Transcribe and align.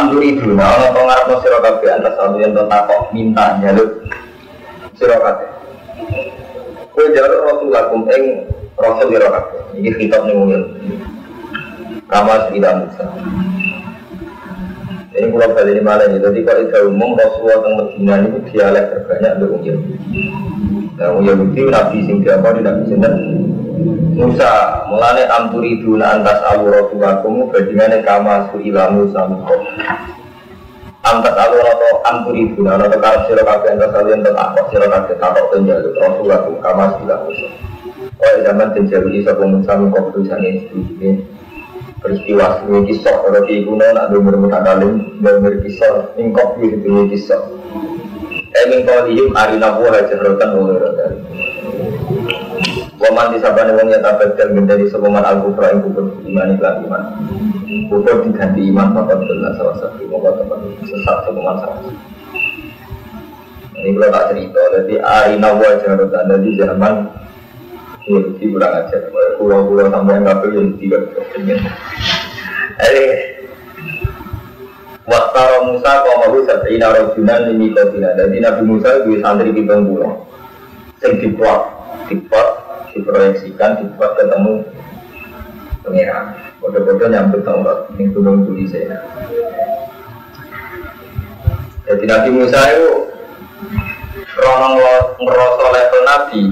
Amdur 0.00 0.24
itu, 0.24 0.48
nah 0.56 0.80
orang 0.80 0.96
tua 0.96 1.04
ngarep 1.04 1.28
sira 1.44 1.58
kabeh 1.60 1.88
antas 1.92 2.16
satu 2.16 2.40
yang 2.40 2.56
takok 2.56 3.12
minta 3.12 3.60
jaluk 3.60 4.00
sira 4.96 5.20
kabeh. 5.20 5.48
Kowe 6.96 7.06
jaluk 7.12 7.40
rasul 7.44 7.68
lakum 7.68 8.08
ing 8.08 8.48
rasul 8.80 9.12
sira 9.12 9.28
kabeh. 9.28 9.60
Iki 9.76 9.90
kitab 10.00 10.24
ning 10.24 10.40
wong 10.40 10.52
Kama 12.08 12.48
tidak 12.48 12.74
Musa. 12.80 13.06
Ini 15.10 15.26
kalau 15.30 15.52
balik 15.52 15.74
di 15.78 15.82
mana 15.84 16.08
Jadi 16.10 16.40
kalau 16.42 16.64
itu 16.64 16.78
umum 16.88 17.12
Rasulullah 17.14 17.60
tentang 17.60 17.76
Medina 17.92 18.14
itu 18.24 18.38
dialek 18.50 18.84
terbanyak 18.88 19.32
orang 19.36 19.62
Yahudi. 19.62 19.94
Nah, 20.96 21.08
Yahudi 21.20 21.60
Nabi 21.68 21.98
sing 22.08 22.16
diapa 22.24 22.56
tidak 22.56 22.74
bisa 22.82 22.94
Musa 23.80 24.84
mulane 24.92 25.24
amturiduna 25.24 26.20
antas 26.20 26.38
awuratuakum 26.52 27.48
badingane 27.48 28.04
kama 28.04 28.52
suila 28.52 28.92
Musa. 28.92 29.24
Antas 31.00 31.34
awuratu 31.34 31.88
amturiduna 32.04 32.76
ana 32.76 32.92
tekar 32.92 33.24
sira 33.24 33.40
kabeh 33.40 33.72
antas 33.72 33.90
kalian 33.96 34.20
tetap 34.20 34.52
kok 34.52 34.66
sira 34.68 34.86
kabeh 34.92 35.16
takok 35.16 35.44
penjaluk 35.48 35.96
Rasulakum 35.96 36.54
kama 36.60 36.84
suila 37.00 37.16
Musa. 37.24 37.48
Oh 38.20 38.34
zaman 38.44 38.68
penjaluk 38.76 39.12
isa 39.16 39.32
Musa 39.40 39.72
muko 39.80 40.12
tulisane 40.12 40.68
ini 40.76 41.24
peristiwa 42.04 42.60
sebagai 42.60 42.84
kisah 42.92 43.16
kalau 43.24 43.44
di 43.48 43.64
kuno 43.64 43.84
nak 43.96 44.08
dengar 44.12 44.36
mutakalim 44.36 45.20
dengar 45.24 45.56
kisah 45.64 46.12
ingkop 46.20 46.60
itu 46.60 47.08
kisah. 47.16 47.40
Emin 48.60 48.84
kau 48.84 49.08
dihim 49.08 49.32
arina 49.32 49.78
buah 49.78 50.04
jahratan 50.10 50.50
oleh 50.58 50.76
Waman 53.00 53.32
disabani 53.32 53.72
wong 53.80 53.88
yang 53.88 54.04
tabadal 54.04 54.52
menjadi 54.52 54.84
sebuman 54.92 55.24
al-kufra 55.24 55.72
yang 55.72 55.80
kufur 55.88 56.20
iman 56.20 56.52
iklan 56.52 56.84
iman. 56.84 57.02
Kufur 57.88 58.28
diganti 58.28 58.68
iman 58.68 58.92
bapak 58.92 59.24
benar 59.24 59.56
salah 59.56 59.76
satu 59.80 60.04
Moga 60.04 60.36
teman 60.36 60.68
sesat 60.84 61.16
sebuman 61.24 61.56
salah 61.64 61.80
satu. 61.80 61.96
Ini 63.80 63.96
kalau 63.96 64.12
tak 64.12 64.26
cerita, 64.36 64.60
jadi 64.76 64.94
Arina 65.00 65.56
wajah 65.56 65.96
anda 65.96 66.36
di 66.36 66.52
zaman 66.60 67.08
Yahudi 68.04 68.52
kurang 68.52 68.76
ajar, 68.84 69.08
pulau-pulau 69.40 69.88
sampai 69.88 70.20
yang 70.20 70.24
kabel 70.28 70.76
tidak 70.76 71.00
berkepengen 71.08 71.58
Jadi 72.76 73.04
Waktara 75.08 75.58
Musa 75.64 75.90
kau 76.04 76.20
mau 76.20 76.36
sabina 76.44 76.92
rojunan 76.92 77.48
ini 77.48 77.72
kau 77.72 77.88
tidak. 77.88 78.20
Jadi 78.20 78.36
Nabi 78.44 78.62
Musa 78.68 79.00
itu 79.00 79.16
santri 79.24 79.56
di 79.56 79.64
pulau 79.64 80.28
Yang 81.00 81.12
diplot, 81.24 81.60
diplot 82.12 82.59
diproyeksikan 82.92 83.80
dibuat 83.80 84.18
ketemu 84.18 84.64
pengiran. 85.82 86.36
Bodoh-bodoh 86.60 87.08
nyambut 87.08 87.40
Taurat 87.42 87.88
yang 87.96 88.12
gunung 88.12 88.44
saya 88.68 89.00
jadi 91.90 92.06
Nabi 92.06 92.30
Musa 92.30 92.60
itu 92.70 92.90
Ronong 94.40 94.78
ngerasa 95.18 95.64
level 95.74 96.02
Nabi. 96.06 96.42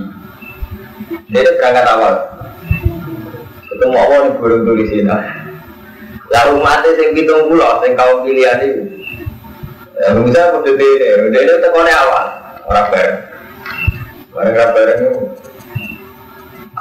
Dia 1.30 1.46
berangkat 1.56 1.86
awal. 1.86 2.14
Ketemu 3.70 3.94
Allah 3.96 4.18
di 4.26 4.30
burung 4.42 4.66
tulisina 4.66 5.16
Lalu 6.28 6.54
mati 6.60 6.90
sing 6.98 7.14
pitung 7.14 7.48
pulau, 7.48 7.80
sing 7.80 7.94
kaum 7.94 8.26
pilihan 8.26 8.60
itu. 8.60 8.82
Ya 9.96 10.10
Musa 10.18 10.58
ini, 10.58 11.30
dia 11.32 11.40
itu 11.46 11.54
tekonnya 11.62 11.94
awal. 11.96 12.26
Orang 12.68 12.86
bareng 12.92 13.18
Orang 14.34 14.70
bareng 14.74 14.98
itu 14.98 15.10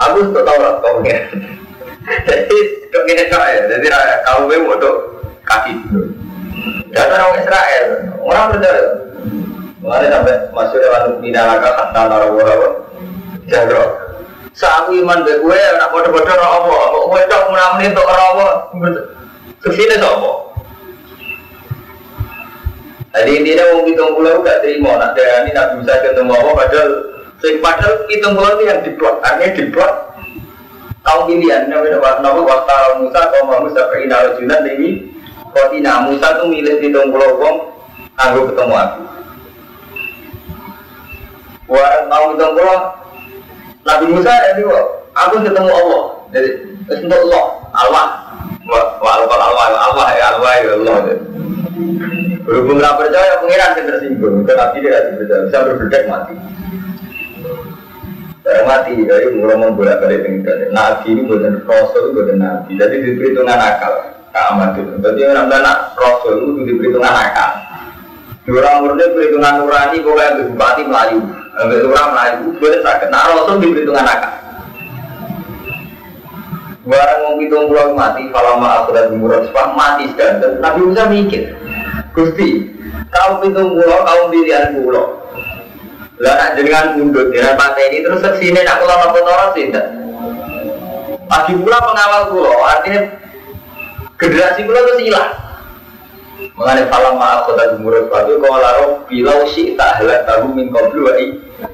Aku 0.06 0.30
tuh 0.30 0.44
tahu 0.46 0.60
lah 0.62 0.74
kau 0.84 1.02
ya. 1.02 1.18
Jadi 2.28 2.58
kau 2.94 3.04
ini 3.10 3.24
ya. 3.26 3.62
Jadi 3.66 3.88
kau 4.28 4.46
gue 4.46 4.58
mau 4.62 4.78
kaki 5.48 5.72
dulu. 5.90 6.10
Dan 6.92 7.14
orang 7.14 7.40
Israel, 7.42 7.86
orang 8.22 8.46
percaya. 8.54 8.86
Mengenai 9.78 10.10
sampai 10.10 10.36
masuk 10.52 10.80
dalam 10.82 11.22
minalaka 11.22 11.70
kata 11.72 12.02
narawarawa. 12.10 12.70
Jadro. 13.48 13.86
Saat 14.58 14.90
iman 14.90 15.22
be 15.22 15.38
gue, 15.38 15.60
nak 15.78 15.94
bodoh-bodoh 15.94 16.34
rawa. 16.34 16.80
Kok 16.90 17.06
gue 17.14 17.22
tak 17.30 17.42
menamani 17.48 17.86
untuk 17.94 18.10
rawa. 18.10 18.48
Ke 19.62 19.70
sini 19.74 19.96
sopo. 20.02 20.48
Jadi 23.18 23.32
intinya 23.34 23.66
mau 23.74 23.82
hitung 23.86 24.14
pulau 24.14 24.46
gak 24.46 24.62
terima. 24.62 24.94
Nak 24.98 25.18
ini 25.18 25.50
nak 25.54 25.82
bisa 25.82 25.94
ketemu 26.06 26.34
apa 26.38 26.52
padahal 26.54 26.90
Sing 27.38 27.62
padahal 27.62 28.10
itu 28.10 28.28
yang 28.66 28.82
diplot, 28.82 29.22
artinya 29.22 29.54
diplot 29.54 29.94
kaum 31.08 31.30
pilihan. 31.30 31.70
Nabi 31.70 31.94
Nabi 31.96 32.42
waktu 32.44 32.74
Musa 33.00 33.22
kaum 33.32 33.52
Musa 33.64 33.82
ke 33.94 33.96
Inarajunan 34.04 34.62
ini 34.68 34.90
Kotina 35.56 36.04
Musa 36.10 36.28
itu 36.36 36.44
milih 36.52 36.76
hitung 36.84 37.14
pulau 37.16 37.40
wong 37.40 37.56
anggo 38.20 38.52
ketemu 38.52 38.76
aku. 38.76 39.02
Warang 41.72 42.06
tahu 42.12 42.26
hitung 42.36 42.56
Nabi 43.88 44.06
Musa 44.12 44.34
ini 44.58 44.64
aku 45.16 45.36
ketemu 45.46 45.72
Allah. 45.72 46.04
Jadi 46.36 46.50
untuk 46.88 47.20
Allah, 47.32 47.46
Allah. 47.72 48.08
Wa 48.68 48.80
Allah 49.00 49.38
Allah 49.40 49.68
Allah 49.80 50.08
ya 50.12 50.26
Allah 50.36 50.52
ya 50.60 50.72
Allah. 50.76 50.98
Berhubung 52.44 52.80
tidak 52.80 52.96
percaya 52.96 53.32
pengiran 53.44 53.76
yang 53.76 53.88
tersinggung, 53.92 54.36
tetapi 54.48 54.80
dia 54.80 54.92
tidak 55.04 55.04
percaya, 55.20 55.42
bisa 55.52 55.58
berbedak 55.68 56.04
mati. 56.08 56.36
Saya 58.48 58.64
mati, 58.64 58.96
dari 59.04 59.36
mulai 59.36 59.60
membolak 59.60 60.00
balik 60.00 60.24
dengan 60.24 60.72
Nabi 60.72 61.12
ini 61.12 61.28
bukan 61.28 61.68
Rasul, 61.68 62.16
bukan 62.16 62.40
Nabi. 62.40 62.80
Jadi 62.80 62.96
diperhitungan 63.04 63.60
akal. 63.60 63.92
Keamat 64.32 64.80
itu. 64.80 64.96
Jadi 65.04 65.20
orang 65.28 65.52
anak 65.52 65.78
Rasul 66.00 66.34
itu 66.40 66.64
diperhitungan 66.64 67.12
akal. 67.12 67.52
Orang 68.48 68.88
murni 68.88 69.04
perhitungan 69.12 69.60
nurani, 69.60 70.00
kok 70.00 70.16
kayak 70.16 70.36
bupati 70.48 70.82
Melayu. 70.88 71.20
Ambil 71.60 71.92
orang 71.92 72.10
Melayu, 72.16 72.46
boleh 72.56 72.80
sakit. 72.80 73.08
Nah 73.12 73.36
Rasul 73.36 73.56
diperhitungan 73.60 74.08
akal. 74.08 74.34
Barang 76.88 77.20
mau 77.20 77.36
hitung 77.44 77.68
pulau 77.68 77.92
mati, 78.00 78.32
kalau 78.32 78.64
mau 78.64 78.72
aku 78.80 78.96
dan 78.96 79.12
murah 79.20 79.44
sepah 79.44 79.76
mati 79.76 80.08
sekarang. 80.16 80.64
Nabi 80.64 80.88
bisa 80.88 81.04
mikir, 81.12 81.52
Gusti, 82.16 82.64
kau 83.12 83.44
hitung 83.44 83.76
pulau, 83.76 84.08
kau 84.08 84.32
pilihan 84.32 84.72
pulau. 84.72 85.20
Lah 86.18 86.34
nak 86.34 86.50
jenengan 86.58 86.98
mundur 86.98 87.30
dengan 87.30 87.54
pantai 87.54 87.94
ini 87.94 88.02
terus 88.02 88.26
ke 88.26 88.42
sini 88.42 88.66
nak 88.66 88.82
kalau 88.82 88.96
nopo 89.06 89.20
noros 89.22 89.54
tidak. 89.54 89.86
Lagi 91.28 91.54
pula 91.62 91.78
pengawal 91.78 92.22
pulau 92.34 92.58
artinya 92.66 93.02
generasi 94.18 94.66
pulau 94.66 94.82
itu 94.90 95.10
hilang. 95.10 95.32
Mengenai 96.58 96.90
falam 96.90 97.22
maaf 97.22 97.46
kota 97.46 97.78
jumur 97.78 97.94
sepatu 98.02 98.42
kalau 98.42 98.58
laro 98.58 98.86
bilau 99.06 99.46
si 99.46 99.78
tak 99.78 100.02
helat 100.02 100.26
tahu 100.26 100.50
min 100.54 100.74
kau 100.74 100.90
dua 100.90 101.22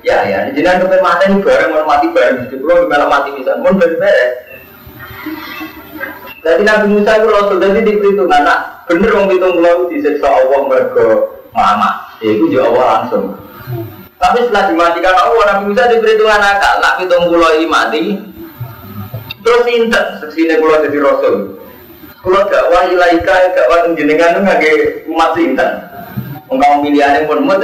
Ya 0.03 0.23
ya, 0.27 0.47
jenengan 0.51 0.87
sampai 0.87 1.03
mati 1.03 1.23
ini 1.27 1.43
bareng 1.43 1.75
mau 1.75 1.87
mati 1.87 2.07
bareng 2.11 2.47
di 2.47 2.55
pulau 2.59 2.87
gimana 2.87 3.07
mati 3.07 3.35
bisa 3.35 3.59
mun 3.59 3.79
beres. 3.79 4.43
Jadi 6.43 6.67
Nabi 6.67 6.85
Musa 6.91 7.19
itu 7.19 7.27
Rasul 7.31 7.63
jadi 7.63 7.79
diperhitungkan 7.79 8.43
nak 8.43 8.59
bener 8.91 9.11
wong 9.15 9.31
pitung 9.31 9.55
pulau 9.55 9.87
disiksa 9.87 10.27
Allah 10.27 10.59
mergo 10.67 11.39
mama. 11.55 12.11
Itu 12.19 12.51
jauh 12.51 12.75
Allah 12.75 13.07
langsung. 13.07 13.39
Tapi 14.23 14.39
setelah 14.47 14.71
dimatikan 14.71 15.19
Allah, 15.19 15.43
Nabi 15.51 15.63
Musa 15.67 15.91
diberi 15.91 16.15
Tuhan 16.15 16.39
akal, 16.39 16.79
nak 16.79 16.95
hitung 17.03 17.27
pulau 17.27 17.51
ini 17.59 17.67
mati. 17.67 18.03
Terus 19.43 19.67
intet, 19.67 20.23
seksine 20.23 20.63
pulau 20.63 20.79
jadi 20.79 20.97
Rasul. 21.03 21.59
Pulau 22.23 22.47
gak 22.47 22.71
wah 22.71 22.87
ilaika, 22.87 23.51
gak 23.51 23.67
wah 23.67 23.83
jenengan 23.91 24.31
itu 24.31 24.39
ngake 24.47 24.71
umat 25.11 25.35
sinten. 25.35 25.71
Engkau 26.47 26.79
pilihannya 26.79 27.27
pun 27.27 27.43
mut, 27.43 27.59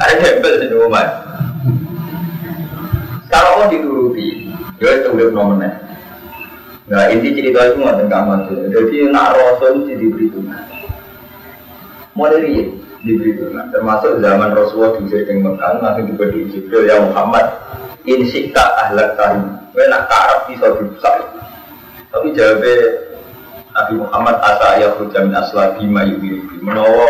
ada 0.00 0.14
hebel 0.24 0.64
di 0.64 0.72
umat. 0.72 1.08
Kalau 3.28 3.60
Allah 3.60 3.68
dituruti, 3.68 4.48
ya 4.80 5.04
itu 5.04 5.08
udah 5.12 5.28
nomornya. 5.36 5.84
Nah 6.88 7.12
inti 7.12 7.36
cerita 7.36 7.70
itu 7.70 7.78
nggak 7.78 8.02
tentang 8.02 8.48
Jadi 8.48 8.96
nak 9.12 9.36
Rasul 9.36 9.84
jadi 9.84 10.00
diberi 10.00 10.26
Tuhan. 10.32 10.64
Mau 12.16 12.26
dari 12.26 12.66
diberi 13.04 13.36
Tuhan. 13.36 13.72
Termasuk 13.72 14.20
zaman 14.20 14.52
Rasulullah 14.52 14.96
di 15.00 15.08
Sering 15.08 15.40
Mekah 15.44 15.80
langsung 15.80 16.06
diberi 16.08 16.48
Jibril 16.52 16.88
ya 16.88 17.00
Muhammad 17.00 17.46
insikta 18.04 18.64
ahlak 18.86 19.16
karim. 19.16 19.44
Kowe 19.70 19.86
karep 19.86 20.40
bisa 20.50 20.66
dirusak. 20.76 21.14
Tapi 22.10 22.34
jawabnya 22.34 22.74
Nabi 23.70 23.92
Muhammad 24.02 24.36
asa 24.42 24.66
ayah 24.76 24.90
hujan 24.98 25.30
min 25.30 25.34
asla 25.38 25.78
bima 25.78 26.02
yubi 26.02 26.42
menawa 26.58 27.06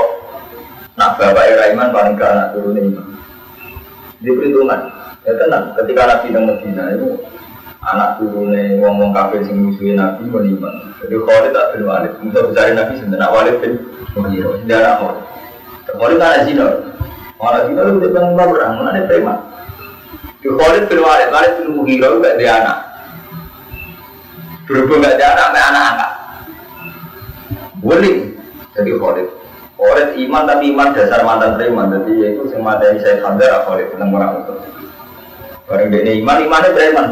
nak 1.01 1.17
bapak 1.17 1.57
Iraiman 1.57 1.89
paling 1.89 2.15
ke 2.21 2.25
anak 2.29 2.53
turunnya 2.53 2.85
iman. 2.85 3.07
Di 4.21 4.29
perhitungan, 4.29 4.81
ya 5.25 5.33
tenang. 5.41 5.73
Ketika 5.81 6.03
Nabi 6.05 6.27
di 6.29 6.41
Medina 6.45 6.85
itu 6.93 7.09
anak 7.81 8.21
turunnya 8.21 8.77
ngomong 8.85 9.17
kafir 9.17 9.41
sing 9.49 9.57
musuhin 9.57 9.97
Nabi 9.97 10.29
beriman. 10.29 10.93
Jadi 11.01 11.17
Khalid 11.17 11.53
tak 11.57 11.67
bin 11.73 11.89
Walid. 11.89 12.13
Untuk 12.21 12.53
Nabi 12.53 12.93
sebenarnya 13.01 13.33
Walid 13.33 13.57
bin 13.65 13.73
Mughirah. 14.13 14.61
Dia 14.69 14.77
anak. 14.85 15.17
Khalid 15.97 16.17
kan 16.21 16.29
ada 16.31 16.41
zina. 16.47 16.67
Malah 17.41 17.61
zina 17.67 17.81
itu 17.89 18.09
pernah 18.13 18.47
berang, 18.47 18.73
mana 18.79 18.91
ada 18.93 19.09
preman. 19.09 19.39
Di 20.41 20.49
Khalid 20.49 20.85
bin 20.89 21.01
Walid, 21.05 21.29
Walid 21.33 21.53
bin 21.61 21.69
Mughirah 21.77 22.11
gak 22.21 22.35
ada 22.37 22.47
anak. 22.61 22.79
Berhubung 24.69 25.03
gak 25.03 25.19
ada 25.19 25.25
anak, 25.35 25.47
ada 25.51 25.61
anak 25.69 25.83
angkat. 25.91 26.13
Wuling. 27.81 28.19
Jadi 28.77 28.91
Khalid. 28.97 29.29
Khalid 29.81 30.09
iman 30.29 30.43
tapi 30.45 30.65
iman 30.73 30.89
dasar 30.93 31.21
mantan 31.25 31.57
preman. 31.57 31.93
Jadi 31.93 32.13
yaitu 32.21 32.45
semata 32.53 32.89
yang 32.89 33.01
saya 33.01 33.25
Hamzah 33.25 33.65
Khalid 33.65 33.89
tentang 33.93 34.13
orang 34.13 34.33
itu. 34.45 34.55
Orang 35.71 35.87
ini 35.95 36.19
iman, 36.25 36.37
imannya 36.45 36.71
preman. 36.75 37.07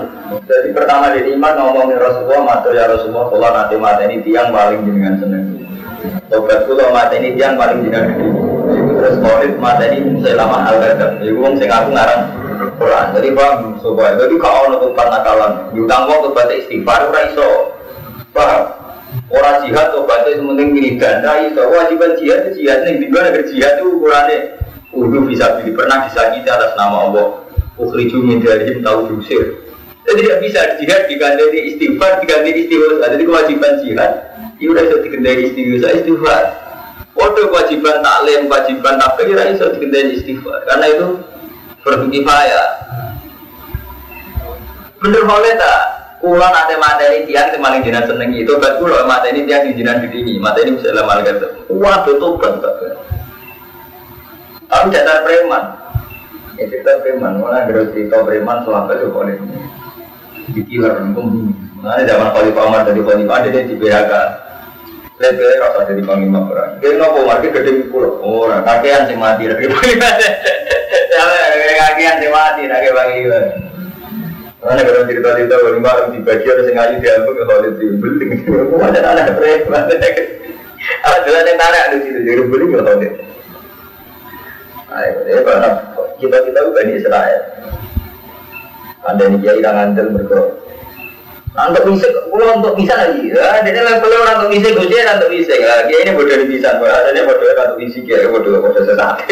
Jadi 0.44 0.68
pertama 0.74 1.14
di 1.14 1.30
iman 1.36 1.52
ngomongin 1.56 1.96
Rasulullah, 1.96 2.42
matur 2.42 2.74
ya 2.74 2.90
Rasulullah, 2.90 3.30
kalau 3.30 3.50
nanti 3.54 3.74
mata 3.78 4.02
ini 4.04 4.18
tiang 4.26 4.50
paling 4.50 4.82
dengan 4.82 5.14
seneng. 5.16 5.44
Tobat 6.26 6.66
kula 6.66 6.90
mata 6.90 7.14
ini 7.16 7.38
tiang 7.38 7.54
paling 7.54 7.86
dengan 7.86 8.04
Terus 8.98 9.14
Khalid 9.22 9.54
mata 9.62 9.86
ini 9.86 10.18
saya 10.18 10.42
lama 10.42 10.66
al-gadam. 10.66 11.22
Jadi 11.22 11.32
wong 11.38 11.54
sing 11.54 11.70
aku 11.70 11.94
ngarang 11.94 12.22
Quran. 12.74 13.06
Jadi 13.14 13.28
paham, 13.30 13.78
sobat. 13.78 14.18
Jadi 14.18 14.34
kalau 14.42 14.66
ono 14.66 14.76
tuh 14.82 14.90
nakalan, 14.98 15.52
diutang 15.70 16.10
wong 16.10 16.34
tuh 16.34 16.50
istighfar, 16.50 17.06
ora 17.06 17.20
iso. 17.30 17.50
Paham? 18.34 18.62
Orang 19.30 19.62
jihad 19.62 19.94
tuh 19.94 20.02
baca 20.02 20.26
sementing 20.34 20.74
wiridan. 20.74 21.22
Nah 21.22 21.38
itu 21.46 21.62
wajiban 21.62 22.18
jihad 22.18 22.50
jihad 22.58 22.82
nih. 22.82 22.98
Di 22.98 23.06
mana 23.06 23.38
jihad 23.46 23.78
itu 23.78 23.86
ukurannya 23.86 24.38
Udah 24.98 25.22
bisa 25.30 25.46
beli 25.60 25.76
pernah 25.78 26.10
disakiti 26.10 26.48
atas 26.50 26.74
nama 26.74 27.06
Allah. 27.06 27.26
Ukhriju 27.78 28.18
min 28.18 28.42
darihim 28.42 28.82
tahu 28.82 29.14
diusir. 29.14 29.62
Jadi 30.08 30.26
tidak 30.26 30.40
bisa 30.42 30.60
jihad 30.80 31.02
diganti 31.06 31.60
istighfar, 31.70 32.18
diganti 32.24 32.50
istighfar. 32.66 33.06
Jadi 33.14 33.22
kewajiban 33.28 33.72
jihad, 33.84 34.12
itu 34.58 34.72
udah 34.74 34.82
bisa 34.88 34.96
diganti 35.06 35.42
istighfar, 35.54 35.92
istighfar. 36.02 36.67
Waduh 37.18 37.50
kewajiban 37.50 37.98
taklim, 37.98 38.46
kewajiban 38.46 38.94
takbir, 38.94 39.34
itu 39.34 39.58
bisa 39.58 39.66
diganti 39.74 40.14
istighfar. 40.22 40.62
Karena 40.70 40.86
itu 40.86 41.06
berkifayah. 41.82 42.68
Bener 45.02 45.22
boleh 45.26 45.52
tak? 45.58 45.80
Kulo 46.18 46.42
nate 46.42 46.74
materi 46.78 47.22
tiang 47.30 47.54
sing 47.54 47.62
paling 47.62 47.78
jenengan 47.86 48.10
seneng 48.10 48.34
itu 48.34 48.50
kan 48.58 48.74
kulo 48.82 49.06
materi 49.06 49.46
tiang 49.46 49.62
sing 49.66 49.78
jenengan 49.78 50.02
ini 50.10 50.38
materi 50.38 50.74
misalnya 50.74 51.06
malaikat. 51.06 51.42
Waduh 51.70 52.14
tobat 52.18 52.58
kabeh. 52.58 52.90
Tapi 54.68 54.86
jatah 54.94 55.22
preman. 55.26 55.64
Ya 56.58 56.66
cerita 56.66 56.98
preman, 57.02 57.38
mana 57.38 57.66
ada 57.66 57.86
cerita 57.94 58.26
preman 58.26 58.66
selama 58.66 58.90
itu 58.98 59.06
kok 59.14 59.24
ini. 59.30 59.58
Dikiler 60.54 60.92
nunggu. 60.98 61.54
Nah, 61.78 62.02
zaman 62.02 62.34
Khalifah 62.34 62.62
Umar 62.66 62.82
dari 62.82 62.98
Khalifah 62.98 63.36
ada 63.38 63.62
di 63.62 63.74
PHK. 63.78 64.12
Lihat 65.18 65.34
rasa 65.58 65.90
dari 65.90 66.02
panglima 66.06 66.46
perang. 66.46 66.78
Dia 66.78 66.94
nopo 66.94 67.26
market 67.26 67.50
gede 67.50 67.90
pulau. 67.90 68.22
Oh, 68.22 68.46
kakean 68.62 69.10
sing 69.10 69.18
mati 69.18 69.50
lagi. 69.50 69.66
Kakean 71.78 72.22
sing 72.22 72.30
mati 72.30 72.62
lagi 72.70 72.88
bagi 72.94 73.22
karena 74.58 74.82
kalau 74.82 75.06
cerita-cerita 75.06 75.54
kalau 75.54 75.78
malam 75.78 76.10
di 76.10 76.18
bagian 76.26 76.58
yang 76.66 76.74
ngaji 76.74 76.96
dia 76.98 77.14
apa 77.22 77.30
kalau 77.30 77.62
di 77.78 77.86
beling, 77.94 78.30
ada 78.82 79.00
anak 79.14 79.38
preman. 79.38 79.82
Ada 79.86 81.28
yang 81.46 81.58
tarik 81.58 81.84
di 81.94 81.98
situ 82.02 82.18
jadi 82.26 82.42
beling 82.42 82.70
kalau 82.74 82.98
dia. 82.98 83.10
Ayo, 84.88 85.14
ya 85.30 85.38
kita 86.18 86.36
kita 86.48 86.60
bukan 86.64 86.90
Israel. 86.90 87.40
Anda 89.06 89.22
ini 89.30 89.38
kiai 89.40 89.62
yang 89.62 89.76
ngandel 89.78 90.10
Untuk 91.58 91.90
bisa, 91.90 92.06
pulau 92.30 92.62
untuk 92.62 92.78
bisa 92.78 92.94
lagi. 92.94 93.34
Ya, 93.34 93.58
jadi 93.66 93.82
level 93.82 94.14
orang 94.14 94.46
untuk 94.46 94.50
bisa, 94.54 94.66
gue 94.78 94.86
jadi 94.86 95.10
untuk 95.18 95.30
bisa. 95.34 95.52
Ya, 95.58 95.82
dia 95.90 95.98
ini 96.06 96.14
bodoh 96.14 96.46
bisa. 96.46 96.78
Ada 96.78 97.10
yang 97.10 97.26
bodoh 97.26 97.50
untuk 97.50 97.78
bisa, 97.82 97.98
kiai 98.06 98.30
bodoh 98.30 98.62
bodoh 98.62 98.82
sesat. 98.86 99.26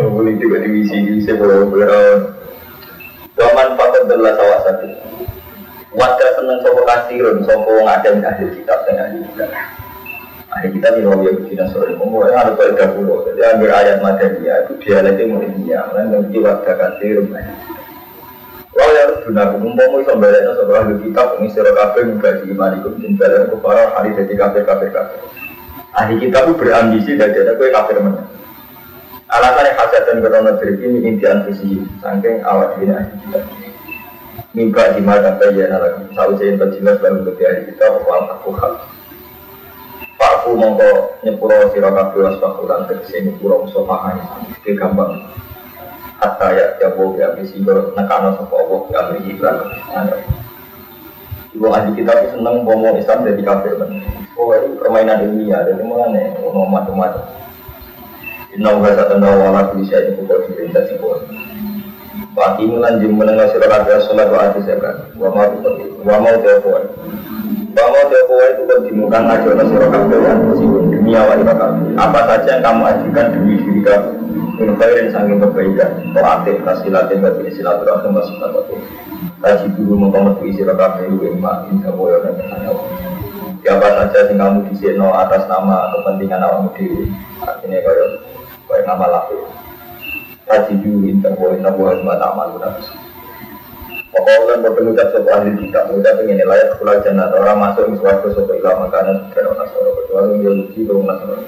Oh, 0.00 0.08
boleh 0.08 0.40
juga 0.40 0.64
di 0.64 0.72
bisa, 0.80 0.96
bisa 1.04 1.36
bodoh 1.36 1.68
bodoh. 1.68 2.32
Waman 3.36 3.76
fakir 3.76 4.08
adalah 4.08 4.32
salah 4.36 4.60
satu. 4.68 4.88
Wadah 5.96 6.30
seneng 6.38 6.58
sopo 6.64 6.80
kasirun, 6.88 7.44
sopo 7.44 7.72
ngadem 7.84 8.24
ahli 8.24 8.46
kitab 8.52 8.84
dan 8.88 8.96
ahli 9.04 9.20
kitab. 9.26 9.48
Ahli 10.52 10.68
kitab 10.76 10.92
ini 10.96 11.08
yang 11.08 11.38
tidak 11.48 11.68
sore, 11.72 11.92
ngomong 11.96 12.30
ada 12.30 12.52
kaidah 12.56 12.88
pulau. 12.94 13.26
Jadi 13.28 13.40
ambil 13.42 13.70
ayat 13.74 13.98
Madaniyah 14.00 14.64
itu 14.64 14.72
dia 14.80 15.02
lagi 15.02 15.24
India, 15.28 15.82
kan 15.92 16.08
nanti 16.08 16.36
wadah 16.40 16.74
kasirun. 16.78 17.32
Wah 18.80 18.88
ya 18.96 19.04
guna 19.28 19.44
umum 19.60 20.00
iso 20.00 20.16
balekno 20.16 20.56
sapa 20.56 20.72
ahli 20.80 21.04
kitab 21.04 21.36
ini 21.36 21.52
sira 21.52 21.68
kabeh 21.76 22.16
mengkaji 22.16 22.48
iman 22.48 22.80
iku 22.80 22.96
sing 22.96 23.12
balekno 23.20 23.60
para 23.60 23.92
hari 23.92 24.16
dadi 24.16 24.32
kafir 24.40 24.64
kafir 24.64 24.88
kafir. 24.88 25.20
Ahli 25.92 26.16
kitab 26.16 26.48
itu 26.48 26.56
berambisi 26.56 27.12
dari 27.20 27.44
ada 27.44 27.60
kue 27.60 27.68
kafir 27.68 28.00
menang. 28.00 28.40
Alasan 29.30 29.62
yang 29.62 29.78
khasat 29.78 30.02
dan 30.10 30.18
ketemu 30.18 30.50
beriki 30.58 30.84
ini 30.90 30.98
intian 31.06 31.46
visi 31.46 31.86
Sangking 32.02 32.42
awal 32.42 32.74
dina 32.82 32.98
kita 33.14 33.46
Mimba 34.50 34.98
di 34.98 35.06
mata 35.06 35.38
bayan 35.38 35.70
lagi 35.70 36.02
Sausai 36.18 36.50
yang 36.50 36.58
berjelas 36.58 36.98
baru 36.98 37.22
lebih 37.22 37.46
hari 37.46 37.62
kita 37.70 37.94
Wal 38.02 38.26
aku 38.26 38.50
hal 38.58 38.82
Pakku 40.18 40.58
mongko 40.58 41.22
nyepuro 41.22 41.70
sirakabi 41.70 42.26
wasfakulan 42.26 42.90
Tegesi 42.90 43.30
nyepuro 43.30 43.70
sofahan 43.70 44.18
Ini 44.66 44.74
gampang 44.74 45.14
Hatta 46.20 46.46
ya 46.52 46.66
jabo 46.76 47.16
ya 47.16 47.32
misi 47.32 47.64
nekano 47.64 48.36
sopa 48.36 48.54
Allah 48.60 48.80
ya 48.92 48.98
amri 49.08 49.20
iklan 49.32 49.56
Ibu 51.50 51.66
ahli 51.66 51.90
kita 51.96 52.12
seneng 52.36 52.62
bomo 52.62 52.94
Islam 52.94 53.24
jadi 53.24 53.42
kafir 53.42 53.74
Oh 54.36 54.52
ini 54.54 54.76
permainan 54.78 55.24
ilmiah 55.26 55.64
Jadi 55.66 55.82
mulanya 55.82 56.36
ngomong 56.44 56.68
macam-macam 56.70 57.40
Inna 58.50 58.74
wa 58.74 58.90
satan 58.90 59.22
wa 59.22 59.30
ala 59.30 59.70
kulli 59.70 59.86
syai'in 59.86 60.26
qadir 60.26 60.58
inda 60.58 60.82
sibur. 60.90 61.22
Wa 62.34 62.54
aqimulan 62.54 62.98
jim 62.98 63.14
menengah 63.14 63.46
sira 63.54 63.70
kabeh 63.70 64.02
salat 64.02 64.26
wa 64.26 64.42
ati 64.42 64.58
zakat. 64.66 65.14
Wa 65.14 65.30
ma 65.30 65.46
wa 66.02 66.16
ma 66.18 66.34
taqwa. 66.34 66.82
Wa 67.70 67.86
ma 67.94 68.00
taqwa 68.10 68.44
itu 68.50 68.62
kan 68.66 68.78
dimukan 68.82 69.22
aja 69.30 69.50
sira 69.54 69.86
kabeh 69.86 70.18
ya 70.18 70.34
demi 70.90 71.14
awak 71.14 71.46
kabeh. 71.46 71.94
Apa 71.94 72.20
saja 72.26 72.58
yang 72.58 72.62
kamu 72.66 72.82
ajukan 72.90 73.26
demi 73.38 73.54
diri 73.62 73.80
kamu. 73.86 74.10
Min 74.60 74.76
khairin 74.76 75.08
sanging 75.08 75.40
kebaikan. 75.40 76.12
Wa 76.12 76.44
aktif 76.44 76.60
kasilatin 76.60 77.24
bil 77.24 77.48
silaturahim 77.48 78.12
wa 78.12 78.22
sunnatul. 78.28 78.76
Kaji 79.40 79.66
dulu 79.72 79.96
mengkomet 79.96 80.36
isi 80.44 80.68
kabeh 80.68 81.08
wa 81.08 81.24
imma 81.24 81.52
inna 81.72 81.88
wa 81.96 82.12
dan 82.20 82.36
Ya 83.64 83.76
apa 83.76 83.88
saja 83.92 84.28
yang 84.28 84.40
kamu 84.40 84.58
diseno 84.72 85.16
atas 85.16 85.48
nama 85.48 85.96
kepentingan 85.96 86.44
awak 86.44 86.76
dewi. 86.76 87.08
Artinya 87.40 87.80
kayak 87.80 88.08
Baik 88.68 88.84
nama 88.84 89.06
laku. 89.08 89.48
Kaji 90.44 90.72
ju 90.84 91.08
inter 91.08 91.32
boleh 91.34 91.58
nabu 91.58 91.88
hal 91.88 92.04
mata 92.04 92.28
amal 92.28 92.54
nafs. 92.60 92.86
Pokoknya 94.12 94.62
bertemu 94.62 94.90
tak 94.92 95.08
sopo 95.14 95.30
ahli 95.30 95.54
kita, 95.56 95.86
mudah 95.86 96.12
pengen 96.18 96.42
layak 96.42 96.74
pulang 96.78 96.98
jannah 97.00 97.30
orang 97.30 97.62
masuk 97.62 97.86
di 97.90 97.96
suatu 97.98 98.28
sopo 98.34 98.52
ilah 98.58 98.76
makanan 98.82 99.30
dan 99.32 99.44
orang 99.46 99.70
soro 99.70 99.90
kecuali 100.02 100.42
dia 100.42 100.50
lucu 100.50 100.80
belum 100.82 101.06
masuk. 101.06 101.46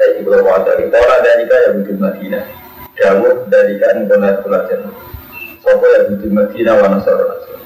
Saya 0.00 0.16
juga 0.16 0.40
bawa 0.40 0.64
dari 0.64 0.88
orang 0.88 1.20
dari 1.20 1.44
kaya 1.44 1.76
butuh 1.76 1.96
Madinah. 2.00 2.44
Dawud 2.96 3.52
dari 3.52 3.76
kan 3.76 4.08
benar 4.08 4.40
pulang 4.40 4.64
jannah. 4.64 4.96
Sopo 5.60 5.84
yang 5.84 6.16
butuh 6.16 6.30
Madinah 6.32 6.74
wana 6.80 6.98
soro 7.04 7.28
nasoro. 7.28 7.60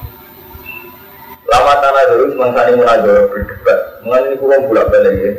Lama 1.47 1.79
tanah 1.79 2.03
dulu 2.11 2.35
semangsa 2.35 2.67
ini 2.67 2.83
munajor 2.83 3.31
berdebat. 3.31 3.79
Mengenai 4.03 4.35
kurang 4.43 4.67
bulat 4.67 4.91
balik 4.91 5.15
ya. 5.15 5.33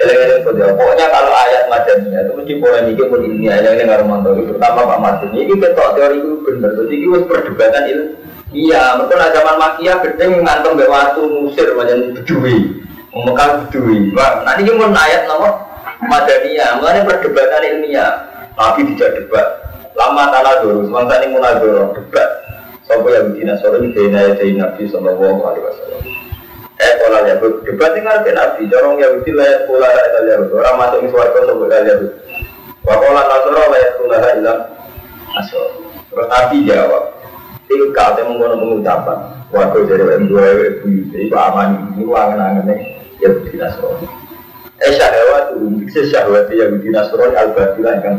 Eleng-eleng. 0.00 0.40
Pokoknya 0.72 1.06
kalau 1.12 1.32
ayat 1.36 1.68
madaniyah 1.68 2.24
itu 2.24 2.32
mesti 2.32 2.52
polemik 2.64 3.00
pun 3.12 3.20
ini 3.28 3.52
eleng-eleng 3.52 3.88
karo 3.92 4.04
mantu 4.08 4.28
itu 4.32 4.56
pertama 4.56 4.88
Pak 4.88 5.00
Martin. 5.04 5.36
Ini 5.36 5.52
ketok 5.60 6.00
teori 6.00 6.16
itu 6.16 6.32
benar. 6.48 6.70
Jadi 6.80 6.94
itu 6.96 7.18
perdebatan 7.28 7.84
itu. 7.92 8.04
Iya, 8.52 8.96
lah 9.04 9.28
zaman 9.36 9.56
makia 9.60 10.00
gedeng 10.00 10.40
ngantem 10.40 10.80
be 10.80 10.88
waktu 10.88 11.20
musir 11.44 11.76
macam 11.76 12.16
bedui. 12.16 12.80
Mekah 13.12 13.68
bedui. 13.68 14.16
Pak, 14.16 14.48
nanti 14.48 14.64
ini 14.64 14.72
mau 14.80 14.88
ayat 14.88 15.28
nomor 15.28 15.71
madaniyah. 16.06 16.78
Mengenai 16.82 17.06
perdebatan 17.06 17.62
ilmiah. 17.62 18.12
Nabi 18.58 18.80
tidak 18.94 19.10
debat. 19.22 19.46
Lama 19.92 20.32
tanah 20.32 20.64
dulu, 20.64 20.88
semangsa 20.88 21.20
ini 21.20 21.36
munajor 21.36 21.92
debat. 21.92 22.28
Sampai 22.88 23.14
yang 23.14 23.32
bikin 23.32 23.52
asal 23.52 23.78
ini 23.78 23.94
dina 23.94 24.20
ya 24.26 24.34
Nabi 24.36 24.84
Sallallahu 24.90 25.40
Alaihi 25.46 25.64
Wasallam. 25.64 26.02
Eh 26.82 26.92
pola 26.98 27.20
Yahud 27.24 27.62
debat 27.62 27.94
tinggal 27.94 28.26
ke 28.26 28.34
Nabi. 28.34 28.66
Corong 28.66 28.98
Yahudi 28.98 29.30
layak 29.30 29.70
pola 29.70 29.86
layak 29.86 30.26
Yahud. 30.26 30.50
Orang 30.50 30.76
masuk 30.82 30.98
di 31.06 31.08
suarga 31.14 31.40
sebut 31.46 31.70
Yahud. 31.70 32.10
Wakola 32.82 33.22
Nasoro 33.22 33.62
layak 33.70 33.92
pola 34.02 34.16
ilam 34.34 34.58
Nasoro. 35.30 35.78
Terus 36.10 36.26
Nabi 36.26 36.56
jawab. 36.66 37.04
Tilka 37.70 38.04
menggunakan 38.20 38.58
pengucapan. 38.58 39.18
Waktu 39.52 39.78
dari 39.86 40.04
yang 40.04 40.24
dua 40.26 40.42
ibu 40.52 40.88
itu 41.14 41.36
aman. 41.36 41.94
Ini 41.94 42.02
angen-angennya 42.02 42.76
Yahudi 43.22 43.54
Nasoro. 43.62 44.21
Eh 44.82 44.92
syahwat 44.98 45.54
itu 45.54 45.66
bisa 45.86 46.00
syahwat 46.10 46.50
Yahudi 46.50 46.90
Nasoro 46.90 47.30
al-Badilah 47.30 48.02
yang 48.02 48.18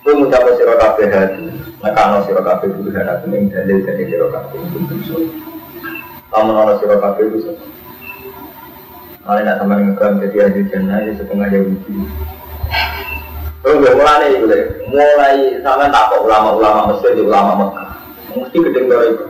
Itu 0.00 0.10
mencapai 0.16 0.56
sirokabe 0.56 1.04
hati. 1.08 1.44
Nakano 1.80 2.24
sirokabe 2.24 2.68
butuh 2.72 2.92
hati. 3.00 3.26
Yang 3.32 3.44
dalil 3.52 3.78
dari 3.84 4.04
sirokabe. 4.08 4.56
Itu 4.60 5.40
kamu 6.30 6.50
nolak 6.54 6.78
siro 6.78 6.96
kafe 7.02 7.26
itu 7.26 7.38
sih. 7.42 7.56
Kalau 9.20 9.42
nak 9.42 9.58
sama 9.58 9.74
ngeklaim 9.82 10.22
jadi 10.22 10.36
ahli 10.46 10.62
jannah 10.70 10.98
ya 11.02 11.12
setengah 11.18 11.48
Yahudi. 11.50 11.94
Terus 13.60 13.76
gue 13.76 13.92
mulai 13.92 14.32
itu 14.32 14.46
deh, 14.48 14.62
mulai 14.88 15.60
sama 15.60 15.92
takut 15.92 16.24
ulama-ulama 16.24 16.94
Mesir 16.94 17.12
di 17.12 17.22
ulama 17.26 17.52
Mekah. 17.60 17.88
Mesti 18.40 18.56
gedeng 18.62 18.86
dari 18.88 19.10
itu. 19.12 19.24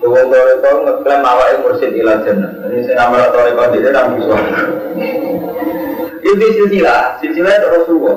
Wong 0.00 0.32
toreko 0.32 0.68
ngeklaim 0.80 1.20
awake 1.20 1.60
mursid 1.60 1.92
ila 2.00 2.24
jannah. 2.24 2.56
Ini 2.72 2.88
saya 2.88 3.04
nama 3.04 3.28
toreko 3.28 3.68
dia 3.76 3.92
kan 3.92 4.16
bisa. 4.16 4.36
Itu 6.24 6.46
silsilah, 6.56 7.20
silsilah 7.20 7.52
itu 7.52 7.68
Rasulullah. 7.68 8.16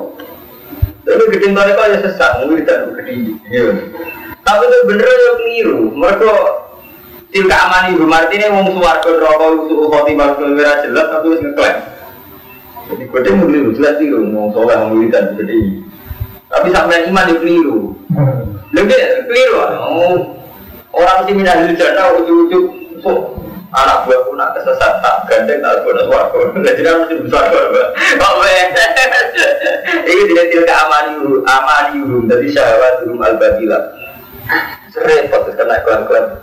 Tapi 1.04 1.24
gede 1.36 1.52
toreko 1.52 1.82
ya 1.84 1.98
sesat, 2.00 2.40
mungkin 2.40 2.64
tidak 2.64 2.88
gede. 2.96 3.36
Tapi 4.40 4.62
itu 4.64 4.78
bener 4.88 5.08
ya 5.08 5.30
keliru. 5.36 5.80
Mereka 5.92 6.32
tilka 7.28 7.56
amani 7.68 8.00
berarti 8.00 8.34
ini 8.40 8.46
wong 8.48 8.66
suwargo 8.72 9.10
rokok 9.20 9.48
usul 9.66 9.90
khotimah 9.92 10.40
kelewira 10.40 10.80
jelas 10.88 11.06
tapi 11.12 11.36
harus 11.36 11.42
ngeklaim. 11.44 11.78
Jadi 12.84 13.04
gede 13.12 13.30
mungkin 13.36 13.76
jelas 13.76 13.94
sih 14.00 14.08
wong 14.08 14.56
soleh 14.56 14.76
wong 14.80 14.90
wiridan 14.96 15.36
gede. 15.36 15.84
Tapi 16.48 16.68
sampai 16.72 17.12
iman 17.12 17.28
itu 17.28 17.40
keliru. 17.44 17.78
Lebih 18.72 19.28
keliru. 19.28 19.60
Orang 20.94 21.26
sih 21.26 21.34
minah 21.34 21.58
jana 21.74 22.14
ujung-ujung 22.22 22.84
anak 23.74 24.06
buah 24.06 24.20
pun 24.22 24.38
nak 24.38 24.54
kesesat 24.54 25.02
tak 25.02 25.16
gandeng 25.26 25.58
tak 25.58 25.82
bonus 25.82 26.06
warga. 26.06 26.40
Jadi 26.62 26.82
harus 26.86 27.10
di 27.10 27.16
besar 27.26 27.50
warga. 27.50 27.84
Oh 28.22 28.46
Ini 30.14 30.22
tidak 30.30 30.46
tidak 30.54 30.76
amani 30.86 31.12
uru, 31.18 31.42
amani 31.42 31.98
uru. 32.06 32.18
Jadi 32.30 32.46
syahwat 32.54 33.02
uru 33.02 33.18
al 33.18 33.34
badila. 33.34 33.78
Repot 34.94 35.50
kena 35.58 35.82
kelan-kelan. 35.82 36.38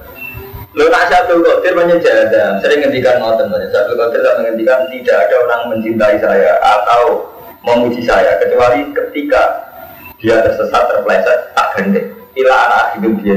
Lo 0.76 0.86
nak 0.92 1.08
satu 1.08 1.40
kotir 1.40 1.72
menyejadah. 1.72 2.60
Sering 2.60 2.84
ngendikan 2.84 3.24
ngoten. 3.24 3.48
Satu 3.72 3.96
kotir 3.96 4.20
tak 4.20 4.36
menghentikan 4.44 4.92
tidak 4.92 5.18
ada 5.28 5.36
orang 5.48 5.62
mencintai 5.72 6.20
saya 6.20 6.60
atau 6.60 7.32
memuji 7.64 8.04
saya 8.04 8.36
kecuali 8.44 8.92
ketika 8.92 9.72
dia 10.20 10.44
tersesat 10.44 10.84
terpeleset 10.92 11.40
tak 11.56 11.68
gandeng. 11.80 12.12
Ila 12.36 12.56
anak 12.68 12.86
hidup 13.00 13.16
dia 13.24 13.36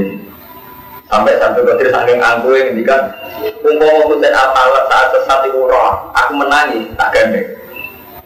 sampai 1.09 1.37
satu 1.37 1.61
kotir 1.61 1.93
saking 1.93 2.17
angku 2.17 2.49
yang 2.57 2.73
ngendikan 2.73 3.13
umpama 3.61 4.01
kusen 4.09 4.33
apalat 4.33 4.83
saat 4.89 5.07
sesat 5.13 5.39
itu 5.45 5.61
roh 5.61 6.09
aku 6.17 6.31
menangis 6.33 6.89
tak 6.97 7.13
gandeng 7.13 7.47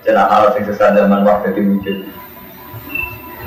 jenah 0.04 0.26
hal 0.32 0.56
yang 0.56 0.64
sesat 0.64 0.96
zaman 0.96 1.28
waktu 1.28 1.52
jadi 1.52 1.62
wujud. 1.76 1.98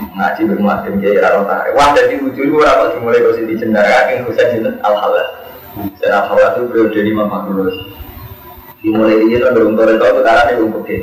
Ngaji 0.02 0.40
bermuatin 0.44 1.00
kayak 1.00 1.24
raro 1.24 1.46
tarik 1.48 1.72
wah 1.72 1.88
jadi 1.96 2.20
wujud 2.20 2.44
itu 2.44 2.58
apa 2.60 2.92
dimulai 2.92 3.22
kau 3.22 3.32
sini 3.32 3.56
jenah 3.56 3.80
kaking 3.80 4.28
kusen 4.28 4.46
jenah 4.60 4.74
al 4.84 4.94
halal 4.98 5.26
jenah 5.96 6.28
halal 6.28 6.48
itu 6.52 6.62
periode 6.68 7.00
lima 7.00 7.24
makhluk 7.24 7.72
dimulai 8.82 9.16
ini 9.24 9.40
belum 9.40 9.78
tahu 9.78 9.94
itu 9.94 10.20
sekarang 10.20 10.44
ini 10.44 10.58
belum 10.58 10.70
putih 10.74 11.00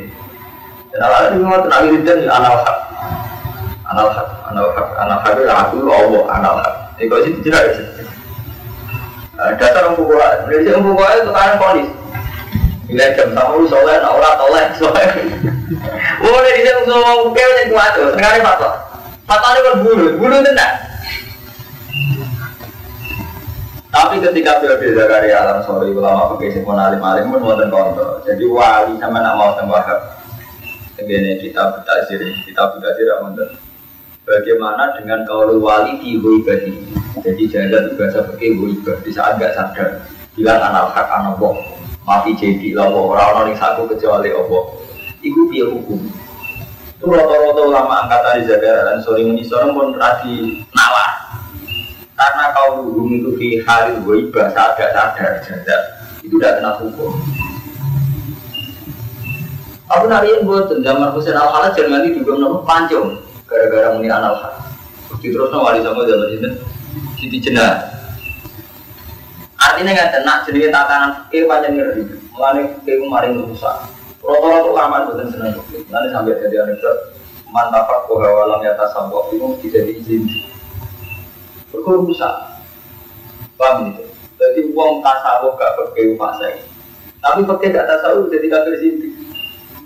dan 0.94 1.00
al 1.02 1.12
halal 1.16 1.28
itu 1.32 1.42
mau 1.42 1.60
tenang 1.64 1.82
wiridan 1.88 2.18
anal 2.28 2.54
hak 2.62 2.78
anal 3.88 4.08
hak 4.14 4.28
anal 4.52 4.68
hak 4.70 4.88
anal 5.00 5.18
hak 5.18 5.32
itu 5.34 5.42
aku 5.48 5.76
Allah 5.90 6.22
anal 6.36 6.54
hak 6.60 6.74
ini 7.00 7.08
kau 7.08 7.24
sih 7.24 7.32
Nah, 7.50 7.64
dasar 9.56 9.88
orang 9.88 9.96
pukul, 9.96 10.20
dari 10.20 10.64
sini 10.68 10.78
pukul 10.78 11.08
itu 11.08 11.32
kan 11.32 11.56
polis. 11.56 11.88
Bila 12.90 13.06
jam 13.14 13.28
tamu 13.32 13.64
soleh, 13.70 13.96
nak 14.02 14.12
orang 14.18 14.34
toleh, 14.36 14.64
soleh. 14.76 15.08
Oh, 16.20 16.38
dari 16.42 16.60
sini 16.60 16.82
semua 16.84 17.24
pukul 17.24 17.50
itu 17.64 17.74
itu, 17.74 18.02
sekarang 18.18 18.44
fatwa. 18.44 18.70
Fatwa 19.24 19.48
ini 19.54 19.60
kan 19.62 19.74
bulu, 20.18 20.36
tenang. 20.44 20.74
Tapi 23.90 24.22
ketika 24.22 24.62
periode 24.62 24.94
Zakaria 24.94 25.42
alam 25.42 25.66
sore 25.66 25.90
ulama 25.90 26.30
pakai 26.34 26.54
sepon 26.54 26.78
alim 26.78 27.02
alim 27.02 27.26
pun 27.34 27.42
wonten 27.42 27.74
konto. 27.74 28.22
Jadi 28.22 28.46
wali 28.46 28.94
sama 29.02 29.18
nak 29.18 29.34
mau 29.34 29.50
tembak. 29.58 29.82
Begini 30.94 31.42
kita 31.42 31.74
bertasir, 31.74 32.22
kita 32.46 32.70
bertasir 32.70 33.10
wonten. 33.18 33.50
Bagaimana 34.22 34.94
dengan 34.94 35.26
kaul 35.26 35.58
wali 35.58 35.98
di 35.98 36.22
ibadi? 36.22 36.99
Jadi 37.18 37.42
jalan 37.50 37.90
itu 37.90 37.94
bahasa 37.98 38.22
pakai 38.22 38.54
ibah. 38.54 38.96
Di 39.02 39.10
saat 39.10 39.42
gak 39.42 39.58
sadar, 39.58 40.06
bilang 40.38 40.62
anak 40.62 40.94
hak 40.94 41.08
anak 41.10 41.34
boh, 41.42 41.58
mati 42.06 42.38
jadi 42.38 42.78
lawo 42.78 43.10
orang 43.10 43.26
orang 43.34 43.46
yang 43.50 43.58
satu 43.58 43.90
kecuali 43.90 44.30
Allah. 44.30 44.62
Iku 45.18 45.50
dia 45.50 45.66
hukum. 45.66 46.00
Itu 47.00 47.10
rata-rata 47.10 47.62
ulama 47.66 48.06
angkatan 48.06 48.40
di 48.40 48.44
Zakaria 48.46 48.86
dan 48.86 49.02
sore 49.02 49.26
ini 49.26 49.42
seorang 49.42 49.74
pun 49.74 49.98
radi 49.98 50.62
nalar. 50.70 51.10
Karena 52.14 52.44
kau 52.54 52.86
hukum 52.86 53.08
itu 53.18 53.30
di 53.34 53.48
hari 53.66 53.98
ibah 53.98 54.46
saat 54.54 54.78
gak 54.78 54.94
sadar, 54.94 55.42
jalan 55.42 55.82
itu 56.22 56.38
tidak 56.38 56.62
kena 56.62 56.72
hukum. 56.78 57.10
Aku 59.90 60.06
nariin 60.06 60.46
buat 60.46 60.70
zaman 60.70 61.10
Husain 61.10 61.34
al 61.34 61.50
Khalid 61.50 61.74
jangan 61.74 61.98
nanti 61.98 62.14
juga 62.14 62.38
nama 62.38 62.62
pancung 62.62 63.18
gara-gara 63.50 63.98
muni. 63.98 64.06
Bukti 65.10 65.34
terus 65.34 65.50
wali 65.50 65.82
sama 65.82 66.06
zaman 66.06 66.30
ini 66.38 66.69
Siti 67.20 67.36
Jenah. 67.36 67.84
Artinya 69.60 69.92
nggak 69.92 70.12
tenang 70.16 70.40
jadi 70.48 70.72
tatanan 70.72 71.10
fikih 71.28 71.44
panjang 71.44 71.76
ngeri. 71.76 72.02
Mulane 72.32 72.80
fikih 72.80 73.04
kemarin 73.04 73.44
rusak. 73.44 73.76
Rata-rata 74.24 74.64
ulama 74.64 75.04
bukan 75.04 75.28
senang 75.28 75.52
fikih. 75.52 75.84
Nanti 75.92 76.08
sampai 76.16 76.40
jadi 76.40 76.64
anekdot 76.64 76.96
mantap 77.52 78.08
kok 78.08 78.16
walam 78.16 78.64
ya 78.64 78.72
tasawuf 78.72 79.28
itu 79.36 79.44
mesti 79.44 79.68
jadi 79.68 79.92
izin. 80.00 80.24
Berkurang 81.68 82.08
rusak. 82.08 82.34
Paham 83.60 83.92
itu? 83.92 84.08
Jadi 84.40 84.72
uang 84.72 85.04
tasawuf 85.04 85.60
gak 85.60 85.76
fikih 85.76 86.16
fase. 86.16 86.64
Tapi 87.20 87.44
fikih 87.44 87.68
gak 87.68 87.84
tasawuf 87.84 88.32
jadi 88.32 88.48
kafir 88.48 88.80
sini. 88.80 89.12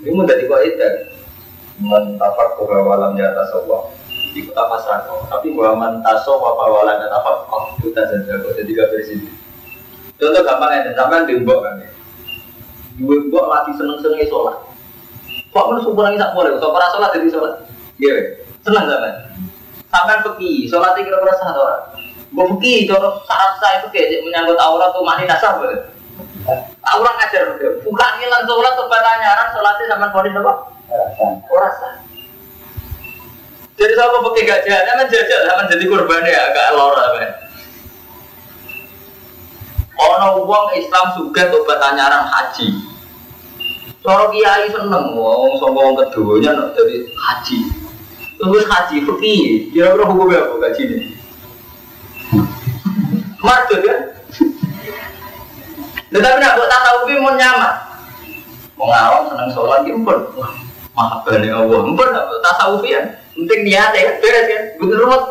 Ini 0.07 0.15
mau 0.15 0.23
jadi 0.23 0.47
kok 0.47 0.61
itu 0.63 0.89
mentafak 1.83 2.55
koha 2.55 2.79
walam 2.79 3.19
ya 3.19 3.35
tasawwaf 3.35 3.91
itu 4.35 4.51
apa 4.51 4.75
sako 4.83 5.31
tapi 5.31 5.55
bahwa 5.55 5.87
mentaso 5.87 6.35
apa 6.35 6.63
walam 6.67 6.99
ya 6.99 7.07
tafak 7.07 7.47
oh 7.47 7.71
itu 7.79 7.95
tak 7.95 8.11
kok. 8.11 8.51
Jadi 8.59 8.71
gak 8.75 8.91
bersih 8.91 9.19
contoh 10.19 10.41
gampang 10.43 10.71
ya 10.75 10.91
sampai 10.91 11.23
di 11.23 11.39
mbok 11.39 11.59
kan 11.63 11.79
ya. 11.79 11.89
Dua 12.99 13.15
mbok 13.31 13.45
lagi 13.47 13.71
seneng 13.79 13.99
seneng 14.03 14.27
sholat. 14.27 14.59
Kok 15.55 15.65
mana 15.71 15.79
subuh 15.79 16.03
lagi 16.03 16.19
tak 16.19 16.35
boleh 16.35 16.59
so 16.59 16.75
para 16.75 16.87
sholat 16.91 17.09
jadi 17.15 17.27
sholat. 17.31 17.53
Iya 17.95 18.15
seneng 18.67 18.83
sampai 18.91 19.11
sampai 19.87 20.15
pergi 20.27 20.67
sholat 20.67 20.91
kira 20.99 21.15
kira 21.15 21.33
sah 21.39 21.55
orang. 21.55 21.83
Gue 22.35 22.45
pergi 22.51 22.91
cara 22.91 23.15
syarat 23.23 23.53
saya 23.63 23.75
itu 23.79 23.87
kayak 23.95 24.19
menyangkut 24.27 24.59
aurat 24.59 24.91
tuh 24.91 25.07
mani 25.07 25.23
nasab 25.23 25.63
Aurat 26.85 27.13
ngajar 27.17 27.55
bukan 27.87 28.11
ngilang 28.19 28.43
sholat 28.43 28.73
tuh 28.75 28.87
pertanyaan 28.91 29.47
sholatnya 29.55 29.85
sama 29.87 30.07
polis 30.11 30.35
apa? 30.35 30.53
Ora 31.47 31.69
sah. 31.79 32.04
Jadi 33.75 33.91
sama 33.91 34.23
pakai 34.31 34.47
gajah, 34.47 34.79
zaman 34.87 35.07
jajal, 35.11 35.39
zaman 35.43 35.65
jadi 35.67 35.83
korban 35.91 36.23
ya 36.23 36.39
agak 36.47 36.67
lora 36.79 37.05
kan. 37.19 37.31
Ono 39.95 40.47
uang 40.47 40.67
Islam 40.79 41.05
juga 41.19 41.51
tobat 41.51 41.83
tanyaran 41.83 42.23
haji. 42.23 42.67
Cara 43.99 44.31
kiai 44.31 44.71
seneng, 44.71 45.17
wong 45.17 45.59
sama 45.59 45.91
wong 45.91 45.95
keduanya 45.99 46.55
nak 46.55 46.71
jadi 46.71 47.03
haji. 47.03 47.57
Terus 48.35 48.63
haji 48.63 48.95
pergi, 49.03 49.35
kira-kira 49.75 50.03
hukumnya 50.07 50.43
apa 50.47 50.55
gaji 50.67 50.81
ini? 50.87 50.97
Marjut 53.43 53.81
kan? 53.83 53.99
Tetapi 56.15 56.37
nak 56.39 56.55
buat 56.55 56.69
tasawuf 56.71 57.11
mau 57.19 57.35
nyaman. 57.35 57.75
Mau 58.79 58.87
ngawang 58.87 59.23
seneng 59.31 59.49
sholat, 59.51 59.83
ya 59.83 59.95
pun 59.99 60.19
mahabbah 60.95 61.33
Allah. 61.43 61.79
Mumpun 61.83 62.07
tasawuf 62.39 62.83
ya. 62.87 63.03
Penting 63.35 63.61
niat 63.67 63.91
ya, 63.91 64.15
beres 64.23 64.45
kan. 64.47 64.61
Begitu 64.79 64.95
rumah. 65.03 65.23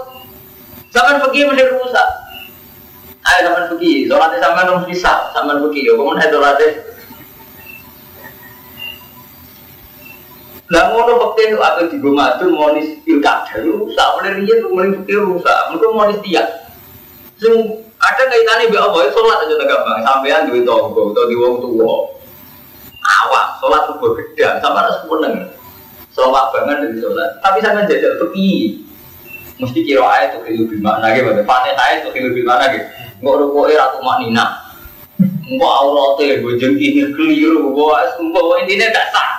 Zaman 0.93 1.19
pergi 1.25 1.49
mesti 1.49 1.65
rusak. 1.75 2.09
Ayo 3.25 3.39
zaman 3.49 3.65
pergi, 3.73 4.05
sholatnya 4.05 4.39
sama 4.45 4.69
nong 4.69 4.85
bisa, 4.85 5.33
zaman 5.33 5.65
pergi. 5.65 5.89
Ya, 5.89 5.93
kamu 5.97 6.13
nih 6.13 6.29
sholatnya. 6.29 6.69
Lah 10.73 10.85
ngono 10.93 11.13
fakir 11.21 11.57
atau 11.61 11.89
di 11.89 11.97
rumah 12.01 12.41
itu 12.41 12.49
monis 12.49 12.89
pilkada 13.05 13.61
rusak, 13.61 14.09
mulai 14.17 14.33
rian 14.41 14.65
tuh 14.65 14.71
mulai 14.73 14.97
fakir 14.97 15.21
rusak, 15.21 15.59
mereka 15.73 15.87
monis 15.93 16.19
tiap. 16.25 16.49
Sing 17.37 17.53
ada 18.01 18.23
kaitannya 18.29 18.73
be 18.73 18.77
Allah, 18.81 19.09
sholat 19.13 19.45
aja 19.45 19.55
tak 19.61 19.69
gampang, 19.69 20.01
sampean 20.05 20.49
duit 20.49 20.65
tonggo 20.65 21.13
atau 21.13 21.29
di 21.29 21.37
wong 21.37 21.61
tua 21.61 22.15
awak 23.05 23.61
sholat 23.61 23.83
subuh 23.89 24.17
gedang 24.17 24.57
sama 24.65 24.89
harus 24.89 24.99
meneng 25.09 25.37
sholat 26.15 26.47
banget 26.55 26.77
dari 26.87 26.97
sholat 27.03 27.31
tapi 27.43 27.59
sama 27.61 27.85
jajal 27.85 28.15
tepi 28.23 28.81
mesti 29.59 29.81
kira 29.87 30.03
ayat 30.03 30.39
tuh 30.39 30.47
lebih 30.47 30.81
mana 30.83 31.15
gitu 31.15 31.31
panen 31.47 31.77
ayat 31.79 32.07
tuh 32.07 32.11
lebih 32.15 32.43
mana 32.47 32.71
gitu 32.71 32.87
nggak 33.23 33.35
rukuk 33.39 33.71
era 33.71 33.95
tuh 33.95 34.03
maknina 34.03 34.47
nggak 35.45 35.75
auratnya 35.85 36.41
gue 36.43 36.55
jengkini 36.59 37.03
keliru 37.15 37.71
gue 37.71 37.99
gue 38.19 38.57
intinya 38.67 38.87
gak 38.91 39.07
sah 39.15 39.31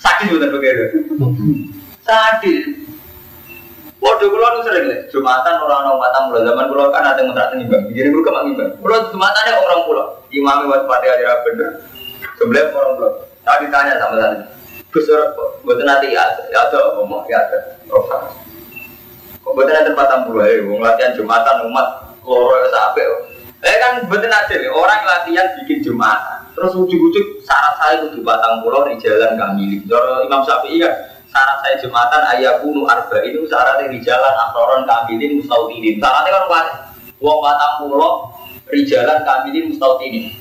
sakit 0.00 0.26
bener 0.34 0.50
begitu 0.54 0.84
sakit 2.02 2.62
Waduh, 4.00 4.32
kulo 4.32 4.46
nu 4.48 4.64
sering 4.64 4.88
nih, 4.88 5.12
Jumatan 5.12 5.60
orang 5.60 5.84
orang 5.84 6.00
matang 6.00 6.32
pulau 6.32 6.40
zaman 6.40 6.72
kulo 6.72 6.88
kan 6.88 7.04
ada 7.04 7.20
ngontrak 7.20 7.52
nimbang. 7.52 7.84
Jadi 7.92 8.08
kulo 8.08 8.24
kemang 8.24 8.44
nimbang. 8.48 8.72
Kulo 8.80 8.96
Jumatannya 9.12 9.60
orang 9.60 9.80
pulau. 9.84 10.06
Imami 10.32 10.72
buat 10.72 10.88
pati 10.88 11.06
aja 11.12 11.36
bener. 11.44 11.84
Sebelah 12.40 12.72
orang 12.72 12.92
pulau. 12.96 13.12
Tadi 13.44 13.68
ditanya 13.68 14.00
sama 14.00 14.16
tadi. 14.16 14.38
Gus 14.90 15.06
buat 15.62 15.78
nanti 15.86 16.10
ya, 16.10 16.26
ya 16.50 16.66
ada 16.66 16.98
ngomong 16.98 17.22
ya 17.30 17.38
ada. 17.46 17.78
Rosa. 17.86 18.34
Kok 19.38 19.52
buat 19.54 19.70
nanti 19.70 19.94
tempat 19.94 20.26
pulau 20.26 20.42
ya, 20.42 20.66
mau 20.66 20.82
latihan 20.82 21.14
Jumatan 21.14 21.70
umat 21.70 21.86
loro 22.26 22.58
sampai. 22.70 23.06
Eh 23.60 23.76
kan 23.76 24.02
betul 24.08 24.32
aja 24.32 24.56
orang 24.72 25.00
latihan 25.04 25.46
bikin 25.62 25.84
jumatan. 25.84 26.48
Terus 26.56 26.72
ujuk-ujuk 26.74 27.44
syarat 27.44 27.74
saya 27.76 27.94
itu 28.08 28.24
batang 28.24 28.64
pulau 28.64 28.88
di 28.88 28.96
jalan 28.98 29.36
kami. 29.36 29.84
Joro 29.84 30.24
Imam 30.24 30.40
Syafi'i 30.42 30.80
kan 30.80 30.92
syarat 31.28 31.58
saya 31.60 31.74
jumatan 31.84 32.22
ayah 32.36 32.58
bunuh 32.64 32.88
arba 32.88 33.20
itu 33.20 33.44
syaratnya 33.46 33.92
di 33.92 34.00
jalan 34.00 34.34
aktoron 34.48 34.88
kamilin 34.88 35.44
mustautinin. 35.44 36.00
Syaratnya 36.00 36.30
kan 36.34 36.44
kuat. 36.48 36.66
Wong 37.20 37.38
batang 37.44 37.84
pulau 37.84 38.32
di 38.72 38.82
jalan 38.88 39.22
kamilin 39.28 39.70
mustautinin. 39.70 40.32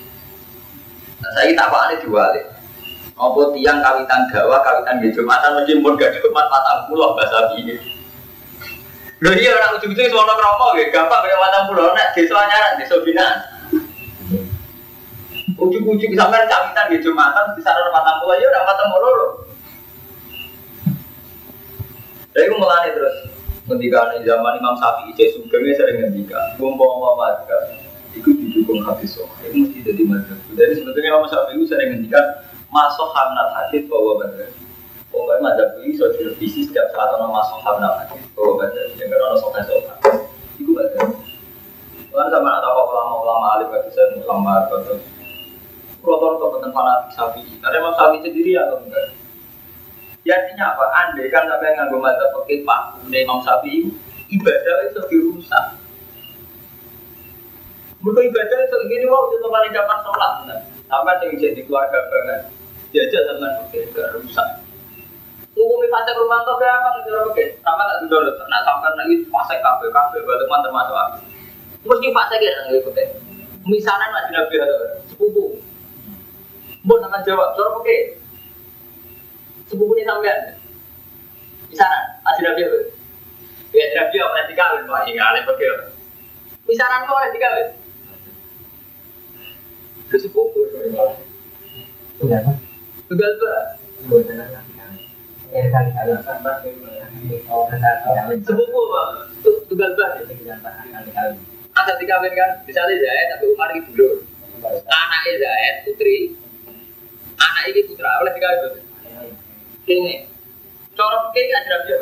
Nah, 1.20 1.32
saya 1.36 1.52
tak 1.52 2.00
dua 2.08 2.32
deh. 2.32 2.59
Apa 3.20 3.52
tiang 3.52 3.84
kawitan 3.84 4.32
dawa, 4.32 4.64
kawitan 4.64 5.04
di 5.04 5.12
jumatan 5.12 5.60
mesti 5.60 5.84
pun 5.84 6.00
gak 6.00 6.16
cukup 6.16 6.32
batang 6.40 6.88
pulau 6.88 7.20
bahasa 7.20 7.52
ini. 7.60 7.76
Lho 9.20 9.36
iya 9.36 9.52
orang 9.52 9.76
ujung-ujung 9.76 10.08
semua 10.08 10.32
kromo 10.40 10.80
ya, 10.80 10.88
gampang 10.96 11.20
kayak 11.28 11.44
watang 11.44 11.68
pulau 11.68 11.92
nak 11.92 12.16
desa 12.16 12.40
nyaran, 12.40 12.80
desa 12.80 12.96
binaan. 13.04 13.38
Ujung-ujung 15.60 16.16
sampai 16.16 16.48
camitan 16.48 16.88
di 16.88 17.04
jumatan 17.04 17.52
bisa 17.60 17.68
ada 17.68 17.92
watang 17.92 18.24
pulau 18.24 18.40
ya 18.40 18.48
udah 18.48 18.64
watang 18.64 18.90
pulau 18.96 19.12
loh. 19.12 19.32
Jadi 22.32 22.48
aku 22.48 22.56
melani 22.56 22.90
terus 22.96 23.16
ketika 23.68 24.16
zaman 24.24 24.64
Imam 24.64 24.80
Syafi'i 24.80 25.12
cek 25.20 25.36
sugengnya 25.36 25.76
sering 25.76 25.98
ngendika, 26.00 26.40
umpama 26.56 27.20
warga 27.20 27.76
itu 28.16 28.32
didukung 28.32 28.82
hadis 28.88 29.20
soh, 29.20 29.28
itu 29.44 29.54
mesti 29.60 29.84
jadi 29.84 30.02
mazhab. 30.08 30.40
Jadi 30.56 30.80
sebetulnya 30.80 31.10
Imam 31.12 31.28
Syafi'i 31.28 31.68
sering 31.68 31.90
ngendika 31.92 32.22
masuk 32.70 33.10
hamnat 33.14 33.50
hadis 33.54 33.86
bahwa 33.90 34.22
benar. 34.22 34.50
Pokoknya 35.10 35.42
mazhab 35.42 35.70
ini 35.82 35.98
sudah 35.98 36.14
direvisi 36.18 36.70
setiap 36.70 36.94
saat 36.94 37.10
orang 37.18 37.34
masuk 37.34 37.60
hamnat 37.66 37.94
hadis 38.06 38.24
bahwa 38.38 38.66
benar. 38.66 38.86
Yang 38.98 39.10
karena 39.10 39.38
sokan 39.42 39.64
sokan, 39.66 39.98
itu 40.62 40.72
mazhab. 40.74 41.10
Karena 42.10 42.26
sama 42.34 42.50
ada 42.58 42.68
apa 42.74 42.82
ulama-ulama 42.84 43.46
alim 43.58 43.68
bagi 43.70 43.90
saya 43.94 44.18
ulama 44.18 44.66
atau 44.66 44.98
Proton 46.00 46.40
tentang 46.40 46.72
fanatik 46.72 47.12
sapi. 47.12 47.44
Karena 47.60 47.76
Imam 47.84 47.94
Syafi'i 47.94 48.24
sendiri 48.24 48.56
atau 48.56 48.80
enggak? 48.80 49.20
Ya 50.24 50.40
artinya 50.40 50.72
apa? 50.72 50.86
Andai 50.96 51.28
kan 51.28 51.44
sampai 51.44 51.76
nganggo 51.76 51.98
mazhab 52.00 52.30
pakai 52.40 52.64
pak 52.64 52.82
Imam 53.12 53.40
Syafi'i 53.44 53.92
ibadah 54.32 54.76
itu 54.88 55.00
dirusak. 55.12 55.66
Bukan 58.00 58.24
ibadah 58.32 58.58
itu 58.64 58.78
gini 58.88 59.06
wow 59.12 59.28
itu 59.28 59.48
paling 59.48 59.74
dapat 59.76 59.98
sholat. 60.08 60.34
Sampai 60.88 61.20
yang 61.28 61.36
jadi 61.36 61.62
keluarga 61.68 62.00
banget. 62.08 62.42
Jajah 62.90 63.22
zaman 63.22 63.52
pakai 63.66 63.86
gak 63.94 64.18
rusak. 64.18 64.48
Umumnya 65.54 65.92
fase 65.92 66.12
berapa 66.16 66.90
gitu 67.04 67.10
loh 67.14 67.24
pakai. 67.30 67.48
Sama 67.62 67.84
tak 67.86 68.08
dulu 68.08 68.32
Nah 68.48 68.62
sampai 68.66 68.96
lagi 68.98 69.16
fase 69.30 69.56
kafe 69.62 69.86
kafe 69.94 70.18
balik 70.26 70.48
mantan 70.50 70.72
termasuk 70.72 70.96
aku. 70.96 71.18
Mesti 71.86 72.08
fase 72.16 72.36
gitu 72.42 72.54
nggak 72.56 72.84
pakai. 72.90 73.06
Misalnya 73.70 74.08
masih 74.10 74.32
nabi 74.34 74.56
ada 74.58 74.78
sepupu. 75.06 75.60
Mau 76.88 76.98
nama 76.98 77.20
jawab, 77.22 77.54
cara 77.54 77.70
pakai. 77.76 78.18
Sepupu 79.68 79.94
ini 80.00 80.08
sampean. 80.08 80.40
Misalnya 81.70 82.00
masih 82.26 82.42
nabi 82.48 82.62
ada. 82.66 82.80
Ya 83.70 83.86
nabi 84.00 84.16
apa 84.18 84.34
nanti 84.34 84.54
kawin 84.58 84.90
pak 84.90 85.06
ini 85.06 85.20
alih 85.22 85.44
pakai. 85.46 85.94
Misalnya 86.66 87.06
kau 87.06 87.20
nanti 87.20 87.38
kawin. 87.38 87.68
Ke 90.10 90.18
sepupu. 90.18 90.60
Tunggal 93.10 93.32
tuh. 93.42 93.50
Sepupu 98.46 98.82
pak, 98.94 99.08
tunggal 99.66 99.92
bah. 99.98 100.22
Asal 101.74 101.96
dikawin 101.98 102.34
kan, 102.38 102.50
misalnya 102.70 103.02
Zaid 103.02 103.28
tapi 103.34 103.46
Umar 103.50 103.74
itu 103.74 103.90
dulu. 103.98 104.22
Anaknya 104.86 105.34
Zaid 105.42 105.76
putri, 105.90 106.38
anak 107.34 107.64
ini 107.74 107.82
putra 107.90 108.22
oleh 108.22 108.32
dikawin. 108.38 108.78
Ini, 109.90 110.30
corok 110.94 111.34
kayak 111.34 111.66
aja 111.66 111.78
dia. 111.90 111.98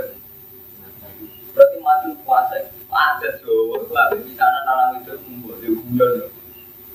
Berarti 1.56 1.78
mati 1.80 2.12
puasa. 2.28 2.68
Ada 2.88 3.40
Jawa, 3.44 3.84
lah 3.96 4.12
di 4.12 4.36
sana 4.36 4.60
dalam 4.68 5.00
itu 5.00 5.16
kumpul 5.24 5.56
di 5.64 5.72
bulan. 5.72 6.28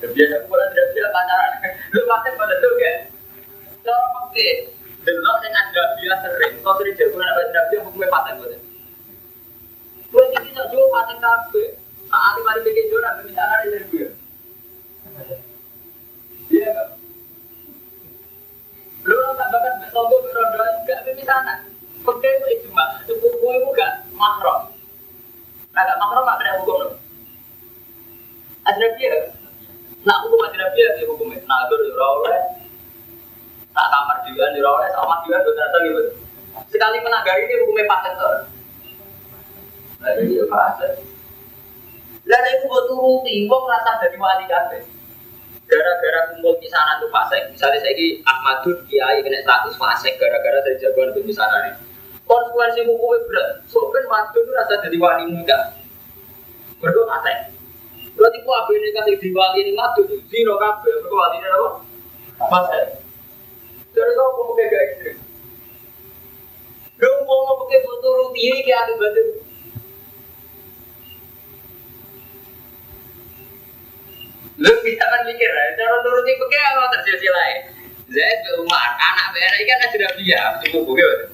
Biasa 0.04 0.36
bulan 0.52 0.68
dia 0.76 1.08
pacaran. 1.08 1.52
Lu 1.96 2.00
pakai 2.04 2.36
pada 2.36 2.54
tuh 2.60 2.76
kayak 3.82 4.58
Delok 5.02 5.36
sing 5.42 5.50
ada 5.50 5.82
dia 5.98 6.14
sering, 6.22 6.62
kok 6.62 6.78
sering 6.78 6.94
jago 6.94 7.18
anak 7.18 7.34
baca 7.34 7.50
nabi 7.50 7.74
yang 7.74 7.84
hukumnya 7.90 8.06
paten. 8.06 8.34
Gue 10.14 10.24
ini 10.30 10.50
tak 10.54 10.66
jual 10.70 10.86
paten 10.94 11.18
kafe. 11.18 11.64
Ini 12.06 12.40
mari 12.46 12.60
bikin 12.62 12.86
nabi 13.02 13.20
misalnya 13.26 13.66
dari 13.66 13.86
gue. 13.90 14.08
Iya 16.54 16.68
kan? 16.70 16.88
Lu 19.02 19.16
tak 19.34 19.48
bakal 19.50 19.74
betul 19.82 20.02
gue 20.06 20.20
berondo 20.22 20.58
enggak 20.62 21.00
misalnya. 21.18 21.54
Oke 22.06 22.28
itu 22.30 22.70
cuma 22.70 23.02
sepupu 23.02 23.42
gue 23.42 23.74
gak 23.74 24.06
makro. 24.14 24.70
Agak 25.74 25.98
makro 25.98 26.22
gak 26.22 26.38
kena 26.38 26.62
hukum 26.62 26.76
loh. 26.78 26.94
Ajnabi 28.70 29.02
ya? 29.02 29.18
Nak 30.06 30.18
hukum 30.30 30.46
ajnabi 30.46 30.78
ya 30.78 30.90
hukumnya. 31.10 31.42
Nah, 31.42 31.66
gue 31.66 31.90
udah 31.90 32.61
tak 33.72 33.86
kamar 33.88 34.18
juga 34.28 34.44
di 34.52 34.60
oleh 34.60 34.88
sama 34.92 35.20
juga 35.24 35.40
ternyata 35.40 35.76
gitu 35.84 36.02
sekali 36.68 36.98
menanggar 37.00 37.36
ini 37.40 37.54
hukumnya 37.64 37.84
paten 37.88 38.12
tuh 38.20 38.36
ini 40.22 40.40
ya 40.40 40.44
paten 40.48 40.92
dan 42.22 42.42
itu 42.54 42.64
buat 42.70 42.84
turuti 42.86 43.50
wong 43.50 43.64
rasa 43.66 43.98
dari 43.98 44.16
wali 44.20 44.44
kafe 44.46 44.78
gara-gara 45.66 46.20
kumpul 46.32 46.54
di 46.60 46.68
sana 46.68 47.00
tuh 47.00 47.08
fasek 47.08 47.48
misalnya 47.48 47.80
saya 47.80 47.96
ini 47.96 48.20
Ahmadun 48.28 48.76
Kiai 48.86 49.24
kena 49.24 49.40
status 49.40 49.74
fasek 49.80 50.20
gara-gara 50.20 50.60
dari 50.68 50.76
jagoan 50.78 51.16
di 51.16 51.32
sana 51.32 51.56
nih 51.64 51.74
konsekuensi 52.32 52.80
hukumnya 52.88 53.18
berat. 53.28 53.48
Soalnya 53.68 54.08
madun 54.08 54.42
tuh 54.46 54.54
rasa 54.56 54.74
dari 54.80 54.96
wali 54.96 55.24
muda. 55.28 55.58
Berdua 56.80 57.04
fasek 57.14 57.52
berarti 58.12 58.44
kok 58.44 58.52
apa 58.52 58.70
ini 58.76 58.88
kasih 58.92 59.16
di 59.24 59.28
wali 59.32 59.58
ini 59.64 59.72
madun 59.72 60.04
zero 60.28 60.54
kafe 60.60 60.88
berarti 60.92 61.16
wali 61.16 61.36
ini 61.40 61.48
apa? 61.48 61.70
Fasek 62.50 62.84
Apa 63.92 64.40
mau 64.40 64.56
pakai? 64.56 65.12
Dong 66.96 67.18
mau 67.28 67.60
pakai 67.60 67.78
foto 67.84 68.08
batu. 68.32 69.22
Lu 74.62 74.72
bisa 74.86 75.04
kan 75.04 75.20
mikir 75.26 75.50
ya, 75.50 75.64
cara 75.74 75.96
nuruti 76.06 76.32
pakai 76.38 76.60
apa 76.62 76.84
terjadi 76.94 77.26
lain? 77.26 77.58
Zaid 78.12 78.44
Umar, 78.60 78.94
anak 79.00 79.32
BNI 79.32 79.62
kan 79.64 79.78
ada 79.88 80.08
dia, 80.20 80.40
tunggu 80.62 80.84
bukan? 80.84 81.32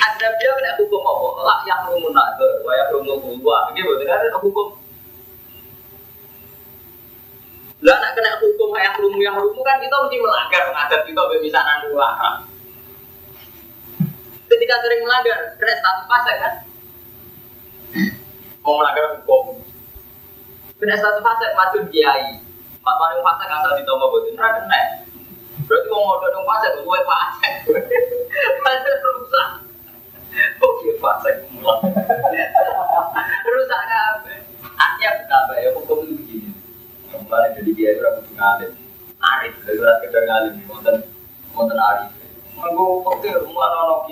Ada 0.00 0.26
dia 0.40 0.50
kena 0.56 0.72
hukum 0.80 1.04
apa? 1.04 1.28
Lah 1.44 1.58
yang 1.68 1.80
rumun 1.92 2.16
nazar, 2.16 2.64
yang 2.64 2.88
rumun 2.96 3.38
gua, 3.44 3.68
gitu 3.76 3.92
kan 4.08 4.24
ada 4.24 4.40
hukum 4.40 4.79
lah 7.80 7.96
nak 7.96 8.12
kena 8.12 8.36
hukum 8.44 8.76
yang 8.76 8.92
belum 9.00 9.14
yang 9.16 9.34
belum 9.40 9.56
kan 9.64 9.80
kita 9.80 9.96
mesti 9.96 10.16
melanggar 10.20 10.68
adat 10.68 11.00
kita 11.08 11.22
bemisanan 11.32 11.88
dua 11.88 12.08
Ketika 14.50 14.82
sering 14.82 15.06
melanggar, 15.06 15.54
kena 15.62 15.74
status 15.78 16.06
fase 16.10 16.32
kan? 16.42 16.54
Mau 18.66 18.82
melanggar 18.82 19.14
hukum. 19.16 19.62
Kena 20.82 20.98
status 20.98 21.22
fase 21.22 21.46
macam 21.54 21.86
kiai. 21.86 22.42
Pak 22.82 22.96
Manu 22.98 23.22
fase 23.22 23.44
kan 23.46 23.62
tadi 23.62 23.86
tombol 23.86 24.10
botin, 24.10 24.34
ra 24.34 24.58
kena. 24.58 25.06
Berarti 25.70 25.86
mau 25.86 26.02
mau 26.02 26.18
dong 26.18 26.42
fase, 26.42 26.66
gue 26.82 26.98
fase. 27.06 27.48
Fase 28.66 28.90
rusak. 29.06 29.48
Iya 30.90 30.94
fase. 30.98 31.30
Rusak 33.54 33.80
apa? 33.86 34.32
Artinya 34.74 35.10
betapa 35.22 35.52
ya 35.62 35.68
hukum 35.78 35.98
itu 36.08 36.14
begini. 36.18 36.49
Mulai 37.10 37.54
jadi 37.58 37.70
dia 37.74 37.88
itu 37.94 38.02
rambut 38.06 38.26
ngalim, 38.38 38.72
arif, 39.18 39.54
ngalim, 40.30 40.54
konten 40.66 41.02
konten 41.50 41.78
arif. 41.78 42.10
Aku 42.54 43.02
oke, 43.02 43.30
mulai 43.50 43.70
nono 43.74 44.06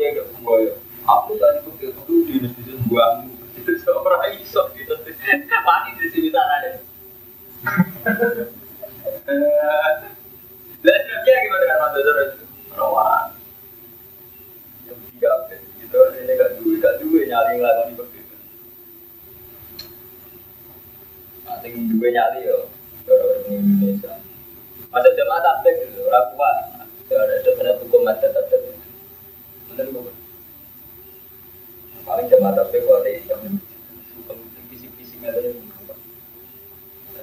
ya. 0.67 0.75
Aku 1.07 1.31
tadi 1.39 1.59
oke, 1.63 1.87
aku 1.95 2.13
di 2.27 2.43
gua, 2.91 3.23
itu 3.55 3.71
seorang 3.87 4.35
iso 4.39 4.67
gitu. 4.75 4.95
Mati 5.67 5.91
di 6.01 6.07
sini 6.11 6.29
dia 11.23 11.37
gimana 11.45 11.67
terus? 11.93 12.41
Rawan. 12.73 13.35
Yang 14.89 14.99
tiga, 15.13 15.33
gitu. 15.77 15.99
Ini 16.25 16.33
gak 16.39 16.51
gak 16.81 16.95
nyali 17.29 17.51
ngelakoni 17.61 17.93
begitu. 17.99 18.37
Yo 22.39 22.78
di 23.09 23.53
Indonesia. 23.57 24.12
Masa 24.92 25.09
jamaah 25.16 25.40
tablik 25.40 25.75
itu 25.88 26.01
orang 26.05 26.27
kuat. 26.37 26.57
Ada 27.09 27.40
sebenarnya 27.40 27.81
hukum 27.81 28.01
masa 28.05 28.29
tablik. 28.33 28.77
Paling 32.05 32.27
jamaah 32.29 32.53
tablik 32.57 32.81
kalau 32.85 33.01
ada 33.01 33.11
yang 33.12 33.40
hukum 34.16 34.37
fisik-fisiknya 34.68 35.33
tadi 35.33 35.53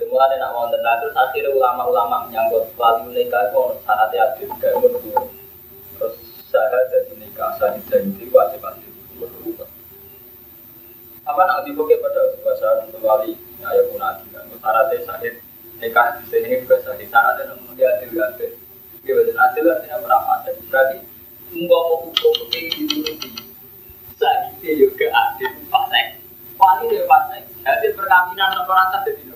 Mulai 0.06 0.38
nak 0.40 0.56
wonten 0.56 0.80
lah 0.80 1.02
terus 1.02 1.12
akhirnya 1.18 1.52
ulama-ulama 1.52 2.30
menyangkut 2.30 2.72
wali 2.80 3.04
nikah 3.12 3.52
itu 3.52 3.60
syaratnya 3.84 4.32
adil 4.32 4.48
ngono. 4.48 5.00
Terus 5.98 6.16
saya 6.48 6.88
jadi 6.88 7.20
nikah 7.20 7.52
saya 7.60 7.76
jadi 7.84 8.24
wajib 8.32 8.64
adil. 8.64 8.92
Apa 11.26 11.42
nak 11.44 11.68
dibuka 11.68 12.00
pada 12.00 12.22
bahasa 12.48 12.88
wali 13.04 13.36
ya 13.60 13.82
pun 13.92 14.00
adil. 14.00 14.30
Syaratnya 14.56 14.98
sahih 15.04 15.36
nikah 15.80 16.20
di 16.20 16.24
sini 16.32 16.64
syaratnya 16.66 17.44
namun 17.52 17.76
dia 17.76 17.90
adil. 18.00 18.24
Dia 19.06 19.22
enggak 21.56 21.82
mau 21.88 21.96
hukum 22.04 22.32
seperti 22.36 22.84
itu 22.84 22.98
Sahih 24.20 24.74
juga 24.76 25.08
adil 25.14 25.52
pasai. 25.72 26.20
Dia 26.90 27.04
pasai. 27.08 27.40
Jadi 27.64 27.88
perkawinan 27.96 28.66
orang 28.66 28.90
tak 28.92 29.02
jadi 29.08 29.36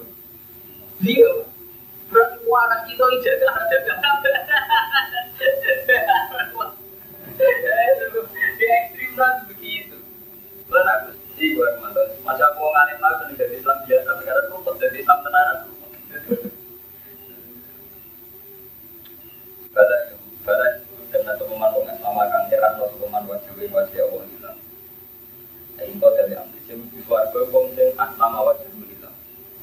dia 1.00 1.32
berarti 2.12 2.92
kita 2.92 3.06
jaga 3.24 3.48
di 8.60 8.66
ekstrim 8.68 9.16
begitu. 9.48 9.98
Aku 10.68 11.10
sih. 11.40 11.56
Masa 12.28 12.44
aku 12.52 12.68
ngalim 12.68 13.00
lagi 13.00 13.34
dari 13.40 13.56
Islam 13.64 13.80
biasa 13.88 14.10
sekarang 14.20 14.52
rumput 14.52 14.76
dari 14.76 15.00
Islam 15.00 15.24
tenaran. 15.24 15.69
Pada 19.76 19.96
pada 20.46 20.66
karena 21.10 21.34
teman 21.38 21.70
dengan 21.74 21.96
sama 22.02 22.24
kang 22.30 22.46
heran 22.50 22.74
lo 22.78 22.86
teman 22.94 23.24
wajib 23.30 23.54
wajib 23.58 24.02
Allah 24.06 24.26
hilang. 24.30 24.60
Ini 25.80 25.96
dari 25.96 26.34
ambil 26.36 26.60
sih 26.68 27.02
keluarga 27.06 27.40
bom 27.50 27.66
sing 27.74 27.90
asma 27.96 28.40
wajib 28.46 28.70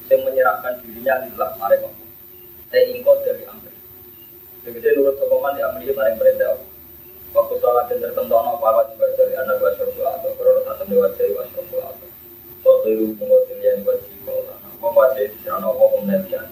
yang 0.07 0.23
menyerahkan 0.23 0.79
dirinya 0.83 1.19
adalah 1.19 1.51
mereka. 1.59 1.91
Saya 2.71 2.83
ingkot 2.95 3.19
dari 3.27 3.43
Amri. 3.47 3.75
Begitu 4.63 4.87
nurut 4.99 5.19
sokoman 5.19 5.59
di 5.59 5.63
Amri 5.67 5.91
paling 5.91 6.19
perintah. 6.19 6.63
Waktu 7.35 7.55
sholat 7.61 7.91
dan 7.91 7.99
tertentono 8.01 8.57
para 8.63 8.87
juga 8.95 9.13
dari 9.19 9.35
anak 9.37 9.61
wa 9.61 9.71
syurga 9.77 10.07
atau 10.17 10.31
korona 10.41 10.73
satu 10.73 10.89
dewa 10.89 11.11
dari 11.21 11.37
wa 11.37 11.45
syurga 11.53 11.79
atau 11.93 12.09
suatu 12.65 12.87
ilu 12.89 13.13
mengotil 13.19 13.59
yang 13.61 13.85
wajib 13.85 14.25
Allah. 14.31 14.57
Apa 14.63 14.87
wajib 14.89 15.27
di 15.35 15.39
sana 15.45 15.69
apa 15.69 15.85
kemudian. 15.85 16.47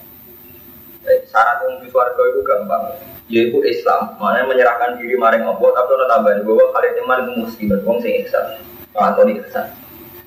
Syarat 1.05 1.65
untuk 1.69 1.93
suarga 1.93 2.23
itu 2.33 2.41
gampang. 2.45 2.97
Yaitu 3.29 3.59
Islam, 3.65 4.17
mana 4.21 4.45
menyerahkan 4.45 5.01
diri 5.01 5.17
maring 5.17 5.45
Allah, 5.45 5.71
tapi 5.73 5.91
ada 5.97 6.07
tambahan 6.13 6.45
bahwa 6.45 6.65
kalian 6.77 6.95
iman 7.05 7.19
itu 7.25 7.33
muslim, 7.41 7.69
wong 7.85 7.99
sing 8.05 8.13
ihsan, 8.25 8.61
atau 8.93 9.25
ihsan. 9.25 9.67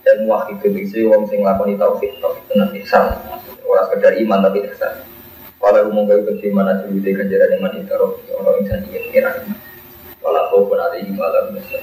Dan 0.01 0.25
muwahhidun 0.25 0.73
itu 0.77 1.05
wong 1.05 1.29
sing 1.29 1.45
lakoni 1.45 1.77
tauhid 1.77 2.17
tauhid 2.17 2.43
dengan 2.49 2.69
ihsan. 2.81 3.05
Ora 3.67 3.85
sekedar 3.85 4.17
iman 4.17 4.39
tapi 4.49 4.65
ihsan. 4.65 5.03
Kalau 5.57 5.89
umum 5.89 6.05
ikut 6.05 6.37
di 6.37 6.53
mana 6.53 6.85
sih 6.85 7.01
di 7.01 7.11
ganjaran 7.11 7.57
iman 7.57 7.73
itu 7.81 7.91
orang 8.37 8.61
insan 8.61 8.85
ingin 8.87 9.03
kira 9.09 9.31
kalau 10.21 10.43
kau 10.53 10.69
pun 10.69 10.77
ada 10.77 10.95
iman 11.01 11.17
malam 11.17 11.55
besar 11.57 11.81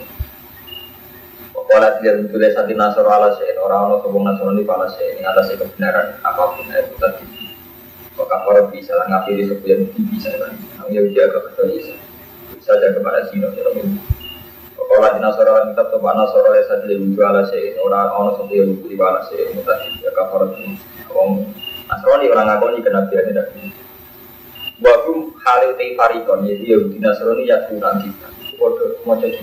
Kalau 1.54 1.90
dia 1.98 2.12
tulis 2.28 2.54
hati 2.54 2.74
nasor 2.76 3.08
ala 3.08 3.34
saya 3.34 3.58
orang 3.58 3.90
orang 3.90 4.00
sobong 4.04 4.22
nasor 4.22 4.52
ini 4.54 4.62
ini 4.62 5.22
atas 5.26 5.52
kebenaran 5.58 6.16
apa 6.22 6.42
pun 6.54 6.64
itu 6.70 6.94
tadi. 7.02 7.43
Orang 8.28 8.68
bisa 8.72 8.92
lah 8.96 9.06
ngapiri 9.08 9.48
sebuah 9.48 9.78
bisa 10.12 10.30
kan. 10.40 10.52
Yang 10.92 11.16
jaga 11.16 11.38
betul 11.48 11.66
bisa. 11.72 11.94
Bisa 12.54 12.72
kepada 12.80 13.28
sino. 13.28 13.48
Kalau 14.84 15.10
di 15.10 15.20
Nasara 15.20 15.64
tetap 15.66 15.90
tuh 15.90 16.00
Nasara 16.00 16.54
ya 16.54 16.62
saja 16.70 16.86
ala 17.26 17.42
sih 17.50 17.74
orang 17.82 18.14
orang 18.14 18.32
seperti 18.38 18.54
yang 18.62 18.68
lebih 18.78 19.00
ala 19.02 19.20
sih 19.26 19.42
tadi 19.64 19.88
ya 20.04 20.10
kafar 20.14 20.54
orang 21.10 21.50
Nasrani 21.88 22.30
orang 22.30 22.46
ngakoni 22.48 22.78
kena 22.84 23.08
dia 23.10 23.26
tidak. 23.26 23.50
Wagum 24.78 25.34
halil 25.40 25.72
tei 25.78 25.98
farikon 25.98 26.46
jadi 26.46 26.64
ya 26.64 26.78
di 26.78 26.98
Nasrani 27.02 27.42
ya 27.48 27.56
kurang 27.66 28.06
kita. 28.06 28.28
Bodoh 28.54 29.02
mau 29.02 29.18
jadi. 29.18 29.40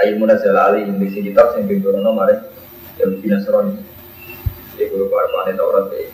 Ayo 0.00 0.16
munazal 0.16 0.56
ali 0.56 0.88
yang 0.88 0.96
di 0.96 1.12
kitab 1.12 1.54
yang 1.54 1.68
bintoro 1.68 2.00
nomor 2.00 2.28
ya 2.30 3.06
di 3.06 3.26
Nasrani. 3.28 3.76
Jadi 4.74 4.84
kalau 4.90 5.06
para 5.12 5.52
itu 5.52 5.62
orang 5.62 5.86
kayak 5.92 6.08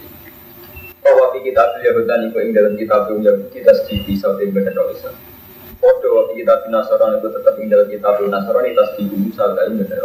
bahwa 1.07 1.31
kita 1.39 1.63
beliau 1.79 1.93
bertanya 2.03 2.27
ke 2.35 2.51
dalam 2.51 2.75
kitab 2.75 3.07
yang 3.23 3.39
kita 3.55 3.71
sedih 3.85 4.03
bisa 4.03 4.35
benar 4.35 4.75
bisa. 4.91 5.15
Foto 5.79 6.07
waktu 6.19 6.43
kita 6.43 6.67
binasaran 6.67 7.23
itu 7.23 7.29
tetap 7.31 7.55
tinggal 7.55 7.87
kita 7.87 8.09
binasaran 8.19 8.65
itu 8.67 8.75
tas 8.75 8.91
di 8.99 9.05
Musa 9.07 9.45
dari 9.55 9.71
benar. 9.79 10.03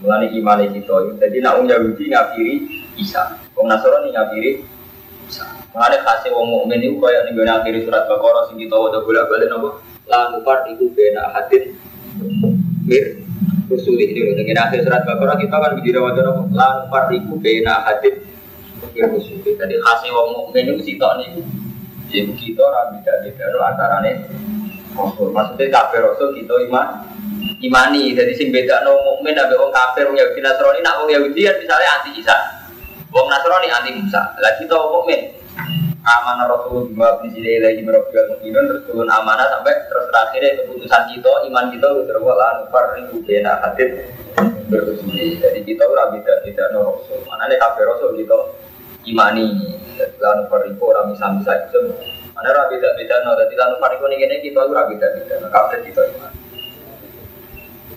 Mulai 0.00 0.32
iman 0.34 0.58
itu, 0.66 0.96
jadi 1.20 1.36
nak 1.44 1.62
Yahudi 1.62 2.10
ngapiri 2.10 2.54
Isa, 2.98 3.38
Wong 3.54 3.70
Nasrani 3.70 4.10
ngapiri 4.10 4.64
Isa. 5.28 5.46
Mulai 5.72 6.00
kasih 6.04 6.36
wong 6.36 6.48
mukmin 6.52 6.84
itu 6.84 7.00
kayak 7.00 7.32
nih 7.32 7.48
akhiri 7.48 7.88
surat 7.88 8.04
Baqarah 8.04 8.44
sing 8.50 8.60
kita 8.60 8.76
udah 8.76 9.00
bolak 9.08 9.24
balik 9.32 9.48
nopo. 9.48 9.80
Lalu 10.04 10.38
part 10.44 10.68
itu 10.68 10.92
bena 10.92 11.32
hadin 11.32 11.72
mir 12.84 13.22
rusuli 13.72 14.12
ini 14.12 14.20
loh. 14.28 14.34
Dengan 14.36 14.68
akhir 14.68 14.84
surat 14.84 15.08
Baqarah 15.08 15.40
kita 15.40 15.56
kan 15.56 15.72
berdiri 15.80 15.96
wajah 15.96 16.22
nopo. 16.28 16.42
Lalu 16.52 16.82
part 16.92 17.08
itu 17.08 17.34
bena 17.40 17.74
hadin 17.88 18.14
mir 18.90 19.06
rusuli. 19.06 19.54
Jadi 19.54 19.74
kasih 19.78 20.10
wong 20.10 20.28
mukmin 20.34 20.74
itu 20.74 20.82
sitok 20.82 21.22
nih 21.22 21.30
jadi 22.12 22.28
kita 22.36 22.60
orang 22.60 23.00
beda 23.00 23.12
beda 23.24 23.44
antara 23.56 23.96
nih 24.04 24.14
rasul. 24.92 25.32
Maksudnya 25.32 25.72
kafir 25.72 26.04
rasul 26.04 26.36
kita 26.36 26.54
iman 26.68 27.08
imani. 27.64 28.12
Jadi 28.12 28.32
sing 28.36 28.52
beda 28.52 28.84
no 28.84 29.00
mukmin 29.00 29.32
abe 29.40 29.56
wong 29.56 29.72
kafir 29.72 30.04
wong 30.04 30.20
Yahudi 30.20 30.44
Nasrani 30.44 30.84
nak 30.84 31.00
wong 31.00 31.08
Yahudi 31.08 31.40
kan 31.48 31.56
misalnya 31.56 31.88
anti 31.96 32.10
Isa. 32.20 32.36
Wong 33.08 33.26
Nasrani 33.32 33.72
anti 33.72 33.90
Musa. 33.96 34.36
Lah 34.36 34.52
kita 34.60 34.76
wong 34.76 34.92
mukmin 35.00 35.20
amanah 36.02 36.50
Rasul 36.50 36.90
bima 36.90 37.16
bisile 37.22 37.62
lagi 37.62 37.80
merobbil 37.80 38.34
mukminun 38.34 38.64
terus 38.74 38.82
turun 38.90 39.06
amanah 39.06 39.46
sampai 39.54 39.86
terus 39.86 40.10
terakhirnya 40.10 40.50
keputusan 40.58 41.02
kita 41.14 41.32
iman 41.46 41.70
kita 41.70 41.86
terus 42.10 42.24
lah 42.26 42.50
nufar 42.58 42.98
itu 42.98 43.22
kena 43.22 43.62
hadit 43.62 44.10
berusuli 44.66 45.38
jadi 45.38 45.62
kita 45.62 45.86
ora 45.86 46.10
beda 46.10 46.42
beda 46.42 46.74
no 46.74 46.98
Rasul 46.98 47.22
mana 47.30 47.46
nih 47.46 47.54
kafir 47.54 47.86
Rasul 47.86 48.18
kita 48.18 48.34
imani. 49.06 49.46
Lanu 50.18 50.42
fariku 50.50 50.90
orang 50.90 51.14
bisa 51.14 51.30
bisa 51.38 51.52
itu 51.68 51.94
mana 52.32 52.48
rabi 52.48 52.80
tidak 52.80 52.96
beda 52.96 53.16
no 53.22 53.36
jadi 53.38 53.54
lanu 53.54 53.76
fariku 53.78 54.08
ini 54.08 54.16
gini 54.18 54.34
kita 54.42 54.66
rabi 54.66 54.98
tidak 54.98 55.12
beda 55.20 55.34
no. 55.42 55.46
Kafir 55.52 55.80
kita 55.86 56.02
imani. 56.10 56.38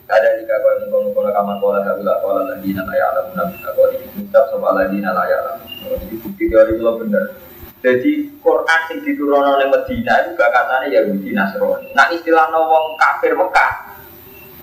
Ada 0.05 0.37
jika 0.37 0.61
kau 0.61 0.69
yang 0.69 0.79
mengkono 0.93 1.09
kono 1.17 1.29
kamar 1.33 1.55
kola 1.57 1.79
kabula 1.81 2.13
kola 2.21 2.41
lagi 2.45 2.77
nala 2.77 2.93
ya 2.93 3.05
alam 3.09 3.25
nabi 3.33 3.57
kau 3.57 3.89
ini 3.89 4.05
ucap 4.21 4.45
soal 4.53 4.77
lagi 4.77 5.01
nala 5.01 5.25
ya 5.25 5.37
alam. 5.41 5.57
Jadi 5.65 6.15
bukti 6.21 6.43
dari 6.45 6.77
itu 6.77 6.85
benar 6.85 7.25
jadi 7.85 8.11
Quran 8.41 8.81
yang 8.89 8.99
diturunkan 9.05 9.61
oleh 9.61 9.67
Medina 9.69 10.13
itu 10.25 10.33
gak 10.33 10.49
katanya 10.49 10.89
Yahudi 10.89 11.37
Nasrani. 11.37 11.93
Nah 11.93 12.09
istilah 12.09 12.49
wong 12.49 12.97
kafir 12.97 13.37
Mekah 13.37 13.93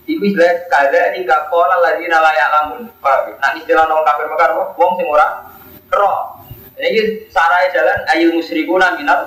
Iku 0.02 0.26
istilah 0.26 0.66
kada 0.66 1.14
ini 1.14 1.22
gak 1.22 1.46
kola 1.46 1.78
lagi 1.78 2.10
nala 2.10 2.34
ya? 2.34 2.50
Alamun 2.50 2.90
nah 3.38 3.54
istilah 3.54 3.86
wong 3.86 4.02
kafir 4.02 4.26
Mekah 4.26 4.74
wong 4.74 4.92
sing 4.98 5.06
ora 5.06 5.51
roh 5.92 6.42
ini 6.82 7.30
sarai 7.30 7.70
jalan 7.70 7.98
ayu 8.16 8.34
musyrikuna 8.34 8.98
minal 8.98 9.22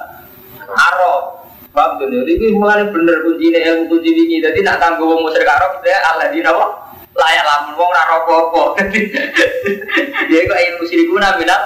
arab. 0.65 1.47
Paham? 1.71 1.99
Jadi 1.99 2.39
ini 2.39 2.47
mulai 2.56 2.88
bener 2.88 3.23
kuncinya 3.23 3.60
ilmu 3.60 3.91
kunci 3.91 4.12
ini. 4.12 4.39
Jadi 4.39 4.63
nak 4.63 4.80
tangguh 4.80 5.08
wong 5.08 5.28
musyrik 5.28 5.47
arab 5.47 5.84
saya 5.84 5.99
Allah 6.08 6.32
di 6.32 6.43
apa? 6.43 6.65
Layak 7.15 7.43
lamun 7.47 7.73
wong 7.80 7.91
raro 7.91 8.17
popo. 8.28 8.63
Dia 10.32 10.39
kok 10.47 10.58
ayu 10.60 10.71
musyrikuna 10.84 11.39
minal 11.39 11.62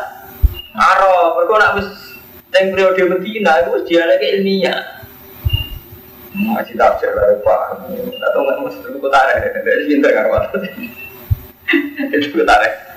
arab. 0.77 1.41
Mereka 1.41 1.53
nak 1.57 1.73
wis 1.77 1.89
yang 2.49 2.73
periode 2.73 3.01
Medina 3.05 3.51
itu 3.62 3.71
dia 3.85 4.03
lagi 4.05 4.27
ilmiah. 4.38 4.79
Masih 6.38 6.77
tafsir 6.77 7.09
lah 7.13 7.33
Pak. 7.41 7.62
Atau 8.29 8.39
nggak 8.45 8.57
mesti 8.62 8.88
kutare. 8.97 9.38
Dari 9.65 9.83
cinta 9.89 10.09
karwan. 10.13 10.43
Itu 12.13 12.27
kutare. 12.33 12.69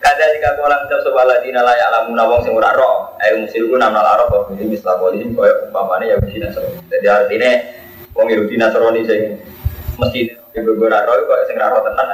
Kada 0.00 0.24
jika 0.32 0.56
kolam 0.56 0.88
ucap 0.88 1.04
sebuah 1.04 1.28
lagi 1.28 1.52
nala 1.52 1.76
ya 1.76 1.92
alamu 1.92 2.16
nawang 2.16 2.40
sing 2.40 2.56
ora 2.56 2.72
roh. 2.72 3.12
Ayo 3.20 3.44
musirku 3.44 3.76
nama 3.76 4.00
nala 4.00 4.24
roh 4.24 4.26
bahwa 4.32 4.56
ini 4.56 4.72
mislah 4.72 4.96
polim 4.96 5.36
kaya 5.36 5.68
umpamanya 5.68 6.04
ya 6.04 6.12
Yahudi 6.16 6.40
Nasrani. 6.40 6.80
Jadi 6.88 7.06
artinya 7.06 7.50
wong 8.16 8.26
Yahudi 8.32 8.56
Nasrani 8.56 9.00
sing 9.04 9.20
mesti 10.00 10.20
ora 10.56 10.98
roh 11.04 11.14
kaya 11.28 11.44
sing 11.44 11.56
ora 11.60 11.68
roh 11.76 11.84
tenan. 11.84 12.08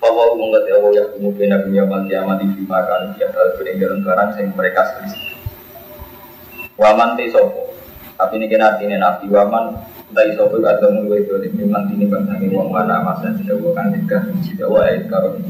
Bahwa 0.00 0.32
mengerti 0.32 0.70
Allah 0.72 0.90
ya 0.96 1.04
kemudian 1.12 1.48
nabi 1.52 1.70
yaman 1.76 2.00
kiamat 2.08 2.40
di 2.40 2.64
makan 2.64 3.12
tiap 3.20 3.30
hal 3.36 3.48
peninggalan 3.60 4.00
barang 4.00 4.30
sing 4.32 4.48
mereka 4.56 4.80
selisih. 4.96 5.36
Waman 6.80 7.20
te 7.20 7.28
sopo. 7.28 7.76
Tapi 8.16 8.40
ini 8.40 8.48
kena 8.48 8.74
artinya 8.74 8.96
nabi 8.96 9.28
waman 9.28 9.76
Tadi 10.12 10.36
sopo 10.36 10.60
atau 10.60 10.92
mulai 10.92 11.24
itu 11.24 11.32
memang 11.56 11.88
ini 11.88 12.04
bangsa 12.04 12.36
ini 12.36 12.52
wong 12.52 12.68
mana 12.68 13.00
masa 13.00 13.32
tidak 13.32 13.64
bukan 13.64 13.96
tiga 13.96 14.20
tidak 14.44 14.68
wae 14.68 15.00
karo 15.08 15.40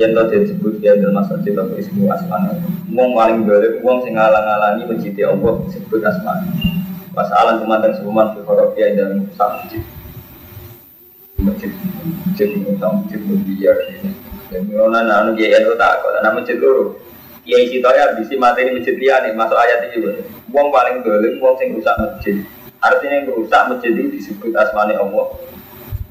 yang 0.00 0.16
tadi 0.16 0.40
disebut 0.40 0.80
dia 0.80 0.96
dalam 0.96 1.20
masa 1.20 1.36
kita 1.44 1.60
berismu 1.68 2.08
asmana 2.08 2.56
wong 2.88 3.12
paling 3.12 3.44
boleh 3.44 3.84
wong 3.84 4.00
sing 4.00 4.16
ngalang-alangi 4.16 4.88
mencintai 4.88 5.28
Allah 5.28 5.52
disebut 5.68 6.00
asmana 6.00 6.48
masalah 7.12 7.60
kematian 7.60 7.92
sebuman 8.00 8.32
berkorok 8.32 8.72
dia 8.72 8.96
dalam 8.96 9.28
usaha 9.28 9.52
masjid 9.60 9.84
masjid 11.38 11.70
masjid 12.24 12.48
ini 12.56 12.72
masjid 12.80 13.20
berbiar 13.20 13.76
ini 13.92 14.10
Ngono 14.54 14.94
ana 14.94 15.26
anu 15.26 15.34
kiai 15.34 15.56
anu 15.58 15.74
tak 15.74 15.98
kok 15.98 16.14
ana 16.22 16.30
masjid 16.30 16.54
loro. 16.62 16.94
Kiai 17.42 17.66
sitoya 17.66 18.14
bisi 18.14 18.38
mateni 18.38 18.78
masjid 18.78 18.94
liyane 18.94 19.34
masuk 19.34 19.58
ayat 19.58 19.90
iki 19.90 19.98
juga. 19.98 20.22
Wong 20.54 20.70
paling 20.70 21.02
dolim 21.02 21.42
wong 21.42 21.58
sing 21.58 21.74
rusak 21.74 21.96
masjid. 21.98 22.38
Artinya 22.84 23.24
yang 23.24 23.32
rusak 23.32 23.62
masjid 23.72 23.96
itu 23.96 24.12
disebut 24.12 24.52
asmane 24.52 24.92
Allah. 24.92 25.26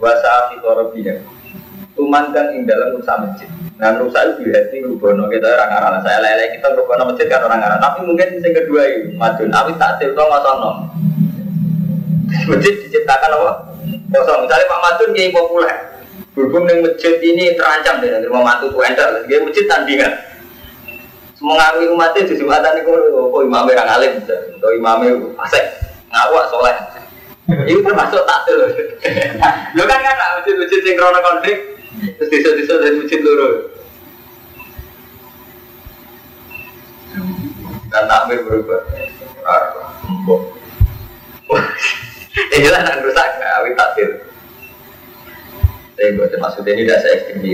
Wa 0.01 0.12
sa'afi 0.17 0.57
qarabiya. 0.57 1.21
Tumandang 1.93 2.57
ing 2.57 2.65
dalam 2.65 2.97
rusak 2.97 3.13
masjid. 3.21 3.49
Nah 3.77 3.93
rusak 4.01 4.33
itu 4.33 4.49
berarti 4.49 4.75
rubono 4.81 5.29
kita 5.29 5.45
orang 5.53 5.69
arah. 5.69 6.01
Saya 6.01 6.17
lele 6.25 6.57
kita 6.57 6.73
rubono 6.73 7.13
masjid 7.13 7.29
kan 7.29 7.45
orang 7.45 7.62
arah. 7.62 7.77
Tapi 7.77 8.09
mungkin 8.09 8.41
yang 8.41 8.53
kedua 8.57 8.81
itu 8.89 9.13
madun. 9.13 9.53
Awi 9.53 9.77
tak 9.77 10.01
cerita 10.01 10.25
ngosono. 10.25 10.71
Masjid 12.49 12.73
diciptakan 12.81 13.29
apa? 13.38 13.51
Kosong. 14.09 14.49
Misalnya 14.49 14.65
Pak 14.65 14.79
Madun 14.81 15.09
kiai 15.13 15.29
populer. 15.29 15.77
Berhubung 16.33 16.65
dengan 16.65 16.89
masjid 16.89 17.21
ini 17.21 17.53
terancam 17.53 18.01
dengan 18.01 18.25
rumah 18.25 18.41
mantu 18.57 18.73
tuh 18.73 18.81
enter. 18.81 19.21
Dia 19.29 19.38
masjid 19.45 19.69
tandingan. 19.69 20.09
Mengaruhi 21.43 21.91
umatnya 21.91 22.23
di 22.23 22.39
jumatan 22.39 22.79
itu, 22.79 22.88
oh 23.12 23.43
imamnya 23.43 23.75
orang 23.75 23.99
alim, 23.99 24.13
atau 24.23 24.69
imamnya 24.79 25.12
asik, 25.43 25.65
ngawak 26.13 26.45
soleh. 26.54 26.78
Itu 27.67 27.82
termasuk 27.84 28.23
taktil. 28.23 28.60
Lo 29.76 29.84
kan 29.89 29.99
kan 29.99 30.15
masjid-masjid 30.39 30.80
yang 30.86 30.95
krono 30.95 31.19
konflik, 31.19 31.58
terus 32.15 32.30
desa-desa 32.32 32.80
dari 32.80 32.95
masjid 33.04 33.19
loro. 33.19 33.49
Dan 37.91 38.04
takmir 38.10 38.39
berubah. 38.47 38.82
Ini 42.34 42.67
lah 42.71 42.82
yang 42.82 43.06
rusak, 43.06 43.30
awit 43.43 43.76
taktil. 43.78 44.10
Tapi 45.93 46.17
buat 46.17 46.34
maksudnya 46.34 46.73
ini 46.73 46.89
tidak 46.89 46.99
saya 47.06 47.13
ekstrim 47.21 47.45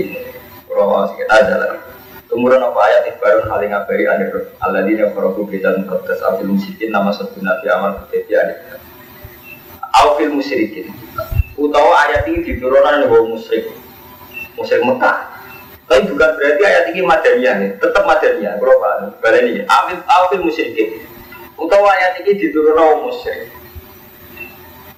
Kalau 0.64 1.12
kita 1.12 1.34
aja 1.34 1.54
lah. 1.60 1.89
Kemudian 2.30 2.62
apa? 2.62 2.78
Ayat 2.86 3.02
ibarun 3.10 3.50
hal 3.50 3.58
yang 3.66 3.74
ngabari 3.74 4.04
anir 4.06 4.30
Allah 4.62 4.86
ini 4.86 5.02
yang 5.02 5.10
berobu 5.10 5.50
kita 5.50 5.74
mengkotes 5.74 6.22
afil 6.22 6.46
musikin 6.46 6.94
nama 6.94 7.10
satu 7.10 7.42
nabi 7.42 7.66
amal 7.66 8.06
kuteti 8.06 8.38
anir 8.38 8.78
Afil 9.90 10.30
musyrikin. 10.30 10.94
Utawa 11.58 12.06
ayat 12.06 12.30
ini 12.30 12.46
diturunkan 12.46 13.10
oleh 13.10 13.34
musyrik. 13.34 13.74
Musyrik 14.54 14.86
Mekah. 14.86 15.26
Tapi 15.90 16.06
bukan 16.06 16.30
berarti 16.38 16.62
ayat 16.62 16.84
ini 16.94 17.02
madaniyah 17.02 17.54
nih 17.58 17.70
Tetap 17.82 18.06
madaniyah 18.06 18.54
Berapa? 18.62 19.10
Balik 19.18 19.42
ini. 19.50 19.60
Afil, 19.66 19.98
afil 20.06 20.40
musyrikin. 20.46 21.02
Utawa 21.58 21.90
ayat 21.98 22.22
ini 22.22 22.38
diturunkan 22.38 22.78
oleh 22.78 22.98
musyrik. 23.10 23.50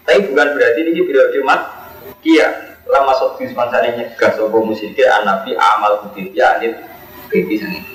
Tapi 0.04 0.18
bukan 0.28 0.48
berarti 0.52 0.78
ini 0.84 1.00
periode 1.00 1.40
mat 1.40 1.60
Kia 2.20 2.72
lama 2.92 3.14
sok 3.16 3.40
di 3.40 3.48
spansane 3.48 3.96
nyegah 3.96 4.30
sapa 4.36 4.58
musyrike 4.58 5.06
anabi 5.06 5.56
amal 5.56 6.04
kutip 6.06 6.34
ya 6.36 6.58
anit 6.58 6.76
kriti 7.32 7.56
sang 7.56 7.72
itu. 7.72 7.92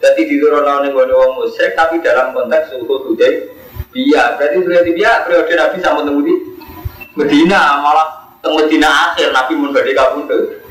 Jadi 0.00 0.20
diturunkan 0.30 0.86
oleh 0.86 0.94
wong 0.94 1.42
musyrik 1.42 1.74
tapi 1.74 1.98
dalam 2.00 2.30
konteks 2.30 2.72
suhu 2.72 3.10
hudai 3.10 3.50
biya. 3.90 4.38
Berarti 4.38 4.56
berarti 4.62 4.90
biya 4.94 5.26
periode 5.26 5.52
Nabi 5.58 5.76
sama 5.82 6.00
temu 6.06 6.22
di 6.22 6.34
Medina 7.18 7.82
malah 7.82 8.08
temu 8.38 8.62
Medina 8.62 8.88
akhir 9.10 9.34
Nabi 9.34 9.52
mun 9.58 9.74
badhe 9.74 9.92
kabundut. 9.92 10.62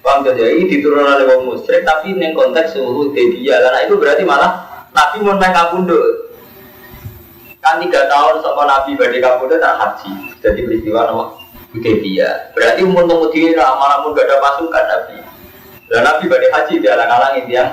Paham 0.00 0.24
jadi 0.24 0.56
ini 0.56 0.64
diturunkan 0.72 1.20
oleh 1.20 1.26
wong 1.28 1.42
musyrik 1.52 1.84
tapi 1.84 2.16
neng 2.16 2.32
konteks 2.32 2.74
suhu 2.74 3.12
biya. 3.12 3.60
Karena 3.60 3.78
itu 3.84 3.94
berarti 4.00 4.24
malah 4.24 4.52
Nabi 4.96 5.16
mun 5.20 5.36
kabundut. 5.38 6.32
Kan 7.62 7.78
tiga 7.84 8.08
tahun 8.08 8.40
sama 8.40 8.64
Nabi 8.64 8.96
badhe 8.96 9.20
kabundut 9.22 9.60
tak 9.60 9.76
haji. 9.76 10.10
Jadi 10.40 10.66
peristiwa 10.66 11.06
nama 11.06 11.24
Hudaybiyah. 11.68 12.56
Berarti 12.56 12.80
umur 12.80 13.04
kemudian 13.04 13.60
malah 13.60 14.00
pun 14.00 14.16
gak 14.16 14.24
ada 14.24 14.40
pasukan 14.40 14.84
Nabi. 14.88 15.27
Dan 15.88 16.04
Nabi 16.04 16.24
pada 16.28 16.46
haji 16.52 16.74
dia 16.84 16.92
alang-alang 16.94 17.48
yang 17.48 17.68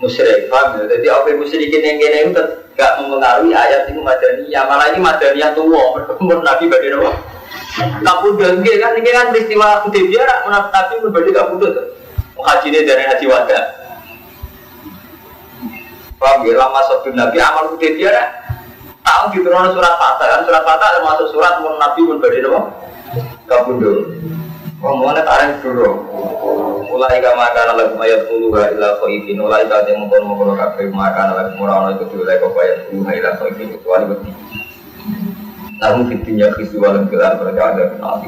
musyrik. 0.00 0.52
Paham 0.52 0.80
ya? 0.80 0.84
Jadi 0.96 1.06
apa 1.08 1.28
musyrikin 1.36 1.80
yang 1.80 1.96
kene 1.96 2.18
itu 2.32 2.42
gak 2.76 2.92
mempengaruhi 3.00 3.52
ayat 3.56 3.88
itu 3.88 4.00
madaniyah. 4.00 4.62
Malah 4.68 4.86
ini 4.92 4.98
madaniyah 5.00 5.50
tua. 5.56 5.84
Umur 6.20 6.38
Nabi 6.44 6.68
pada 6.68 6.88
apa? 7.00 7.12
Kabudut 7.80 8.60
kan 8.60 8.92
ini 8.98 9.10
kan 9.12 9.32
peristiwa 9.32 9.84
Hudaybiyah 9.86 10.24
rak 10.26 10.40
Nabi 10.48 10.94
pun 11.00 11.10
pada 11.12 11.30
kabudut. 11.32 11.74
Haji 12.40 12.66
ini 12.72 12.88
dari 12.88 13.04
haji 13.04 13.24
wada. 13.28 13.60
Paham 16.20 16.44
ya? 16.44 16.52
Lama 16.60 16.80
sebelum 16.88 17.16
Nabi 17.16 17.36
amal 17.40 17.64
Hudaybiyah 17.76 18.12
rak 18.12 18.28
tahu 19.00 19.24
diturunkan 19.34 19.72
surat 19.74 19.94
Fatah 19.96 20.26
kan 20.28 20.40
surat 20.44 20.62
Fatah 20.62 20.88
termasuk 20.96 21.26
surat 21.32 21.54
mun 21.64 21.76
Nabi 21.80 22.00
pun 22.04 22.16
apa? 22.20 22.60
Kabundo. 23.48 23.92
Ngomongnya 24.80 25.28
tarik 25.28 25.60
dulu. 25.60 26.08
Mulai 26.88 27.20
kama 27.20 27.52
kana 27.52 27.76
lagu 27.76 27.94
mayat 28.00 28.24
puluh 28.24 28.56
ila 28.56 28.96
khaifin 28.96 29.36
mulai 29.36 29.68
kate 29.68 29.92
mengkon 29.92 30.24
mengkon 30.24 30.56
kabeh 30.56 30.88
makan 30.88 31.36
lagu 31.36 31.52
murano 31.60 31.92
itu 31.92 32.08
dulu 32.08 32.24
kok 32.24 32.52
bayat 32.56 32.88
puluh 32.88 33.04
ila 33.12 33.30
khaifin 33.36 33.76
kecuali 33.76 34.04
beti. 34.08 34.30
Lalu 35.80 36.00
fitinya 36.12 36.48
khisu 36.56 36.80
walam 36.80 37.08
gelar 37.12 37.40
mereka 37.40 37.72
ada 37.72 37.84
kenal 37.92 38.20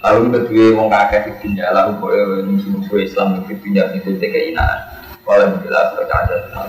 Lalu 0.00 0.20
kedua 0.32 0.66
wong 0.76 0.88
kakek 0.88 1.20
fitinya 1.28 1.72
lalu 1.76 1.92
boleh 2.00 2.20
musuh-musuh 2.48 3.00
Islam 3.04 3.44
fitinya 3.44 3.84
itu 3.92 4.16
tekeinaan 4.16 4.80
walam 5.28 5.60
gelar 5.60 5.92
mereka 5.92 6.14
ada 6.24 6.34
kenal. 6.48 6.66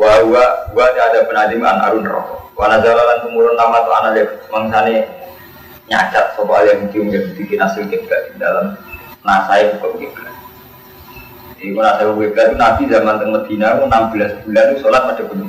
Wah, 0.00 0.16
wah, 0.32 0.50
wah 0.72 0.88
ada 0.96 1.28
penadiman 1.28 1.76
arun 1.84 2.08
rokok. 2.08 2.56
Wana 2.56 2.80
jalan 2.80 3.20
tumurun 3.20 3.52
nama 3.52 3.84
tuh 3.84 3.92
anak 4.00 4.48
mangsane 4.48 5.19
nyacat 5.90 6.38
soal 6.38 6.62
yang 6.62 6.86
cium 6.94 7.10
yang 7.10 7.26
bikin 7.34 7.58
hasil 7.58 7.82
kiblat 7.90 8.30
di 8.30 8.38
dalam 8.38 8.78
nasai 9.26 9.74
bukan 9.74 10.06
kiblat. 10.06 10.34
Ibu 11.58 11.78
nasai 11.82 12.06
kiblat 12.06 12.46
itu 12.46 12.56
nabi 12.56 12.82
zaman 12.86 13.14
tengah 13.18 13.42
Medina 13.42 13.66
itu 13.74 13.84
16 13.90 14.44
bulan 14.46 14.64
itu 14.70 14.78
sholat 14.86 15.02
pada 15.10 15.22
bunyi. 15.26 15.46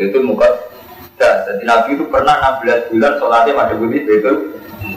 Itu 0.00 0.18
muka 0.24 0.48
dah. 1.20 1.34
Jadi 1.46 1.62
nabi 1.68 1.88
itu 2.00 2.04
pernah 2.08 2.34
16 2.64 2.90
bulan 2.90 3.12
sholatnya 3.20 3.52
pada 3.52 3.74
bunyi 3.76 3.98
itu 4.08 4.32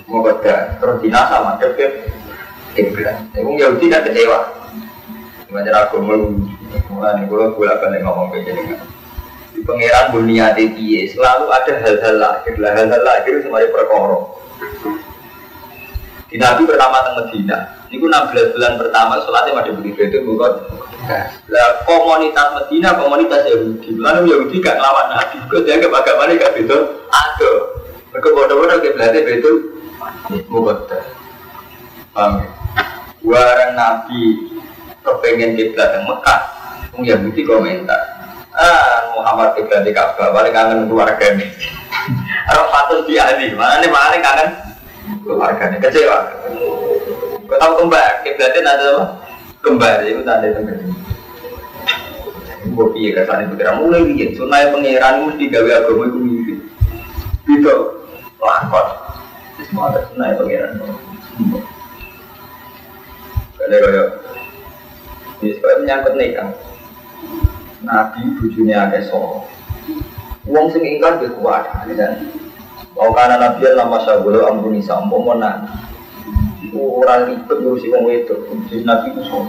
muka 0.08 0.32
dah. 0.40 0.60
Terus 0.80 0.96
dina 1.04 1.22
sama 1.28 1.60
deket 1.60 1.92
kiblat. 2.72 3.16
Ibu 3.36 3.60
Yahudi 3.60 3.86
kan 3.92 4.08
kecewa. 4.08 4.40
Macam 5.52 5.76
aku 5.80 5.96
mau 6.04 6.20
mulai 6.92 7.20
nih 7.20 7.26
kalau 7.32 7.56
bolak 7.56 7.80
balik 7.80 8.04
ngomong 8.04 8.36
kayak 8.36 8.52
gini 8.52 8.76
di 9.58 9.66
pangeran 9.66 10.14
dunia 10.14 10.54
piye 10.54 11.10
selalu 11.10 11.50
ada 11.50 11.74
hal-hal 11.82 12.16
lahir 12.20 12.56
lah 12.62 12.72
hal-hal 12.78 13.02
lahir 13.02 13.42
semuanya 13.42 13.74
perkara 13.74 14.37
di 16.28 16.36
Nabi 16.36 16.62
pertama 16.68 17.00
teng 17.08 17.16
Medina. 17.24 17.58
Itu 17.88 18.04
16 18.04 18.52
bulan 18.52 18.74
pertama 18.76 19.16
sholatnya 19.24 19.56
masih 19.56 19.74
begitu 19.80 20.12
itu 20.12 20.20
bukan? 20.28 20.54
Lah 21.48 21.68
komunitas 21.88 22.52
Medina 22.52 23.00
komunitas 23.00 23.48
Yahudi. 23.48 23.96
Lalu 23.96 24.36
Yahudi 24.36 24.60
gak 24.60 24.76
ngelawan 24.76 25.08
Nabi 25.08 25.36
kok 25.48 25.64
dia 25.64 25.80
ke 25.80 25.88
bagaimana 25.88 26.36
gak 26.36 26.52
betul 26.52 26.82
ada. 27.08 27.52
Mereka 28.12 28.28
bodoh-bodoh 28.36 28.78
ke 28.84 28.92
belakang 28.92 29.24
betul 29.24 29.56
bukan 30.52 30.78
paham 32.18 32.42
orang 33.24 33.72
Nabi 33.78 34.22
kepengen 35.06 35.54
kiblat 35.54 35.90
yang 35.96 36.04
Mekah 36.10 36.40
Yahudi 36.98 37.42
komentar 37.46 38.18
Ah, 38.58 39.14
Muhammad 39.14 39.54
juga 39.54 39.86
di 39.86 39.94
Ka'bah, 39.94 40.34
paling 40.34 40.50
kangen 40.50 40.90
keluarga 40.90 41.22
ini. 41.30 41.46
Orang 42.50 42.74
patut 42.74 42.97
dia 43.08 43.24
ini, 43.40 43.56
mana 43.56 43.80
nih 43.80 43.90
mana 43.90 44.20
kangen 44.20 44.50
keluarganya 45.24 45.78
kecewa. 45.80 46.20
Kau 47.48 47.56
tahu 47.56 47.74
kembar, 47.80 48.28
kiblatnya 48.28 48.68
ada 48.68 48.86
apa? 48.92 49.04
Kembar, 49.64 50.04
itu 50.04 50.22
tanda. 50.28 50.48
Gue 52.68 52.86
piye 52.92 53.16
ke 53.16 53.24
sana 53.24 53.48
pikiran 53.48 53.80
mulai 53.80 54.04
bikin, 54.04 54.36
sunai 54.36 54.68
pangeran 54.70 55.24
mesti 55.24 55.48
gawe 55.48 55.72
agama 55.80 56.04
itu 56.12 56.20
mimpi. 56.20 56.54
Gitu, 57.48 57.76
lakon. 58.44 58.88
Semua 59.64 59.96
ada 59.96 60.04
sunai 60.12 60.36
pangeran. 60.36 60.76
Kalau 63.58 63.80
kaya, 63.84 64.04
ini 65.42 65.56
supaya 65.56 65.76
menyangkut 65.80 66.14
nikah. 66.20 66.50
Nabi 67.88 68.20
bujurnya 68.38 68.92
ada 68.92 69.00
so. 69.08 69.48
Uang 70.48 70.68
sing 70.72 70.84
ingkar 70.84 71.24
kuat, 71.40 71.68
kan? 71.72 72.14
Mau 72.98 73.14
karena 73.14 73.38
Nabi 73.38 73.62
lama 73.78 74.02
sabulu 74.02 74.42
ampuni 74.50 74.82
sampo 74.82 75.22
mana? 75.22 75.70
Orang 76.74 77.30
ribet 77.30 77.58
ngurusi 77.62 77.94
wong 77.94 78.10
itu, 78.10 78.36
jadi 78.68 78.84
Nabi 78.84 79.14
itu 79.14 79.22
so. 79.30 79.46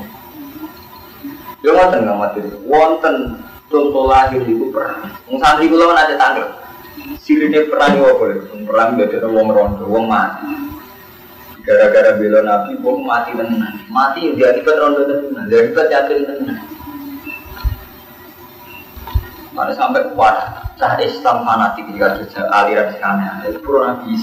Yo 1.65 1.75
ngoten 1.75 2.05
nggak 2.07 2.19
mati. 2.21 2.39
Wonten 2.69 3.41
contoh 3.67 4.05
lahir 4.07 4.45
itu 4.45 4.69
perang. 4.71 5.09
Wong 5.27 5.41
santri 5.41 5.67
kula 5.67 5.97
ada 5.97 6.15
tanggal. 6.15 6.47
Sirine 7.19 7.67
perang 7.67 7.99
yo 7.99 8.15
boleh. 8.21 8.39
Perang 8.69 9.01
gak 9.01 9.17
ada 9.17 9.29
wong 9.33 9.49
rondo, 9.51 9.85
wong 9.89 10.07
mati. 10.07 10.45
Gara-gara 11.65 12.17
bela 12.17 12.41
Nabi, 12.45 12.79
wong 12.85 13.03
mati 13.03 13.33
tenan. 13.35 13.75
Mati 13.91 14.33
dia 14.37 14.55
akibat 14.55 14.77
rondo 14.79 15.03
tenan, 15.09 15.49
dia 15.51 15.59
akibat 15.67 15.89
yakin 15.89 16.19
tenan. 16.29 16.59
Mana 19.57 19.73
sampai 19.75 20.07
kuat, 20.15 20.68
cah 20.79 20.95
Islam 21.03 21.43
fanatik 21.43 21.91
jika 21.91 22.15
ada 22.15 22.43
aliran 22.63 22.89
sekarang 22.95 23.43
itu 23.51 23.59
pura 23.61 23.81
nabi. 23.93 24.15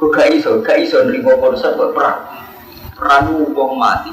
Kok 0.00 0.08
gak 0.14 0.28
iso, 0.32 0.64
gak 0.64 0.80
iso 0.80 1.04
nerima 1.04 1.36
konsep 1.36 1.76
kok 1.76 1.92
perang. 1.92 2.18
Perang 2.96 3.52
wong 3.52 3.72
mati. 3.76 4.10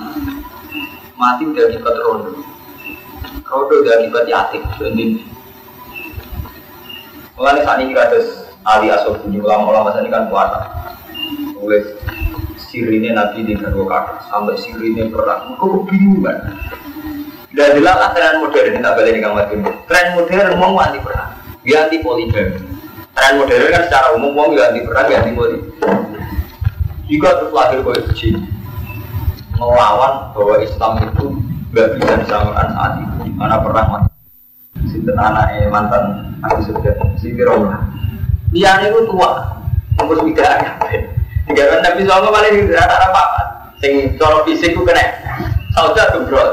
Mati 1.15 1.43
udah 1.47 1.63
akibat 1.71 1.95
rondo. 2.03 2.31
Rondo 3.47 3.75
udah 3.85 3.93
akibat 4.01 4.25
yatim. 4.27 4.63
Jadi, 4.81 5.05
Mulai 7.35 7.67
saat 7.67 7.83
ini 7.83 7.91
kados 7.91 8.47
Ali 8.63 8.87
Asof 8.87 9.19
bunyi 9.19 9.43
ulama-ulama 9.43 9.91
saat 9.91 10.07
ini 10.07 10.11
kan 10.11 10.31
puasa. 10.31 10.71
Mulai 11.59 11.83
sirine 12.55 13.11
Nabi 13.11 13.43
di 13.43 13.59
Garwa 13.59 13.85
Kata 13.91 14.13
sampai 14.31 14.55
sirine 14.55 15.11
perang. 15.11 15.59
Kok 15.59 15.83
kebingungan? 15.83 16.55
Dan 17.55 17.79
jelas 17.79 18.11
tren 18.11 18.43
modern 18.43 18.67
ini 18.67 18.83
tak 18.83 18.93
balik 18.99 19.23
kamar 19.23 19.47
Tren 19.87 20.07
modern 20.11 20.59
mau 20.59 20.75
anti 20.75 20.99
perang, 20.99 21.31
dia 21.65 21.89
anti 21.89 21.99
poligami. 21.99 22.61
Tren 23.15 23.41
modern 23.41 23.73
kan 23.73 23.83
secara 23.89 24.07
umum 24.13 24.37
mau 24.37 24.53
anti 24.53 24.85
perang, 24.85 25.05
dia 25.09 25.17
anti 25.25 25.33
poligami. 25.33 25.73
Jika 27.09 27.29
terus 27.41 27.53
lahir 27.53 27.81
kue 27.81 27.97
melawan 29.55 30.35
bahwa 30.35 30.55
Islam 30.61 30.91
itu 31.01 31.25
nggak 31.73 31.87
bisa 31.97 32.13
disamakan 32.21 32.67
saat 32.71 32.91
itu. 33.01 33.33
Mana 33.33 33.59
perang 33.59 33.87
mas? 33.89 34.03
Sinten 34.89 35.17
anaknya 35.17 35.67
mantan 35.73 36.03
aku 36.45 36.69
sudah 36.69 36.93
si 37.17 37.33
Firona 37.33 37.89
dia 38.55 38.79
itu 38.87 38.99
tua. 39.11 39.59
Umur 39.99 40.23
ada. 40.23 40.75
Tiga 41.45 41.63
kan 41.71 41.79
tapi 41.83 42.03
soalnya 42.03 42.31
paling 42.31 42.67
tidak 42.67 42.83
ada 42.89 42.95
apa 43.05 43.21
apa 43.21 43.41
sing 43.79 44.15
cara 44.17 44.43
fisik 44.47 44.75
kena. 44.75 45.05
Saudara 45.75 46.15
tuh 46.15 46.23
bro 46.23 46.43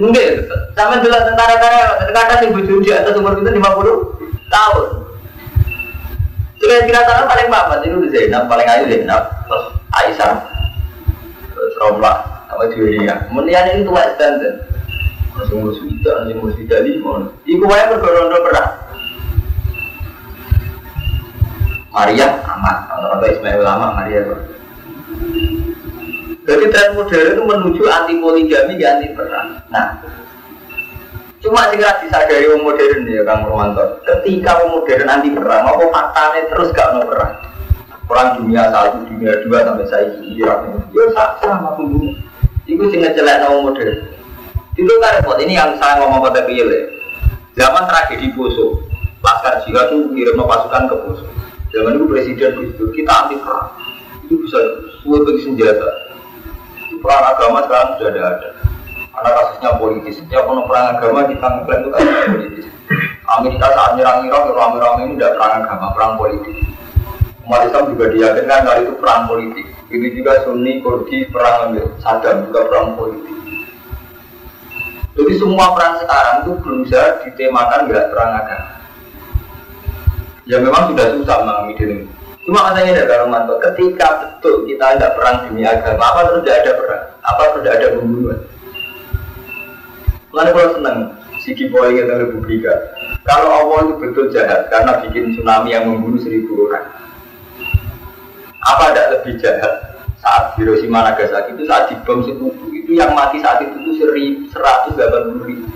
mungkin 0.00 0.48
sama 0.72 0.98
jelas 1.04 1.28
tentara-tentara 1.28 2.08
tentara 2.08 2.34
sing 2.40 2.50
bojo 2.56 2.80
di 2.80 2.90
atas 2.90 3.14
umur 3.20 3.36
kita 3.36 3.52
50 3.52 4.48
tahun 4.50 4.86
Kira-kira 6.60 7.08
tanah 7.08 7.24
paling 7.24 7.48
bapak 7.48 7.88
itu 7.88 8.04
Zainab, 8.12 8.44
paling 8.44 8.68
ayu 8.68 8.84
Zainab, 8.84 9.32
terus 9.48 9.64
Aisyah, 9.96 10.44
Romlah 11.80 12.44
apa 12.52 12.68
Julia. 12.76 13.24
Kemudian 13.32 13.64
ini 13.72 13.88
tua 13.88 14.04
standar. 14.12 14.68
Langsung 15.40 15.64
ngurus 15.64 15.80
wida, 15.80 16.20
langsung 16.20 16.44
ngurus 16.44 16.60
wida 16.60 16.84
lima. 16.84 17.32
Iku 17.48 17.64
wae 17.64 17.84
bergorondo 17.88 18.44
perang. 18.44 18.70
Maria 21.90 22.28
amat, 22.44 22.76
atau 22.92 23.24
Ismail 23.24 23.64
lama 23.64 23.96
Maria. 23.96 24.20
Jadi 26.40 26.64
tren 26.72 26.96
modern 26.96 27.36
itu 27.36 27.42
menuju 27.44 27.82
anti 27.84 28.14
poligami, 28.16 28.80
ya 28.80 28.96
anti 28.96 29.12
perang. 29.12 29.60
Nah, 29.68 30.00
cuma 31.44 31.68
sih 31.68 31.76
disadari 31.76 32.48
orang 32.48 32.64
modern 32.64 33.04
ya 33.04 33.22
Kang 33.28 33.44
Romanto. 33.44 34.00
Ketika 34.08 34.56
orang 34.56 34.72
modern 34.80 35.06
anti 35.08 35.30
perang, 35.36 35.62
apa 35.68 35.84
faktanya 35.92 36.40
terus 36.48 36.72
gak 36.72 36.96
mau 36.96 37.04
perang? 37.04 37.34
Perang 38.08 38.28
dunia 38.42 38.72
satu, 38.72 39.06
dunia 39.06 39.38
dua 39.46 39.58
sampai 39.62 39.86
saya 39.86 40.10
Irak 40.24 40.58
ini. 40.66 40.80
Ya 40.96 41.04
sama 41.38 41.78
pembunuh. 41.78 42.16
Itu 42.66 42.82
sih 42.90 42.98
ngecelek 42.98 43.36
nama 43.38 43.56
modern. 43.60 43.98
Itu 44.74 44.92
kan 44.98 45.20
repot. 45.20 45.38
Ini 45.38 45.52
yang 45.54 45.70
saya 45.78 46.02
ngomong 46.02 46.24
pada 46.24 46.42
real 46.48 46.66
ya. 46.72 46.82
Zaman 47.54 47.84
tragedi 47.86 48.32
Poso, 48.32 48.80
Laskar 49.20 49.60
Jihad 49.62 49.92
itu 49.92 50.08
ngirim 50.10 50.40
pasukan 50.40 50.88
ke 50.88 50.96
Poso. 51.04 51.26
Zaman 51.70 52.00
itu 52.00 52.04
presiden 52.10 52.52
itu 52.64 52.84
kita 52.96 53.12
anti 53.12 53.36
perang. 53.38 53.70
Itu 54.26 54.42
bisa 54.42 54.58
bagi 55.06 55.42
senjata. 55.46 56.09
Perang 57.00 57.24
agama 57.32 57.58
sekarang 57.64 57.88
sudah 57.96 58.10
ada. 58.12 58.22
ada. 58.36 58.48
Karena 59.10 59.30
kasusnya 59.36 59.70
politis. 59.80 60.14
Setiap 60.20 60.44
perang 60.46 60.86
agama 60.96 61.26
kita 61.26 61.46
ngeklaim 61.48 61.80
itu 61.80 61.90
kan 61.90 62.02
politis. 62.28 62.66
Amerika 63.30 63.66
saat 63.72 63.92
nyerang 63.94 64.26
Irak, 64.26 64.50
rame-rame 64.50 65.00
ini 65.06 65.14
tidak 65.16 65.38
perang 65.38 65.52
agama, 65.62 65.86
perang 65.94 66.12
politik 66.18 66.70
umat 67.50 67.66
Islam 67.66 67.90
juga 67.90 68.06
diyakinkan 68.14 68.62
kalau 68.62 68.78
itu 68.78 68.94
perang 69.02 69.22
politik. 69.26 69.66
Ini 69.90 70.08
juga 70.14 70.32
Sunni, 70.46 70.78
Kurdi, 70.78 71.26
perang 71.34 71.74
Saddam 71.98 72.46
juga 72.46 72.70
perang 72.70 72.94
politik. 72.94 73.34
Jadi 75.18 75.32
semua 75.34 75.74
perang 75.74 75.98
sekarang 75.98 76.36
itu 76.46 76.52
berusaha 76.62 77.26
ditemakan 77.26 77.90
nggak 77.90 78.06
perang 78.14 78.30
agama. 78.38 78.70
Ya 80.46 80.62
memang 80.62 80.94
sudah 80.94 81.06
susah 81.18 81.36
mengalami 81.42 81.74
diri. 81.74 81.96
Cuma 82.40 82.72
katanya 82.72 83.04
ada 83.04 83.28
mantu, 83.28 83.60
ketika 83.60 84.08
betul 84.16 84.64
kita 84.64 84.96
tidak 84.96 85.12
perang 85.20 85.44
demi 85.44 85.62
agama, 85.62 86.02
apa 86.08 86.20
terus 86.32 86.40
tidak 86.42 86.56
ada 86.64 86.72
perang? 86.80 87.04
Apa 87.20 87.42
terus 87.52 87.62
tidak 87.62 87.76
ada 87.76 87.88
pembunuhan? 88.00 88.40
Lalu 90.32 90.50
kalau 90.56 90.70
senang, 90.80 90.98
Siki 91.44 91.68
Boy 91.68 92.00
kita 92.00 92.16
Republika. 92.16 92.72
Kalau 93.28 93.48
Allah 93.52 93.78
itu 93.84 93.94
betul 94.00 94.26
jahat 94.32 94.72
karena 94.72 95.04
bikin 95.04 95.36
tsunami 95.36 95.76
yang 95.76 95.84
membunuh 95.84 96.16
seribu 96.16 96.64
orang, 96.64 96.88
apa 98.64 98.82
tidak 98.88 99.08
lebih 99.20 99.34
jahat 99.44 99.72
saat 100.24 100.56
Hiroshima 100.56 101.04
Nagasaki 101.04 101.52
itu 101.52 101.64
saat 101.68 101.92
dibom 101.92 102.24
sekutu 102.24 102.72
itu 102.72 102.96
yang 102.96 103.12
mati 103.12 103.40
saat 103.44 103.60
itu 103.60 103.76
itu 103.84 103.92
seri 104.00 104.26
seratus 104.48 104.96
delapan 104.96 105.22
puluh 105.28 105.44
ribu. 105.44 105.68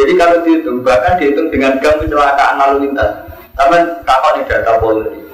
Jadi 0.00 0.12
kalau 0.16 0.36
dihitung 0.40 0.80
bahkan 0.80 1.20
dihitung 1.20 1.52
dengan 1.52 1.76
gam 1.84 2.00
kecelakaan 2.00 2.54
lalu 2.56 2.88
lintas, 2.88 3.12
tapi 3.52 3.76
kapal 4.08 4.40
di 4.40 4.42
data 4.48 4.72
Polri 4.80 5.27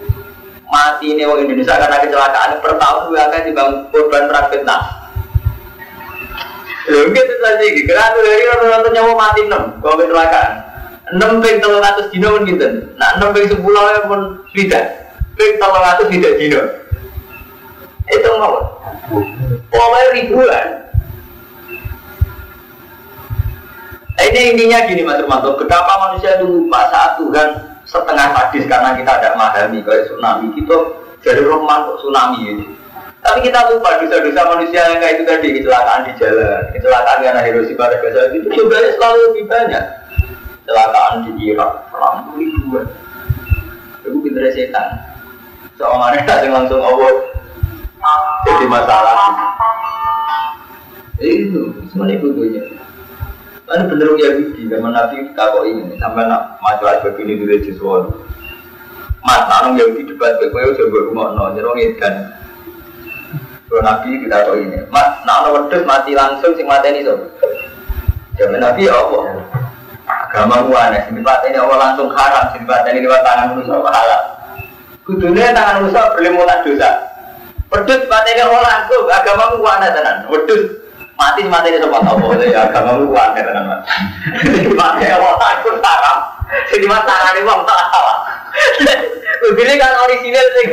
mati 0.75 1.15
ini 1.15 1.23
orang 1.23 1.47
Indonesia 1.47 1.79
karena 1.79 2.03
kecelakaan 2.03 2.59
per 2.59 2.75
tahun 2.75 3.01
juga 3.07 3.21
akan 3.31 3.41
dibangun 3.47 3.77
korban 3.95 4.23
perang 4.27 4.47
Vietnam. 4.51 4.81
Ya 6.85 7.01
gitu 7.01 7.35
saja, 7.41 7.65
karena 7.65 8.13
tuh 8.13 8.23
dari 8.27 8.45
orang 8.45 8.93
nyawa 8.93 9.13
mati 9.15 9.41
enam 9.47 9.63
kalau 9.79 9.97
kecelakaan. 10.03 10.53
Enam 11.15 11.39
ping 11.39 11.63
telur 11.63 11.79
ratus 11.79 12.11
dino 12.11 12.35
pun 12.35 12.43
gitu. 12.45 12.67
Nah 12.99 13.09
enam 13.17 13.31
ping 13.31 13.47
sepuluh 13.47 13.81
pun 14.11 14.21
tidak. 14.51 15.15
Ping 15.39 15.57
telur 15.63 15.81
ratus 15.81 16.11
tidak 16.11 16.37
dino. 16.43 16.61
Itu 18.11 18.29
mau. 18.37 18.59
Pokoknya 19.71 20.13
ribuan. 20.13 20.69
Nah, 24.15 24.25
ini 24.31 24.41
intinya 24.55 24.79
gini 24.87 25.03
Mas 25.03 25.19
Romanto, 25.19 25.59
betapa 25.59 25.91
manusia 26.07 26.39
itu 26.39 26.47
lupa 26.47 26.87
saat 26.87 27.19
Tuhan 27.19 27.74
setengah 27.95 28.27
sadis 28.35 28.65
karena 28.67 28.91
kita 28.99 29.11
ada 29.23 29.29
memahami 29.39 29.79
kayak 29.87 30.11
tsunami 30.11 30.51
itu 30.59 30.77
jadi 31.23 31.41
roman 31.47 31.87
kok 31.87 31.99
tsunami 32.03 32.41
ini. 32.43 32.67
Tapi 33.25 33.41
kita 33.41 33.73
lupa 33.73 33.97
dosa-dosa 34.03 34.43
manusia 34.53 34.83
yang 34.85 35.01
kayak 35.01 35.15
itu 35.17 35.25
tadi 35.25 35.49
kecelakaan 35.57 36.05
di 36.05 36.13
jalan, 36.21 36.61
kecelakaan 36.77 37.25
karena 37.25 37.41
Hiroshima 37.41 37.89
dan 37.89 37.99
Nagasaki 38.05 38.37
itu 38.37 38.49
juga 38.53 38.77
selalu 39.01 39.19
lebih 39.33 39.45
banyak. 39.49 39.85
Kecelakaan 40.61 41.13
di 41.25 41.31
Irak, 41.49 41.73
perang 41.89 42.37
ribuan. 42.37 42.85
Itu 44.05 44.19
pinter 44.21 44.45
setan. 44.53 44.89
Soalnya 45.81 46.21
ada 46.21 46.49
langsung 46.61 46.85
Allah 46.85 47.35
jadi 48.45 48.65
masalah 48.69 49.17
itu 51.25 51.73
semuanya 51.89 52.21
butuhnya 52.21 52.63
Lalu 53.75 53.91
bener 53.91 54.09
ya 54.15 54.31
Yahudi 54.31 54.71
zaman 54.71 54.95
Nabi 54.95 55.35
kok 55.35 55.67
ini 55.67 55.99
sampai 55.99 56.31
nak 56.31 56.63
aja 56.63 57.03
begini 57.03 57.43
dulu 57.43 57.59
di 57.59 57.75
suara. 57.75 58.07
Mas, 59.27 59.51
orang 59.51 59.75
Yahudi 59.75 60.07
debat 60.07 60.39
gue 60.39 60.47
gue 60.47 60.79
coba 60.79 60.99
rumah 61.11 61.27
no 61.35 61.51
nyerong 61.59 61.83
kan. 61.99 62.39
Kalau 63.67 63.83
Nabi 63.83 64.23
kita 64.23 64.47
kok 64.47 64.63
ini, 64.63 64.79
mas, 64.95 65.27
nak 65.27 65.51
orang 65.51 65.67
wedus 65.67 65.83
mati 65.83 66.15
langsung 66.15 66.55
sing 66.55 66.71
mati 66.71 66.87
ini 66.95 67.03
sob. 67.03 67.19
Zaman 68.39 68.63
Nabi 68.63 68.87
ya 68.87 68.95
apa? 68.95 69.19
Agama 70.07 70.63
gua 70.71 70.95
aneh, 70.95 71.11
sing 71.11 71.19
mati 71.19 71.51
ini 71.51 71.59
Allah 71.59 71.79
langsung 71.91 72.15
haram, 72.15 72.55
sing 72.55 72.63
mati 72.63 72.95
ini 72.95 73.03
lewat 73.03 73.27
tangan 73.27 73.59
manusia 73.59 73.75
halal. 73.75 74.23
Kudunya 75.03 75.51
tangan 75.51 75.83
manusia 75.83 76.15
berlimutan 76.15 76.63
dosa. 76.63 76.91
Wedus 77.75 78.07
mati 78.07 78.39
ke 78.39 78.47
orang 78.47 78.87
tuh 78.87 79.03
agama 79.11 79.51
mu 79.51 79.67
kuat 79.67 79.83
tenan. 79.83 80.31
Wedus 80.31 80.84
mati 81.15 81.43
mati 81.47 81.75
di 81.75 81.79
tempat 81.79 82.03
apa 82.03 82.35
ya 82.43 82.67
agama 82.69 82.99
mu 82.99 83.15
kuat 83.15 83.39
tenan 83.39 83.71
mas. 83.71 83.83
Mati 84.75 85.05
ke 85.07 85.17
orang 85.17 85.57
tuh 85.63 85.79
haram. 85.79 86.19
Jadi 86.71 86.87
masalah 86.87 87.31
ini 87.35 87.47
bang 87.47 87.61
tak 87.63 87.81
salah. 87.91 88.19
Begini 89.45 89.75
kan 89.79 89.95
orisinal 90.05 90.47
sih. 90.59 90.69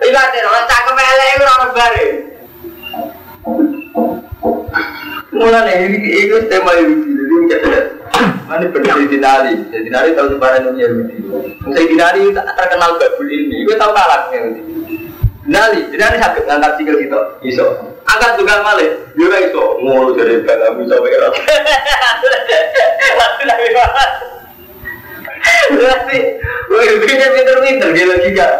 Iya 0.00 0.22
deh, 0.32 0.40
orang 0.48 0.64
cakep 0.64 0.96
elek 0.96 1.28
itu 1.36 1.44
orang 1.44 1.72
bare. 1.76 2.06
Ini 5.70 5.98
itu 6.24 6.36
tema 6.48 6.72
ini 6.76 6.94
jadi 7.48 7.68
Mana 8.50 8.66
benar 8.66 8.98
di 8.98 9.06
dinari, 9.06 9.54
di 9.70 9.78
dinari 9.86 10.10
tahu 10.18 10.34
sebarang 10.34 10.66
dunia 10.66 10.90
Yahudi. 10.90 11.16
Saya 11.70 11.86
dinari 11.86 12.34
terkenal 12.34 12.98
babul 12.98 13.28
ini, 13.30 13.62
gue 13.62 13.78
tahu 13.78 13.94
kalah 13.94 14.26
Yahudi. 14.34 14.60
Dinari, 15.50 15.82
dinari 15.90 16.14
sakit 16.14 16.46
ngangkat 16.46 16.78
sikil 16.78 16.94
gitu, 17.02 17.18
iso. 17.42 17.66
Angkat 18.06 18.38
juga 18.38 18.62
malah, 18.62 18.86
juga 19.18 19.34
iso. 19.42 19.82
Ngulu 19.82 20.14
dari 20.14 20.46
dalam 20.46 20.78
bisa 20.78 20.94
bergerak. 21.02 21.34
Lalu 23.18 23.42
lagi 23.50 23.68
Berarti, 25.74 26.18
gue 26.70 27.02
pikir 27.02 27.34
pinter-pinter 27.34 27.90
dia 27.90 28.06
lagi 28.06 28.30
gak. 28.30 28.54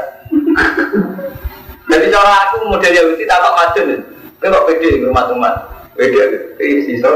Jadi 1.94 2.10
cara 2.10 2.50
aku 2.50 2.66
model 2.66 2.90
Yahudi 2.90 3.22
tak 3.22 3.38
macam 3.38 3.86
nih. 3.86 4.02
Gue 4.42 4.50
kok 4.50 4.66
pede 4.66 5.06
rumah 5.06 5.30
teman. 5.30 5.54
Pede, 5.94 6.58
ini 6.58 6.90
sisa 6.90 7.06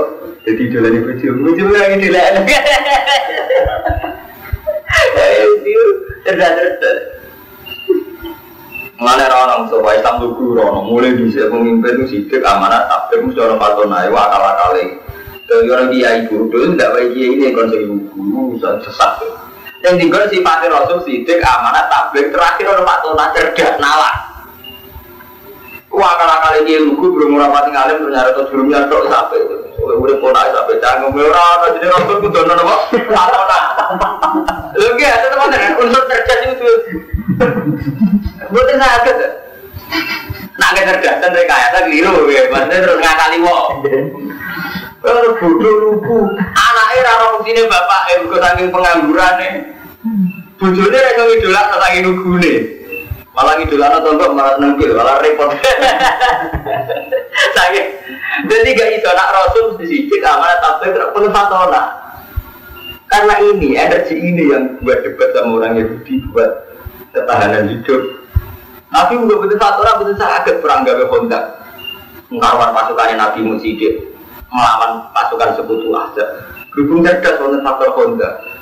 jadi 0.46 0.70
dolani 0.70 1.02
bojo, 1.02 1.28
bojo 1.34 1.64
lagi 1.74 1.98
dilek. 1.98 2.46
Itu 5.66 5.84
cerdas 6.22 6.52
cerdas. 6.62 7.23
Mengenai 8.94 9.26
orang 9.26 9.66
so 9.66 9.82
Islam 9.82 10.22
tuh 10.22 10.30
guru 10.38 10.62
mulai 10.86 11.18
bisa 11.18 11.50
pemimpin 11.50 11.98
itu 11.98 12.04
sidik 12.06 12.46
amanah 12.46 12.86
takbir 12.86 13.26
mesti 13.26 13.42
orang 13.42 13.58
patona 13.58 14.06
itu 14.06 14.14
akal 14.14 14.42
akal 14.42 14.70
Dari 15.44 15.66
orang 15.66 15.90
dia 15.90 16.24
ibu 16.24 16.46
dulu 16.46 16.72
tidak 16.72 16.94
baik 16.94 17.10
dia 17.10 17.26
ini 17.26 17.46
konsep 17.50 17.82
guru 18.14 18.54
sesat. 18.62 19.18
Yang 19.82 19.94
tinggal 19.98 20.22
si 20.30 20.38
Fatih 20.46 20.70
Rasul 20.70 20.98
sidik 21.02 21.42
amanah 21.42 21.90
takbir 21.90 22.30
terakhir 22.30 22.70
orang 22.70 22.86
patona 22.86 23.24
cerdas 23.34 23.74
nalar. 23.82 24.14
Wah 25.90 26.10
akal 26.14 26.30
akal 26.30 26.52
ini 26.62 26.78
lugu 26.86 27.10
belum 27.10 27.34
rapati 27.34 27.74
ngalim 27.74 27.98
ternyata 27.98 28.30
tuh 28.38 28.46
belum 28.54 28.66
nyadok 28.70 29.10
sampai 29.10 29.42
itu. 29.42 29.56
Oleh 29.84 29.96
udah 30.00 30.16
pola 30.16 30.48
sampai 30.48 30.80
canggung 30.80 31.12
merah, 31.12 31.60
jadi 31.76 31.92
Rasul 31.92 32.16
kudu 32.24 32.40
nono 32.48 32.62
apa? 32.64 32.76
Patona. 33.04 33.60
Lagi 34.72 35.04
ada 35.04 35.26
teman 35.28 35.52
unsur 35.76 36.02
cerdas 36.08 36.40
itu 36.48 36.64
Bukan 38.48 38.80
sakit. 38.80 39.16
Nak 40.54 40.72
kecerdasan 40.72 41.34
dari 41.34 41.44
kaya 41.44 41.68
tak 41.74 41.84
keliru 41.90 42.30
ya, 42.32 42.48
maksudnya 42.48 42.80
terus 42.80 42.98
ngakali 43.02 43.38
wong. 43.44 43.84
Kalau 45.04 45.36
bodoh 45.36 45.74
lugu, 45.84 46.32
anaknya 46.40 47.04
rara 47.04 47.36
sini 47.44 47.68
bapak, 47.68 48.00
eh 48.08 48.24
saking 48.24 48.72
pengangguran 48.72 49.32
nih. 49.36 49.52
Bujurnya 50.56 50.96
yang 51.12 51.28
ngidolak 51.28 51.76
saking 51.76 52.02
lugu 52.08 52.32
nih. 52.40 52.56
Malah 53.34 53.58
ngidolak 53.58 53.98
atau 53.98 54.14
enggak 54.14 54.30
malah 54.30 54.54
nempel, 54.62 54.94
malah 54.94 55.18
repot. 55.18 55.50
Saking, 57.58 57.88
jadi 58.46 58.68
gak 58.78 58.90
iso 58.94 59.10
nak 59.10 59.34
rasul 59.34 59.74
di 59.74 59.90
sini 59.90 60.22
amanah 60.22 60.58
tapi 60.62 60.94
terpenuh 60.94 61.34
fatona. 61.34 61.82
Karena 63.10 63.34
ini, 63.42 63.74
energi 63.74 64.14
ini 64.18 64.54
yang 64.54 64.78
buat 64.82 65.02
debat 65.02 65.34
sama 65.34 65.62
orang 65.62 65.82
Yahudi, 65.82 66.22
buat 66.30 66.50
ketahanan 67.10 67.74
hidup. 67.74 68.02
Nabi 68.94 69.18
udah 69.18 69.36
betul 69.42 69.58
satu 69.58 69.78
orang 69.82 69.98
betul 70.02 70.16
sangat 70.18 70.46
perang 70.62 70.86
gawe 70.86 71.04
Honda. 71.10 71.40
Melawan 72.30 72.70
pasukan 72.70 73.18
Nabi 73.18 73.40
Musidik, 73.42 74.14
melawan 74.50 75.10
pasukan 75.10 75.58
sekutu 75.58 75.90
Azab. 75.90 76.54
Berhubung 76.70 77.02
cerdas 77.02 77.38
wonten 77.42 77.66
faktor 77.66 77.90
Honda. 77.98 78.53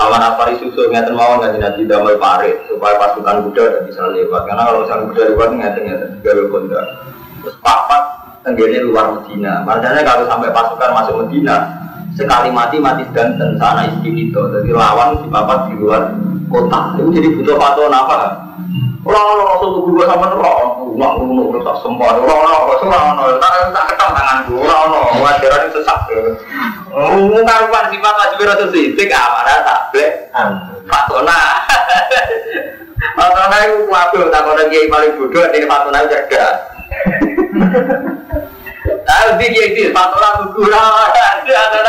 Awan 0.00 0.22
apa 0.24 0.56
susu 0.56 0.88
ngeten 0.88 1.12
mawon 1.12 1.44
kan 1.44 1.60
Nabi 1.60 1.84
damai 1.84 2.16
parit 2.16 2.56
supaya 2.72 2.96
pasukan 2.96 3.44
kuda 3.52 3.62
tidak 3.68 3.84
bisa 3.92 4.02
lewat. 4.08 4.48
Karena 4.48 4.62
kalau 4.64 4.78
misalnya 4.88 5.04
kuda 5.12 5.22
lewat 5.28 5.48
ngeten 5.52 5.82
ngeten 5.84 6.10
gawe 6.24 6.42
Honda. 6.48 6.80
Terus 7.44 7.56
papat 7.60 8.02
tenggene 8.40 8.80
luar 8.88 9.06
Medina. 9.20 9.60
Makanya 9.68 10.00
kalau 10.00 10.24
sampai 10.24 10.48
pasukan 10.48 10.90
masuk 10.96 11.14
Medina, 11.24 11.56
sekali 12.16 12.48
mati 12.48 12.80
mati 12.80 13.04
dan 13.12 13.36
sana 13.36 13.92
istri 13.92 14.16
itu. 14.16 14.40
Jadi 14.40 14.72
lawan 14.72 15.20
si 15.20 15.26
papat 15.28 15.58
di 15.68 15.74
luar 15.76 16.16
kota 16.50 16.98
itu 16.98 17.10
jadi 17.14 17.28
butuh 17.38 17.56
patuan 17.56 17.94
apa 17.94 18.14
orang 19.06 19.24
orang 19.38 19.56
tuh 19.62 19.70
gue 19.86 20.04
sama 20.04 20.26
orang 20.34 20.70
nggak 20.98 21.12
ngono 21.16 21.42
terus 21.54 21.64
tak 21.64 21.76
sempat 21.86 22.14
orang 22.18 22.49
orang 22.90 23.38
tak 23.38 23.50
tak 23.70 23.84
ketang 23.94 24.10
tanganku 24.16 24.54
orang 24.66 25.20
wajaran 25.22 25.68
itu 25.70 25.78
sesak 25.78 25.98
ngomong 26.90 27.46
karuan 27.46 27.86
sifat 27.94 28.14
wajib 28.18 28.42
rasul 28.42 28.68
sidik 28.74 29.14
amarah 29.14 29.60
patona. 30.90 31.38
Patona 33.16 33.56
itu 33.64 33.88
wabil 33.88 34.28
tak 34.28 34.44
ada 34.44 34.64
kiai 34.68 34.90
paling 34.92 35.12
bodoh 35.16 35.44
ini 35.50 35.64
patona 35.64 36.04
cerdas. 36.08 36.56
Tapi 39.08 39.44
kiai 39.52 39.72
itu 39.72 39.92
patona 39.94 40.52
kurang 40.52 40.90
ada 41.06 41.22
ada 41.30 41.80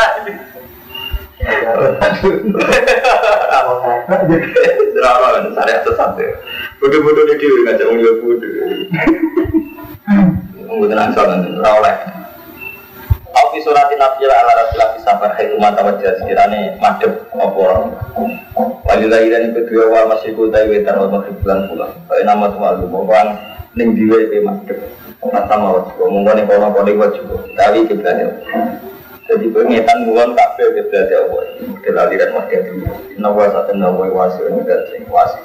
kan, 5.02 5.44
saya 5.58 5.82
sesat 5.82 6.10
ya. 6.14 6.30
Bodoh-bodoh 6.78 7.26
di 7.26 7.34
diri 7.34 7.66
ngajak 7.66 7.86
yang 7.90 8.16
bodoh. 8.22 8.52
Tunggu 10.66 10.86
tenang 10.88 11.10
soalnya, 11.14 11.70
oleh. 11.70 11.96
Aku 13.32 13.56
suratin 13.64 13.96
nabi 13.96 14.28
ala 14.28 14.52
rasulullah 14.52 14.92
sabar 15.00 15.32
hai 15.40 15.56
umat 15.56 15.72
wajah 15.80 16.20
sekiranya 16.20 16.76
madep 16.76 17.32
apa 17.32 17.64
Walilah 18.84 19.24
dan 19.24 19.56
kedua 19.56 19.88
wal 19.88 20.12
masih 20.12 20.36
kutai 20.36 20.68
wetan 20.68 21.00
wal 21.00 21.08
maghrib 21.08 21.40
bulan 21.40 21.64
pulang 21.64 21.92
Kaya 22.12 22.28
nama 22.28 22.52
tuh 22.52 22.60
malu 22.60 22.84
bahwa 22.92 23.32
ning 23.72 23.96
diwe 23.96 24.28
pe 24.28 24.44
madep 24.44 24.84
Rasa 25.24 25.54
mau 25.56 25.80
ngomong 25.96 26.28
kono 26.44 26.68
kono 26.76 26.92
wajib 26.92 27.24
Tapi 27.56 27.88
kiblatnya 27.88 28.36
jadi 29.32 29.48
pengetan 29.48 29.98
bukan 30.04 30.36
kabel 30.36 30.68
ke 30.76 30.82
berarti 30.92 31.14
Allah. 31.16 31.42
Model 31.64 31.96
aliran 32.04 32.30
wahya 32.36 32.58
itu. 32.68 32.84
Nawa 33.16 33.48
satu 33.48 33.72
nawa 33.78 34.04
wasir 34.12 34.50
dan 34.66 34.80
sing 34.92 35.08
wasi. 35.08 35.40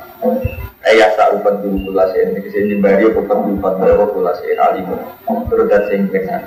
Ayah 0.88 1.10
saupan 1.14 1.62
dulu 1.62 1.92
pula 1.92 2.10
sih. 2.14 2.24
Ini 2.24 2.40
ke 2.42 2.50
sini 2.50 2.76
bari 2.82 3.10
bukan 3.12 3.58
bukan 3.58 3.74
baru 3.78 4.06
pula 4.14 4.32
sih 4.40 4.56
alim. 4.58 4.90
Terus 5.52 5.66
dan 5.70 5.84
sing 5.92 6.10
pengen. 6.10 6.42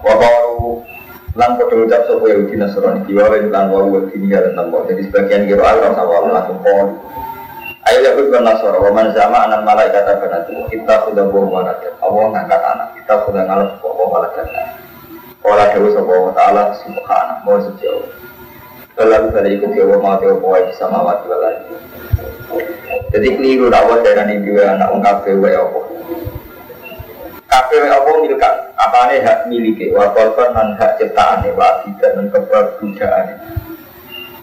Wabaru 0.00 0.82
lan 1.38 1.54
kode 1.54 1.86
ucap 1.86 2.02
sopo 2.10 2.26
ya 2.26 2.34
uji 2.40 2.58
nasrani 2.58 3.06
kiwawen 3.06 3.54
lan 3.54 3.70
wawu 3.70 4.10
kini 4.10 4.34
ya 4.34 4.42
dan 4.42 4.58
Jadi 4.58 5.06
sebagian 5.06 5.46
kira 5.46 5.62
Allah 5.62 5.94
sama 5.94 6.34
langsung 6.34 6.58
pol. 6.64 6.98
Ayo 7.88 8.04
ya 8.04 8.12
bukan 8.20 8.44
nasor, 8.44 8.76
waman 8.84 9.16
sama 9.16 9.48
anak 9.48 9.64
malaikat 9.64 10.04
nanti 10.28 10.52
kita 10.68 11.08
sudah 11.08 11.24
bawa 11.32 11.64
malaikat, 11.64 11.96
Allah 12.04 12.36
ngangkat 12.36 12.60
anak, 12.60 12.88
kita 13.00 13.14
sudah 13.24 13.42
ngalah 13.48 13.80
bawa 13.80 14.04
malaikat. 14.12 14.44
Ora 15.40 15.72
dewa 15.72 16.04
wa 16.04 16.32
ta'ala 16.36 16.76
subhanahu 16.84 17.48
wa 17.48 17.60
sejauh. 17.64 18.04
Kalau 18.98 19.30
pada 19.30 19.46
ikut 19.46 19.70
dewa 19.78 20.18
dewa 20.18 20.34
bawa 20.42 20.58
bisa 20.66 20.90
mawat 20.90 21.22
lagi. 21.30 21.70
Jadi 23.14 23.28
keliru 23.38 23.70
dakwah 23.70 24.02
dari 24.02 24.34
ini 24.34 24.42
dua 24.42 24.74
anak 24.74 24.90
ungkap 24.90 25.22
dewa 25.22 25.46
apa. 25.54 25.80
Kafe 27.46 27.78
apa 27.86 28.10
milkan? 28.18 28.54
Apa 28.74 28.98
nih 29.08 29.22
hak 29.22 29.46
miliki? 29.46 29.94
Wa 29.94 30.10
korban 30.10 30.50
dan 30.50 30.74
hak 30.76 30.98
ciptaan 30.98 31.46
wa 31.54 31.86
tidak 31.86 32.10
dan 32.10 32.26
keberbudayaan. 32.26 33.26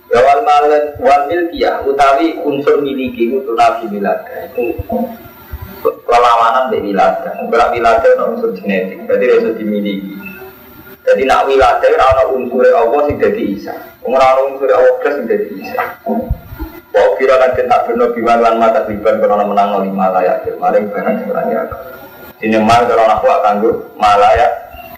Wal 0.10 0.42
malet 0.48 0.96
wal 1.04 1.28
milkiyah 1.28 1.84
utawi 1.84 2.40
unsur 2.40 2.80
miliki 2.80 3.36
itu 3.36 3.52
nabi 3.52 3.92
milad 3.92 4.24
itu 4.56 4.72
perlawanan 5.84 6.72
dari 6.72 6.96
milad. 6.96 7.28
Berak 7.52 7.76
milad 7.76 8.00
itu 8.02 8.24
unsur 8.24 8.50
genetik, 8.56 9.04
berarti 9.04 9.26
harus 9.28 9.56
dimiliki. 9.60 10.25
Jadi 11.06 11.22
nak 11.30 11.46
wilayah 11.46 11.78
ora 11.86 12.24
unsur 12.34 12.66
Allah 12.66 13.00
sing 13.06 13.22
dadi 13.22 13.54
Isa. 13.54 13.78
Ora 14.02 14.34
ana 14.34 14.42
unsur 14.50 14.66
Allah 14.74 14.94
plus 14.98 15.14
sing 15.14 15.26
dadi 15.30 15.48
Isa. 15.62 15.84
Wa 16.90 17.04
kira 17.22 17.38
lan 17.38 17.54
tak 17.54 17.82
bener 17.86 18.10
biwan 18.18 18.42
lan 18.42 18.58
mata 18.58 18.90
riban 18.90 19.22
karena 19.22 19.46
menang 19.46 19.86
lima 19.86 20.10
layak 20.10 20.50
maring 20.58 20.90
barang 20.90 21.16
sing 21.22 21.30
ya. 21.54 21.62
Dene 22.42 22.60
mal 22.66 22.90
karo 22.90 23.06
aku 23.06 23.28
kanggo 23.46 23.70
malaya 24.02 24.50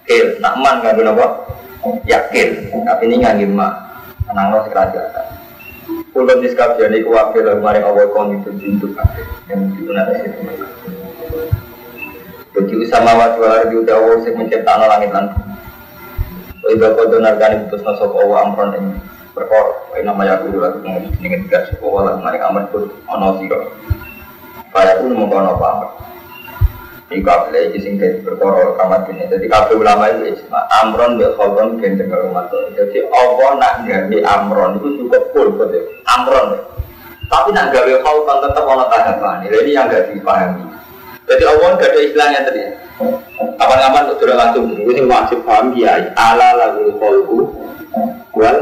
kil. 0.08 0.40
Nak 0.40 0.56
man 0.64 0.80
kanggo 0.80 1.04
napa? 1.04 1.28
Yakin. 2.08 2.72
Tapi 2.88 3.04
ini 3.12 3.16
ngangge 3.28 3.48
ma. 3.52 3.68
Menang 4.32 4.64
sing 4.64 4.72
kerajaan. 4.72 5.26
Kulon 6.16 6.40
diskabiani 6.40 7.04
kuwakil 7.04 7.52
maring 7.60 7.84
Allah 7.84 8.08
kon 8.16 8.32
itu 8.40 8.50
jintuk 8.58 8.96
yang 9.52 9.60
digunakan 9.76 10.24
itu. 10.24 10.40
Jadi 12.58 12.74
usama 12.80 13.14
wa 13.14 13.38
tuwar 13.38 13.70
di 13.70 13.76
utawa 13.76 14.18
sing 14.24 14.34
menciptakan 14.34 14.88
langit 14.88 15.12
lan. 15.14 15.30
Iba 16.68 16.92
kodo 17.00 17.24
nargani 17.24 17.64
putus 17.68 17.84
nasok 17.88 18.20
awa 18.20 18.44
amron 18.44 18.76
ini 18.76 18.92
berkor. 19.32 19.88
Ini 19.96 20.04
nama 20.04 20.28
ya 20.28 20.36
guru 20.44 20.60
lagi 20.60 20.84
pengen 20.84 21.16
dengan 21.24 21.40
tiga 21.48 21.60
suku 21.72 21.86
wala 21.88 22.20
kemarin 22.20 22.44
aman 22.44 22.64
pun 22.68 22.92
ono 23.08 23.28
siro. 23.40 23.72
Kaya 24.76 25.00
pun 25.00 25.16
mau 25.16 25.32
kono 25.32 25.56
apa? 25.56 25.72
Ini 27.08 27.24
kabel 27.24 27.72
ini 27.72 27.80
sing 27.80 27.96
dari 27.96 28.20
berkor 28.20 28.76
kamat 28.76 29.08
ini. 29.16 29.32
Jadi 29.32 29.48
kabel 29.48 29.80
ulama 29.80 30.12
itu 30.12 30.36
isma 30.36 30.68
amron 30.84 31.16
bel 31.16 31.40
khaldon 31.40 31.80
gendeng 31.80 32.12
kalau 32.12 32.36
mati. 32.36 32.60
Jadi 32.76 33.00
Allah 33.08 33.50
nak 33.56 33.74
gawe 33.88 34.18
amron 34.28 34.72
itu 34.84 34.88
cukup 35.00 35.24
full 35.32 35.50
betul. 35.56 35.88
Amron. 36.04 36.60
Tapi 37.32 37.50
nak 37.56 37.72
gawe 37.72 37.94
khaldon 38.04 38.38
tetap 38.44 38.64
ono 38.68 38.86
tahapan. 38.92 39.48
Ini 39.48 39.72
yang 39.72 39.88
gak 39.88 40.12
dipahami. 40.12 40.68
Jadi 41.32 41.44
Allah 41.48 41.70
gak 41.80 41.96
ada 41.96 42.00
istilahnya 42.04 42.40
tadi. 42.44 42.87
Kapan-kapan 42.98 44.10
untuk 44.10 44.18
sudah 44.26 44.36
langsung 44.42 44.66
ini 44.74 45.02
wajib 45.06 45.46
paham 45.46 45.70
dia 45.78 46.10
ala 46.18 46.58
lagu 46.58 46.90
kolku 46.98 47.46
wal 48.34 48.58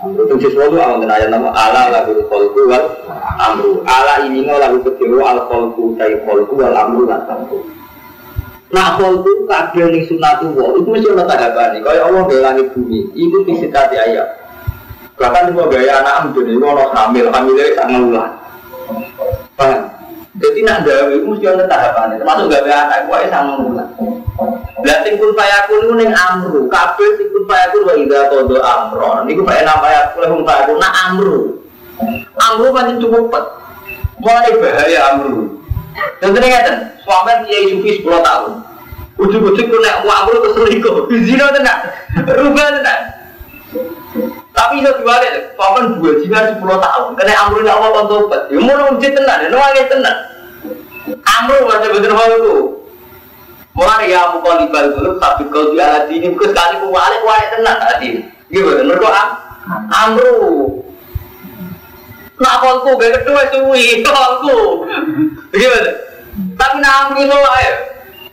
amru 0.00 0.24
itu 0.24 0.48
sesuatu 0.48 0.80
awal 0.80 1.04
dan 1.04 1.12
ayat 1.12 1.28
nama 1.28 1.52
ala 1.52 1.92
lagu 1.92 2.16
kolku 2.32 2.64
wal 2.64 2.96
amru 3.36 3.84
ala 3.84 4.24
ini 4.24 4.40
mau 4.48 4.56
lagu 4.56 4.80
kecil 4.88 5.20
al 5.20 5.44
kolku 5.52 5.92
tay 6.00 6.16
kolku 6.24 6.56
wal 6.56 6.72
amru 6.72 7.04
lan 7.04 7.20
amru 7.28 7.60
Nah, 8.68 9.00
kolku 9.00 9.48
kabel 9.48 9.96
ning 9.96 10.04
sunatullah 10.04 10.76
itu 10.76 10.88
mesti 10.92 11.08
tahapan 11.16 11.68
nih. 11.72 11.80
Kalau 11.80 12.04
Allah 12.04 12.22
gaya 12.28 12.40
langit 12.52 12.66
bumi, 12.76 13.00
itu 13.16 13.40
disitati 13.48 13.96
ayat. 13.96 14.28
Bahkan 15.16 15.48
semua 15.48 15.72
gaya 15.72 16.04
anak 16.04 16.14
amdun 16.20 16.52
itu 16.52 16.60
orang 16.60 16.92
hamil, 16.92 17.32
hamilnya 17.32 17.64
sangat 17.72 17.96
ngulang. 17.96 18.32
Paham? 19.56 19.97
Jadi 20.38 20.60
nak 20.62 20.86
gawe 20.86 21.10
itu 21.10 21.26
mesti 21.26 21.46
ada 21.50 21.64
tahapan. 21.66 22.14
Termasuk 22.18 22.46
gawe 22.46 22.70
anak 22.70 22.98
gue 23.10 23.18
sama 23.26 23.52
mulai. 23.58 23.88
Lah 24.86 24.98
sing 25.02 25.14
kun 25.18 25.34
fayakun 25.34 25.78
niku 25.82 25.94
ning 25.98 26.10
amru. 26.14 26.70
Kabeh 26.70 27.08
sing 27.18 27.26
kun 27.34 27.44
fayakun 27.50 27.82
wa 27.82 27.94
idza 27.98 28.20
qada 28.30 28.58
amron. 28.62 29.16
Niku 29.26 29.42
bae 29.42 29.66
nama 29.66 29.86
ya 29.90 30.02
kun 30.14 30.46
fayakun 30.46 30.78
nak 30.78 30.94
amru. 31.10 31.58
Amru 32.38 32.66
pancen 32.70 33.02
cukup 33.02 33.34
pet. 33.34 33.44
Mulai 34.22 34.54
bahaya 34.62 34.98
amru. 35.14 35.58
Contohnya 36.22 36.46
ngeten, 36.46 36.76
suami 37.02 37.32
kiai 37.46 37.74
sufi 37.74 38.06
10 38.06 38.22
tahun. 38.22 38.52
Ujuk-ujuk 39.18 39.66
ku 39.66 39.76
nek 39.82 40.06
amru 40.06 40.38
ke 40.38 40.48
selingkuh. 40.54 41.10
Zina 41.26 41.50
tenan. 41.50 41.78
Rubah 42.22 42.66
tenan. 42.78 43.00
Tapi 44.54 44.82
itu 44.82 44.90
dibalik, 44.90 45.54
paman 45.54 46.02
dua 46.02 46.18
jiwa 46.18 46.38
10 46.54 46.62
tahun. 46.62 47.10
Karena 47.18 47.34
amru 47.46 47.66
ya 47.66 47.74
Allah 47.78 48.06
tobat. 48.06 48.42
Ya 48.50 48.58
mau 48.62 48.94
ujit 48.94 49.10
tenan, 49.14 49.42
ya 49.42 49.48
nangis 49.50 49.86
tenan. 49.90 50.16
Amru 51.22 51.58
betul 51.68 52.12
hal 52.12 52.30
itu. 52.40 52.56
Mulai 53.78 54.10
ya 54.10 54.26
aku 54.26 54.42
kalau 54.42 54.58
dibalik 54.66 54.90
dulu, 54.98 55.22
tapi 55.22 55.46
kalau 55.54 55.70
dia 55.70 55.86
hati 55.86 56.18
ini, 56.18 56.34
bukan 56.34 56.50
sekali 56.50 56.82
ku 56.82 56.90
balik, 56.90 57.22
balik 57.22 57.46
tenan 57.54 57.78
hati. 57.78 58.26
Gimana? 58.50 58.82
Mereka 58.82 59.22
amru. 59.94 60.34
Nak 62.42 62.58
kolku, 62.58 62.90
gak 62.98 63.22
kedua 63.22 63.46
suwi, 63.54 64.02
kolku. 64.02 64.82
Gimana? 65.54 65.90
Tapi 66.58 66.74
nak 66.82 66.94
amru 67.06 67.22
itu 67.22 67.38
lah 67.38 67.58
ya. 67.62 67.74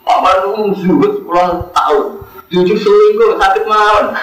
Apa 0.06 0.30
lu 0.50 0.74
zuhud 0.82 1.14
10 1.30 1.74
tahun. 1.78 2.06
Jujur 2.50 2.78
selingkuh, 2.82 3.38
sakit 3.38 3.64
mawon. 3.70 4.18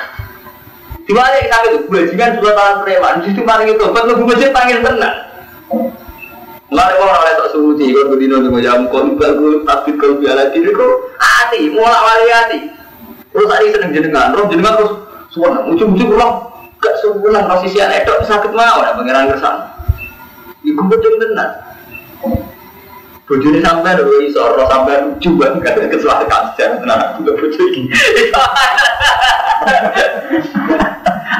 Dibalik 1.07 1.51
sakit 1.51 1.71
itu, 1.71 1.87
bajingan 1.87 2.39
dua 2.43 2.51
tahun 2.55 2.77
preman. 2.83 3.23
Justru 3.27 3.43
paling 3.47 3.69
itu, 3.71 3.85
buat 3.95 4.07
lu 4.11 4.27
masjid 4.27 4.51
panggil 4.51 4.83
tenang. 4.83 5.17
Mulai 6.73 6.97
orang 6.97 7.20
oleh 7.20 7.35
tak 7.37 7.53
suci, 7.53 7.93
kalau 7.93 8.16
berdino 8.16 8.41
sama 8.41 8.64
jam 8.64 8.89
kon, 8.89 9.20
bagus, 9.20 9.61
tapi 9.68 9.93
kalau 10.01 10.16
biala 10.16 10.49
diri 10.57 10.73
kok 10.73 11.12
hati, 11.20 11.68
mulai 11.68 12.01
wali 12.01 12.27
hati. 12.33 12.59
Terus 13.29 13.45
tadi 13.45 13.66
seneng 13.77 13.93
jenengan, 13.93 14.33
roh 14.33 14.49
jenengan 14.49 14.81
terus 14.81 14.93
suara, 15.29 15.68
ujung-ujung 15.68 16.16
pulang, 16.16 16.49
gak 16.81 16.97
sebulan 17.05 17.45
posisi 17.45 17.77
anak 17.77 18.09
itu 18.09 18.12
sakit 18.25 18.57
mau, 18.57 18.81
ada 18.81 18.97
pangeran 18.97 19.29
kesan. 19.37 19.57
Iku 20.64 20.83
betul 20.89 21.20
tenang. 21.20 21.53
Bojone 23.29 23.64
sampai 23.64 23.97
dulu 23.97 24.29
iso 24.29 24.45
roh 24.45 24.68
sampai 24.68 25.09
lucu 25.09 25.33
banget 25.41 25.64
kan 25.64 25.89
kesuatu 25.89 26.25
kaca 26.29 26.64
tenang 26.81 27.01
aku 27.01 27.25
gak 27.25 27.37
bojo 27.41 27.62
iki. 27.68 27.89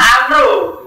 Amro, 0.01 0.45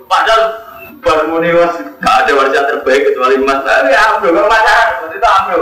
padahal 0.10 1.30
muni 1.30 1.54
was 1.54 1.78
gak 2.02 2.26
ada 2.26 2.32
wajah 2.34 2.64
terbaik 2.74 3.14
kecuali 3.14 3.38
Mas. 3.38 3.62
Tapi 3.62 3.94
Amro 3.94 4.34
gak 4.34 4.50
pacaran, 4.50 4.88
waktu 5.06 5.16
itu 5.22 5.28
Amro. 5.30 5.62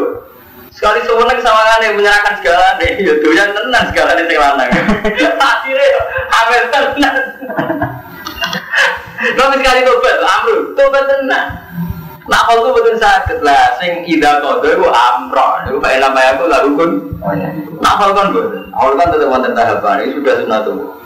Sekali 0.84 1.00
sewenang 1.08 1.40
sama 1.40 1.80
yang 1.80 1.96
menyerahkan 1.96 2.44
segala 2.44 2.76
deh, 2.76 3.00
ya 3.08 3.16
doyan 3.24 3.56
tenang 3.56 3.88
segala 3.88 4.20
nih 4.20 4.36
lanang. 4.36 4.68
Akhirnya 5.56 6.00
ambil 6.28 6.64
tenang. 6.68 7.18
Tapi 9.40 9.56
sekali 9.64 9.80
tobat, 9.88 10.18
Amro, 10.28 10.76
tobat 10.76 11.08
tenang. 11.08 11.48
Nah 12.28 12.40
kalau 12.44 12.76
betul 12.76 13.00
sakit 13.00 13.40
lah, 13.40 13.80
sing 13.80 14.04
ida 14.12 14.44
kodo 14.44 14.68
itu 14.68 14.88
amro, 14.92 15.64
itu 15.64 15.80
kayak 15.80 16.04
nama 16.04 16.36
aku 16.36 16.52
lalu 16.52 16.70
kun. 16.76 16.92
Nah 17.80 17.94
kalau 17.96 18.12
kan 18.12 18.36
betul, 18.36 18.68
awal 18.76 19.00
kan 19.00 19.08
tetap 19.08 19.32
wonten 19.32 19.56
tahapan 19.56 20.04
ini 20.04 20.20
sudah 20.20 20.36
sunat 20.44 20.62
tuh. 20.68 21.00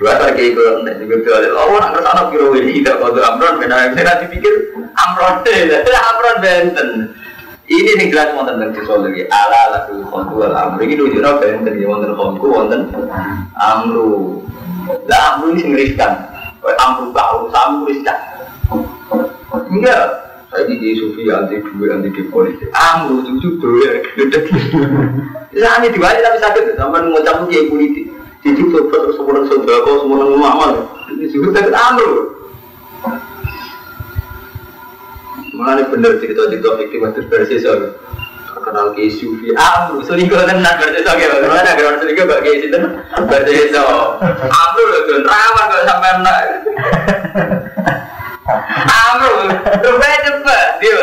Dua 0.00 0.16
kali 0.16 0.56
itu 0.56 0.60
nanti 0.88 1.04
tuh, 1.04 1.36
oh 1.52 1.76
nak 1.76 1.92
ke 1.92 2.00
sana 2.00 2.32
kira 2.32 2.48
ini 2.64 2.80
ida 2.80 2.96
kodo 2.96 3.20
amron, 3.20 3.60
benar 3.60 3.92
saya 3.92 4.04
nanti 4.08 4.24
pikir 4.32 4.72
amron 4.96 5.44
deh, 5.44 5.84
amron 5.84 6.36
benten. 6.40 6.88
Ini 7.70 8.02
nih 8.02 8.10
jelas 8.10 8.34
wonten 8.34 8.58
tentang 8.58 8.82
sesuatu 8.82 9.06
lagi, 9.06 9.30
ala 9.30 9.62
laku 9.70 10.02
kontu 10.10 10.42
ala 10.42 10.74
amru 10.74 10.90
ini 10.90 10.98
dulu 10.98 11.14
jurah 11.14 11.38
benten 11.38 11.78
ya 11.78 11.86
wonten 11.86 12.18
kontu 12.18 12.50
wonten 12.50 12.90
amru. 13.54 14.42
Lah 15.06 15.38
amru 15.38 15.54
ini 15.54 15.62
singriskan, 15.62 16.18
amru 16.66 17.14
kau, 17.14 17.46
amru 17.54 17.86
riskan. 17.86 18.18
Enggak. 19.70 20.02
Saya 20.50 20.66
di 20.66 20.98
sufi 20.98 21.30
anti 21.30 21.62
duit 21.62 21.94
anti 21.94 22.10
politik. 22.26 22.74
Amru 22.74 23.22
cucu 23.22 23.62
doya 23.62 24.02
gede. 24.02 24.50
Ya 25.54 25.78
ini 25.78 25.94
diwajib 25.94 26.26
tapi 26.26 26.38
sakit. 26.42 26.74
Sampai 26.74 27.06
mengucap 27.06 27.46
kiai 27.46 27.70
politik. 27.70 28.10
Jadi 28.42 28.66
coba 28.66 28.98
terus 28.98 29.14
semua 29.14 29.46
saudara 29.46 29.86
kau 29.86 30.02
semua 30.02 30.26
ngamal. 30.26 30.70
Ini 31.14 31.30
sakit 31.30 31.70
amru. 31.70 32.34
Mana 35.60 35.84
bener 35.92 36.16
cerita 36.16 36.48
cerita 36.48 36.68
fikih 36.80 36.98
masih 37.04 37.22
versi 37.28 37.60
soal 37.60 37.92
kenal 38.60 38.92
ke 38.92 39.08
sufi 39.08 39.56
amru 39.56 40.04
selingkuh 40.04 40.36
tenan 40.44 40.76
berarti 40.76 41.00
so 41.00 41.16
kayak 41.16 41.48
mana 41.48 41.72
kalau 41.80 41.96
selingkuh 41.96 42.28
gak 42.28 42.44
kayak 42.44 42.60
situ 42.60 42.76
berarti 43.24 43.72
so 43.72 43.84
amru 44.44 44.84
loh 44.84 45.00
tuh 45.08 45.16
rawan 45.24 45.64
gak 45.72 45.84
sampai 45.88 46.12
nak 46.20 46.40
rupanya 49.80 50.18
cepet, 50.26 50.68
dia. 50.80 51.00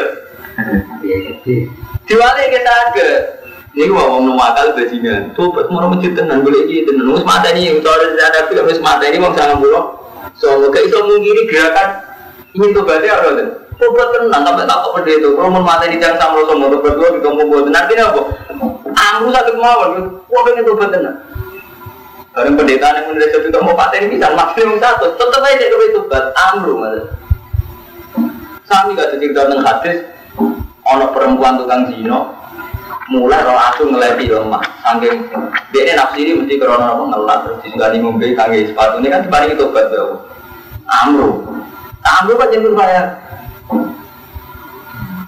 Diwali 2.08 2.44
kita 2.52 2.76
ke. 2.96 3.10
Ini 3.78 3.94
gua 3.94 4.10
mau 4.10 4.26
numakal 4.26 4.74
bajingan. 4.74 5.38
Tobat 5.38 5.70
mau 5.70 5.86
masjid 5.86 6.18
tenan 6.18 6.42
boleh 6.42 6.66
iki 6.66 6.90
tenan. 6.90 7.14
Wis 7.14 7.22
mata 7.22 7.54
ini 7.54 7.78
cara 7.86 8.10
ada 8.10 8.50
film 8.50 8.66
wis 8.66 8.82
mata 8.82 9.06
ini 9.06 9.22
wong 9.22 9.38
sangat 9.38 9.62
bulo. 9.62 10.02
So 10.34 10.58
kayak 10.74 10.90
iso 10.90 11.06
mungkiri 11.06 11.46
gerakan 11.46 11.90
ini 12.58 12.74
tobatnya 12.74 13.12
apa 13.14 13.28
tuh? 13.38 13.50
Tobat 13.78 14.10
tenan 14.10 14.42
sampai 14.42 14.66
tak 14.66 14.82
kok 14.82 15.06
itu. 15.06 15.30
Kalau 15.38 15.54
mau 15.54 15.62
mata 15.62 15.86
ini 15.86 16.02
jangan 16.02 16.18
sama 16.18 16.42
sama 16.50 16.66
tobat 16.74 16.94
dua 16.98 17.10
kita 17.14 17.30
mau 17.30 17.46
buat 17.46 17.70
nanti 17.70 17.94
apa? 17.94 18.22
Amru 18.98 19.30
satu 19.30 19.52
kemauan. 19.54 19.90
Wah 20.34 20.42
pengen 20.42 20.66
tobat 20.66 20.90
tenan. 20.90 21.16
Barang 22.34 22.54
pendeta 22.54 22.94
yang 22.94 23.06
menulis 23.14 23.34
itu 23.34 23.60
mau 23.62 23.78
paten 23.78 24.10
bisa 24.10 24.34
maksimum 24.34 24.78
satu. 24.82 25.14
Tetap 25.14 25.42
aja 25.46 25.66
kalau 25.70 25.86
itu 25.86 25.94
tobat 26.02 26.24
amru 26.50 26.74
mas. 26.82 27.06
Sami 28.68 29.00
gak 29.00 29.16
cerita 29.16 29.48
tentang 29.48 29.64
hadis, 29.64 30.04
ono 30.84 31.06
perempuan 31.16 31.56
tukang 31.56 31.88
zino, 31.88 32.36
mulai 33.08 33.40
roh 33.40 33.56
asu 33.56 33.88
ngeleti 33.88 34.28
lemah, 34.28 34.60
saking 34.84 35.24
dia 35.72 35.88
ini 35.88 35.94
nafsi 35.96 36.20
ini 36.28 36.32
mesti 36.44 36.60
karena 36.60 36.92
apa 36.92 37.04
ngelat 37.08 37.40
terus 37.48 37.64
disegani 37.64 38.04
ngombe 38.04 38.28
kangge 38.36 38.68
sepatu 38.68 39.00
ini 39.00 39.08
kan 39.08 39.24
dibanding 39.24 39.56
itu 39.56 39.64
obat 39.72 39.88
bau. 39.88 40.20
Amru, 40.84 41.48
amru 42.04 42.34
kan 42.36 42.52
jemput 42.52 42.76
saya. 42.76 43.27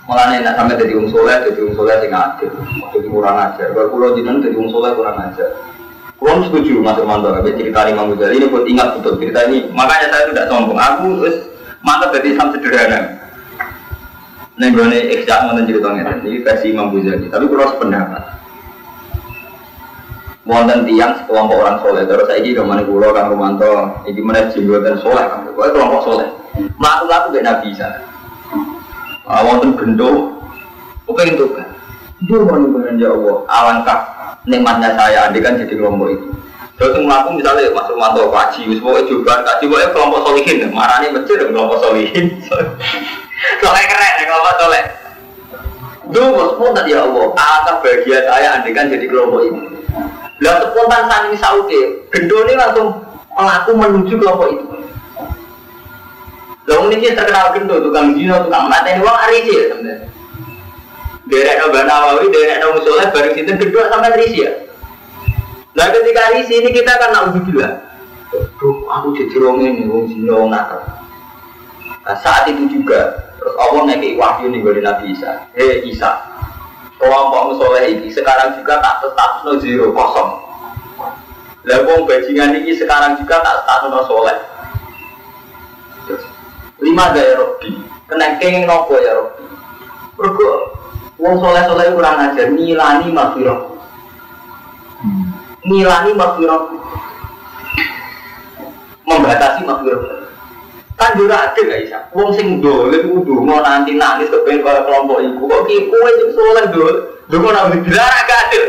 Mulane 0.09 0.41
nak 0.41 0.57
sampai 0.57 0.73
jadi 0.73 0.97
wong 0.97 1.13
soleh, 1.13 1.37
jadi 1.45 1.59
wong 1.69 1.77
soleh 1.77 1.95
sing 2.01 2.09
adil, 2.09 2.49
jadi 2.97 3.07
kurang 3.13 3.37
ajar. 3.37 3.69
Kalau 3.77 3.93
pulau 3.93 4.17
jinan 4.17 4.41
jadi 4.41 4.57
wong 4.57 4.73
soleh 4.73 4.89
kurang 4.97 5.21
ajar. 5.21 5.53
Kurang 6.17 6.49
setuju 6.49 6.81
Mas 6.81 6.97
Irmanto, 6.97 7.29
tapi 7.29 7.53
cerita 7.53 7.85
Imam 7.85 8.17
Ghazali 8.17 8.41
ini 8.41 8.49
buat 8.49 8.65
ingat 8.65 8.97
betul 8.97 9.21
cerita 9.21 9.45
ini. 9.45 9.69
Makanya 9.69 10.09
saya 10.09 10.33
tidak 10.33 10.49
sombong. 10.49 10.81
Aku 10.81 11.21
terus 11.21 11.37
mantap 11.85 12.09
jadi 12.17 12.33
Islam 12.33 12.49
sederhana. 12.57 12.99
Nih 14.57 14.67
gue 14.73 14.85
nih 14.89 15.01
eksak 15.15 15.45
mau 15.45 15.61
cerita 15.61 15.87
ini 15.93 16.41
versi 16.41 16.65
Imam 16.73 16.89
Ghazali. 16.89 17.29
Tapi 17.29 17.45
kurang 17.45 17.69
sependapat. 17.77 18.23
Wonten 20.49 20.89
tiang 20.89 21.21
sekelompok 21.21 21.61
orang 21.61 21.77
soleh. 21.85 22.03
Terus 22.09 22.25
saya 22.25 22.41
ini 22.41 22.57
ke 22.57 22.63
mana 22.65 22.81
pulau 22.81 23.13
Kang 23.13 23.29
Romanto, 23.29 24.01
ini 24.09 24.19
mana 24.25 24.49
jenggotan 24.49 24.97
soleh. 25.05 25.21
Pokoknya 25.53 25.69
kelompok 25.77 26.01
soleh. 26.01 26.27
Melakukan 26.81 27.13
aku 27.13 27.27
gak 27.37 27.45
nabi. 27.45 27.69
Wonten 29.29 29.77
gendo, 29.77 30.41
pokoknya 31.05 31.37
itu 31.37 31.45
kan. 31.53 31.67
Dia 32.25 32.35
mau 32.41 32.57
nih 32.57 32.97
ya 32.97 33.13
Allah, 33.13 33.37
alangkah 33.45 33.99
nikmatnya 34.49 34.97
saya 34.97 35.29
adik 35.29 35.45
kan 35.45 35.55
jadi 35.55 35.77
kelompok 35.77 36.17
itu. 36.17 36.27
Terus 36.81 36.95
melakukan 37.03 37.37
misalnya 37.37 37.69
Mas 37.75 37.87
Romanto 37.91 38.31
kaji, 38.33 38.81
pokoknya 38.81 39.03
juga 39.05 39.33
kaji, 39.45 39.63
pokoknya 39.69 39.89
kelompok 39.93 40.19
solihin, 40.25 40.57
marahnya 40.73 41.13
masjid 41.13 41.37
kelompok 41.45 41.77
solihin. 41.83 42.25
Soleh 43.61 43.85
keren 43.87 44.19
ya 44.19 44.25
kelompok 44.27 44.55
soleh. 44.59 44.83
Dulu 46.09 46.43
spontan 46.57 46.85
ya 46.89 47.05
Allah, 47.05 47.25
alangkah 47.37 47.75
bahagia 47.85 48.19
saya 48.25 48.47
adik 48.59 48.73
kan 48.73 48.89
jadi 48.89 49.05
kelompok 49.05 49.41
ini. 49.45 49.61
Lah 50.41 50.55
spontan 50.65 51.05
saking 51.05 51.35
sauke, 51.37 51.81
gendo 52.09 52.37
ini 52.49 52.53
langsung 52.57 52.87
melaku 53.37 53.71
menuju 53.77 54.13
kelompok 54.17 54.47
itu. 54.51 54.65
Lalu 56.69 57.01
ini 57.01 57.17
terkenal 57.17 57.49
gendo, 57.57 57.81
tukang 57.81 58.13
zino, 58.13 58.45
tukang 58.45 58.69
mata 58.69 58.93
ini 58.93 59.01
uang 59.01 59.17
arisi 59.25 59.51
ya 59.57 59.63
sebenarnya. 59.73 60.07
Derek 61.25 61.55
Nabi 61.65 61.81
Nawawi, 61.81 62.25
derek 62.29 62.61
Nabi 62.61 62.79
Soleh, 62.85 63.09
bareng 63.09 63.33
situ 63.33 63.51
gendo 63.57 63.79
sampai 63.89 64.17
risi 64.21 64.45
ya. 64.45 64.51
Nah 65.73 65.89
ketika 65.89 66.37
risi 66.37 66.61
ini 66.61 66.69
kita 66.69 66.93
kan 67.01 67.09
naudzubillah. 67.09 67.73
Duh, 68.61 68.85
aku 68.85 69.17
jadi 69.17 69.41
wong 69.41 69.65
ini, 69.65 69.89
wong 69.89 70.13
zino, 70.13 70.45
wong 70.45 70.53
nakal. 70.53 70.85
Nah, 72.05 72.17
saat 72.21 72.45
itu 72.45 72.69
juga, 72.69 73.33
terus 73.41 73.57
Allah 73.57 73.89
naik 73.89 74.13
wahyu 74.13 74.53
nih 74.53 74.61
dari 74.61 74.81
Nabi 74.85 75.03
Isa. 75.17 75.49
Hei 75.57 75.81
Isa, 75.89 76.21
kelompok 77.01 77.53
musoleh 77.53 77.97
ini 77.97 78.13
sekarang 78.13 78.61
juga 78.61 78.77
tak 78.77 79.01
status 79.01 79.41
no 79.41 79.53
zero 79.57 79.89
kosong. 79.89 80.29
Wong 81.65 82.05
bajingan 82.05 82.61
ini 82.61 82.77
sekarang 82.77 83.17
juga 83.17 83.41
tak 83.41 83.65
status 83.65 83.89
no 83.89 84.01
soleh. 84.05 84.37
Lima 86.79 87.11
gaya 87.11 87.35
Robi, 87.35 87.75
kena 88.07 88.39
kenging 88.39 88.63
nopo 88.63 88.95
ya 89.03 89.11
Robi. 89.19 89.43
Mergo 90.15 90.75
wong 91.19 91.35
soleh 91.43 91.63
soleh 91.67 91.91
kurang 91.91 92.19
ajar 92.23 92.47
nilani 92.55 93.11
mafiro. 93.11 93.75
Nilani 95.67 96.11
mafiro. 96.15 96.57
Membatasi 99.03 99.67
mafiro. 99.67 99.99
Kan 100.95 101.19
yo 101.19 101.27
adil 101.31 101.67
gak 101.67 101.83
bisa. 101.83 101.99
Wong 102.15 102.31
sing 102.35 102.63
dolim 102.63 103.11
kudu 103.11 103.43
mau 103.43 103.59
nanti 103.59 103.95
nangis 103.95 104.31
kepen 104.31 104.63
kaya 104.63 104.83
kelompok 104.87 105.19
iku. 105.23 105.47
Kok 105.47 105.67
kowe 105.67 106.09
sing 106.15 106.29
soleh 106.31 106.65
dol. 106.71 106.95
Lho 107.27 107.37
kok 107.43 107.51
nang 107.55 107.75
dilarang 107.83 108.23
gak 108.27 108.39
adil. 108.47 108.63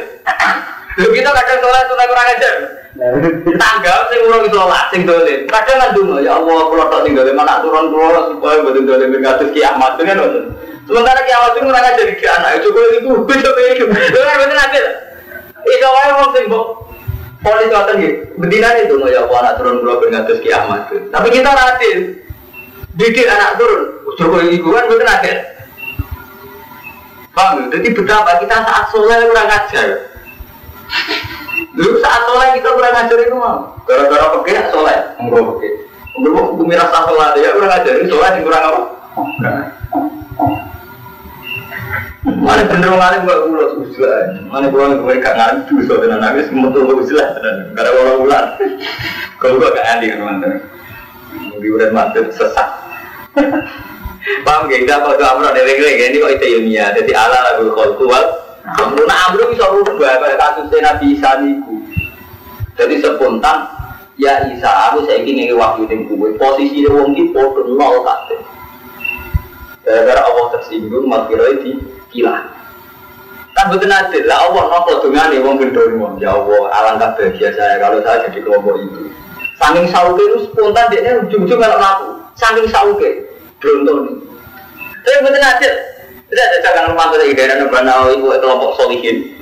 Lho 0.98 1.08
kita 1.14 1.30
kadang 1.30 1.58
soleh 1.62 1.82
soleh 1.86 2.06
kurang 2.10 2.30
ajar. 2.34 2.54
Tanggal 2.98 3.98
sing 4.10 4.20
urung 4.26 4.50
sholat 4.50 4.90
sing 4.90 5.06
dolim. 5.06 5.46
Kadang 5.46 5.78
kan 5.78 5.90
dungo 5.94 6.18
ya 6.18 6.34
Allah 6.34 6.58
kula 6.66 6.90
tok 6.90 7.06
sing 7.06 7.14
dolim 7.14 7.38
anak 7.38 7.62
turun 7.62 7.86
kula 7.94 8.34
supaya 8.34 8.66
boten 8.66 8.82
dolim 8.82 9.14
kados 9.22 9.50
kiamat 9.54 9.94
kan 9.94 10.18
ngoten. 10.18 10.44
Sementara 10.90 11.20
kiamat 11.22 11.50
itu 11.54 11.60
kurang 11.70 11.86
ajar 11.86 12.06
iki 12.10 12.26
anak 12.26 12.50
cukup 12.66 12.82
iku 12.98 13.10
coba 13.22 13.60
iku. 13.78 13.84
Lho 13.94 14.20
kan 14.26 14.36
boten 14.42 14.58
adil. 14.58 14.86
Iku 15.62 15.86
wae 15.86 16.10
wong 16.18 16.30
sing 16.34 16.44
mbok 16.50 16.66
Polis 17.40 17.68
ngoten 17.70 17.94
nggih. 18.02 18.14
Bedina 18.42 18.68
itu 18.82 18.94
ya 19.06 19.22
Allah 19.22 19.38
anak 19.38 19.54
turun 19.62 19.76
kula 19.86 19.94
ben 20.02 20.08
ngatus 20.10 20.38
kiamat. 20.42 20.80
Tapi 20.90 21.28
kita 21.30 21.50
adil. 21.54 21.98
Didik 22.98 23.30
anak 23.30 23.54
turun. 23.54 23.82
Coba 24.18 24.42
ibu 24.42 24.68
kan 24.74 24.90
betul 24.90 25.06
akhir. 25.06 25.36
Paham? 27.30 27.70
ya? 27.70 27.78
Jadi 27.78 27.88
betapa 27.94 28.42
kita 28.42 28.56
saat 28.66 28.84
soleh 28.90 29.18
kurang 29.30 29.46
ajar. 29.46 29.88
Dulu 31.76 31.92
saat 32.00 32.22
soleh 32.24 32.48
kita 32.56 32.68
kurang 32.72 32.96
ajar 32.96 33.18
itu 33.20 33.36
mau. 33.36 33.76
Gara-gara 33.84 34.26
pakai 34.32 34.72
soleh, 34.72 34.98
enggak 35.20 35.42
pakai. 35.44 35.70
Enggak 36.16 36.32
mau 36.32 36.56
bumi 36.56 36.74
rasa 36.74 36.98
soleh 37.06 37.28
ya 37.38 37.50
kurang 37.52 37.72
ajar. 37.72 37.92
Ini 38.00 38.08
soleh 38.08 38.28
yang 38.32 38.44
kurang 38.44 38.62
apa? 38.64 38.80
Mana 42.20 42.62
bener 42.68 42.92
mana 42.96 43.16
gak 43.24 43.40
ulah 43.48 43.68
susah. 43.76 44.44
Mana 44.48 44.68
gua 44.68 44.92
nggak 44.92 45.04
mereka 45.04 45.30
ngantu 45.36 45.74
so 45.88 46.00
dengan 46.00 46.20
nangis 46.20 46.52
metu 46.52 46.84
gak 46.84 47.00
usah. 47.04 47.28
Karena 47.76 47.90
orang 47.96 48.18
ular. 48.20 48.44
Kalau 49.40 49.60
gua 49.60 49.72
gak 49.72 49.88
andi 49.96 50.12
kan 50.12 50.20
mantan. 50.24 50.60
Mungkin 51.32 51.70
udah 51.76 51.88
mantan 51.92 52.28
sesat. 52.32 52.68
Paham 54.44 54.68
gak? 54.68 54.80
Kita 54.84 55.00
kalau 55.00 55.16
amro 55.16 55.52
dari 55.52 55.76
ini 55.76 56.20
kok 56.20 56.32
itu 56.40 56.46
ilmiah. 56.60 56.92
Jadi 56.96 57.12
ala 57.12 57.38
lagu 57.52 57.72
kholku 57.72 58.04
wal. 58.08 58.24
Amro 58.60 59.08
nah 59.08 59.32
amro 59.32 59.48
bisa 59.48 59.64
rubah 59.72 59.96
pada 59.96 60.36
kasusnya 60.36 60.92
Nabi 60.92 61.16
Isa 61.16 61.30
niku. 61.40 61.80
Jadi 62.76 63.00
spontan 63.00 63.64
ya 64.20 64.44
Isa 64.52 64.68
aku 64.68 65.08
saya 65.08 65.24
ingin 65.24 65.56
waktu 65.56 65.88
ini 65.88 66.04
gue 66.04 66.36
posisi 66.36 66.84
wong 66.84 67.16
ki 67.16 67.32
foto 67.32 67.64
nol 67.64 68.04
kabeh. 68.04 68.40
Gara-gara 69.80 70.28
Allah 70.28 70.46
tersinggung 70.60 71.08
makira 71.08 71.56
di 71.64 71.80
kilah. 72.12 72.60
Betul 73.60 73.92
adil 73.92 74.24
lah 74.24 74.48
Allah 74.48 74.72
nopo 74.72 75.04
dengan 75.04 75.36
wong 75.44 75.60
gendong 75.60 76.16
ya 76.16 76.32
Allah 76.32 76.72
alangkah 76.72 77.12
bahagia 77.16 77.52
saya 77.52 77.76
kalau 77.76 78.00
saya 78.00 78.28
jadi 78.28 78.40
kelompok 78.44 78.76
itu. 78.80 79.12
Saking 79.60 79.88
sauke 79.92 80.20
itu 80.20 80.48
spontan 80.48 80.88
dia 80.88 81.20
ujung-ujung 81.20 81.60
kalau 81.60 81.76
ngaku. 81.76 82.08
Saking 82.40 82.68
sauke 82.72 83.10
beruntung 83.60 83.98
nih. 84.08 84.16
Tapi 85.04 85.18
betul 85.24 85.44
adil. 85.44 85.74
Tidak 86.30 86.62
ada 86.62 86.86
romantis 86.86 87.18
lagi 87.18 87.34
dari 87.34 87.58
nembana 87.58 88.06
ibu 88.06 88.30
kelompok 88.30 88.78
solihin. 88.78 89.34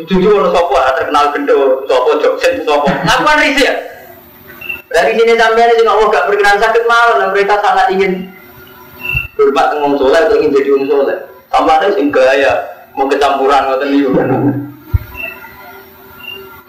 Ujung-ujung 0.00 0.32
orang 0.32 0.52
sopo 0.56 0.80
terkenal 0.96 1.28
gendo 1.36 1.84
sopo 1.84 2.16
joksen 2.24 2.64
sopo. 2.64 2.88
Aku 2.88 3.20
kan 3.20 3.36
risih 3.36 3.68
ya. 3.68 3.74
Dari 4.88 5.12
sini 5.12 5.36
sampai 5.36 5.76
ini 5.76 5.84
Allah 5.84 6.08
gak 6.08 6.26
berkenan 6.32 6.56
sakit 6.56 6.82
malah 6.88 7.20
dan 7.20 7.30
mereka 7.36 7.60
sangat 7.60 7.92
ingin 7.92 8.32
hormat 9.36 9.76
ngomong 9.76 10.00
soleh 10.00 10.24
atau 10.24 10.40
ingin 10.40 10.56
jadi 10.56 10.68
orang 10.72 10.88
soleh. 10.88 11.16
Tambah 11.52 11.74
ada 11.76 11.88
sing 11.92 12.08
gaya 12.08 12.52
mau 12.96 13.04
kecampuran 13.04 13.70
kan. 13.70 13.84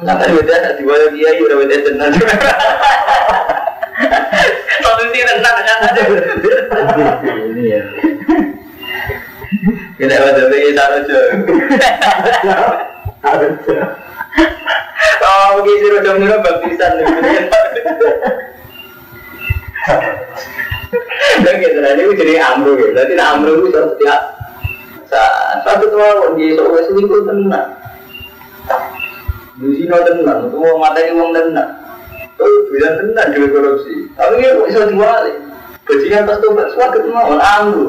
Nah, 0.02 0.18
tadi 0.18 0.34
beda 0.34 0.54
ada 0.58 0.74
di 0.76 0.82
bawah 0.82 1.14
dia, 1.14 1.30
udah 1.38 1.58
beda 1.62 1.76
tenang. 1.86 2.10
Kalau 4.82 4.98
ini 5.08 5.22
tenang 5.22 5.56
kan 5.62 5.78
ada. 5.78 6.02
Ini 7.22 7.64
ya. 7.70 7.82
Kita 10.02 10.18
ada 10.18 10.50
lagi 10.50 10.74
saja. 10.74 11.20
Harusnya. 13.22 13.82
Oh, 15.22 15.62
begitu 15.62 15.94
udah 15.94 16.14
mulai 16.18 16.42
baptisan 16.42 16.92
nih. 16.98 17.06
Dan 21.46 21.56
nah 21.86 21.92
ini 21.94 22.18
jadi 22.18 22.34
amru 22.42 22.82
gitu. 22.82 22.98
Jadi 22.98 23.14
nah 23.14 23.38
amru 23.38 23.62
itu 23.62 23.70
setiap 23.70 24.22
saat 25.06 25.62
satu 25.70 25.86
tahun 25.94 26.34
di 26.34 26.58
soal 26.58 26.82
selingkuh 26.82 27.22
tenang. 27.30 27.78
Di 29.62 29.70
sini 29.78 29.94
tenang, 29.94 30.50
itu 30.50 30.58
mau 30.58 30.82
materi 30.82 31.14
uang 31.14 31.30
tenang. 31.30 31.78
Oh, 32.42 32.66
bilang 32.74 32.98
tenang 32.98 33.28
juga 33.38 33.48
korupsi. 33.54 34.10
Tapi 34.18 34.42
kok 34.42 34.66
bisa 34.66 34.90
diwali. 34.90 35.34
Bajingan 35.86 36.26
pas 36.26 36.42
tuh 36.42 36.58
suat 36.74 36.90
ketemu 36.90 37.22
orang 37.22 37.46
amru. 37.46 37.86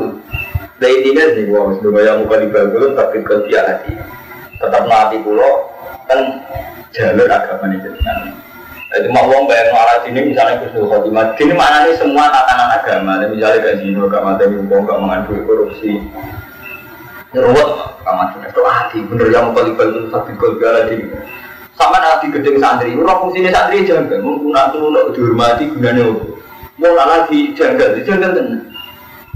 Dari 0.83 0.99
tidak 1.07 1.39
sih, 1.39 1.47
gua 1.47 1.71
harus 1.71 1.79
bayar 1.79 2.19
muka 2.19 2.43
di 2.43 2.51
belum 2.51 2.99
tapi 2.99 3.23
kerja 3.23 3.59
lagi. 3.63 3.95
Tetap 4.59 4.83
mati 4.91 5.23
pulau 5.23 5.71
kan 6.11 6.43
jalur 6.91 7.31
agama 7.31 7.71
ini 7.71 7.87
jenengan. 7.87 8.35
Jadi 8.91 9.09
mau 9.15 9.31
uang 9.31 9.47
bayar 9.47 9.71
malah 9.71 10.03
sini 10.03 10.35
misalnya 10.35 10.59
kusnul 10.59 10.91
khotimah. 10.91 11.39
Ini 11.39 11.55
mana 11.55 11.87
nih 11.87 11.95
semua 11.97 12.29
tatanan 12.35 12.83
agama. 12.83 13.23
Jadi 13.23 13.31
misalnya 13.39 13.63
gak 13.63 13.77
zino, 13.79 14.03
gak 14.11 14.27
mati 14.27 14.43
uang, 14.51 14.83
gak 14.83 15.01
mengandung 15.01 15.47
korupsi. 15.47 16.03
Nyerwet, 17.31 17.71
gak 18.03 18.15
mati 18.19 18.37
itu 18.43 18.63
hati. 18.67 18.99
Bener 19.07 19.29
yang 19.31 19.55
kali 19.55 19.73
kali 19.79 20.11
tapi 20.11 20.31
kali 20.35 20.83
di 20.91 20.97
sama 21.79 21.97
nanti 22.03 22.27
gedeng 22.29 22.59
santri. 22.59 22.99
Orang 22.99 23.31
fungsinya 23.31 23.55
santri 23.55 23.87
jangan. 23.87 24.19
Menggunakan 24.19 24.83
untuk 24.83 25.15
dihormati 25.15 25.71
gunanya? 25.71 26.11
Mau 26.77 26.93
lagi 26.99 27.55
janggal, 27.55 28.03
janggal 28.03 28.31
tenang. 28.35 28.72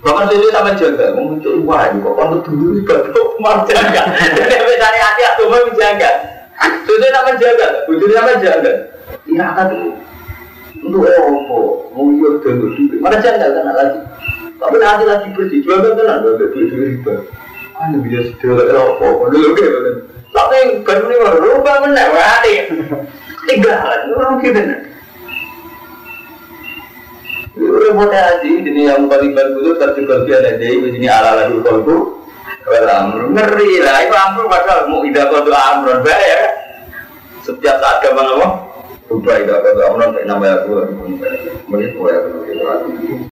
Bahkan 0.07 0.31
sesuai 0.31 0.55
sama 0.55 0.71
jaga, 0.79 1.19
muncul 1.19 1.67
wah 1.67 1.91
kok 1.91 2.15
kalau 2.15 2.39
dulu 2.47 2.79
batuk 2.87 3.29
mau 3.43 3.59
jaga. 3.67 4.07
Jadi 4.39 4.55
apa 4.55 4.73
cari 4.79 4.99
hati 5.03 5.23
atau 5.27 5.51
mau 5.51 5.67
menjaga. 5.67 6.11
Sesuai 6.87 7.11
sama 7.11 7.33
jaga, 7.35 7.67
bujur 7.91 8.11
sama 8.15 8.39
jaga. 8.39 8.73
Iya 9.27 9.47
kan 9.59 9.75
untuk 10.79 11.11
apa? 11.11 11.59
Mau 11.91 12.07
iya 12.15 12.29
dulu 12.39 12.71
dulu. 12.71 13.03
Mana 13.03 13.19
jaga 13.19 13.51
kan 13.51 13.67
lagi. 13.75 13.99
Tapi 14.57 14.77
nanti 14.79 15.05
lagi 15.05 15.27
bersih, 15.35 15.59
jual 15.67 15.79
kan 15.83 15.99
tenang, 15.99 16.23
jual 16.23 16.35
duit 16.39 16.51
duit 16.55 16.71
riba. 16.71 17.15
Mana 17.75 17.99
bisa 17.99 18.31
sudah 18.39 18.79
apa? 18.79 19.07
Dulu 19.11 19.49
kan. 19.59 20.07
Tapi 20.31 20.57
ini 20.87 21.15
baru 21.19 21.39
rubah 21.43 21.83
menang, 21.83 22.15
hati. 22.15 22.71
Tinggalan, 23.51 24.15
orang 24.15 24.39
kita. 24.39 24.63
Repot 27.57 28.13
aja 28.13 28.45
ini 28.45 28.85
yang 28.85 29.09
paling 29.09 29.33
bagus 29.33 29.81
terjual 29.81 30.29
dia 30.29 30.45
ada 30.45 30.61
di 30.61 30.93
sini 30.93 31.09
ala 31.09 31.41
lalu 31.41 31.65
kolbu 31.65 31.97
amrun 32.67 33.33
ngeri 33.33 33.81
lah 33.81 33.97
itu 34.05 34.15
amrun 34.15 34.47
padahal 34.51 34.91
mau 34.91 35.01
tidak 35.07 35.31
kau 35.31 35.41
amrun 35.47 35.99
bayar 36.03 36.41
setiap 37.47 37.79
saat 37.79 38.03
gampang 38.03 38.27
apa? 38.27 38.49
Ubah 39.09 39.37
tidak 39.39 39.59
kau 39.63 39.87
amrun 39.95 40.19
nama 40.27 40.47
aku. 40.61 40.73
Mungkin 41.71 41.91
saya 41.95 42.19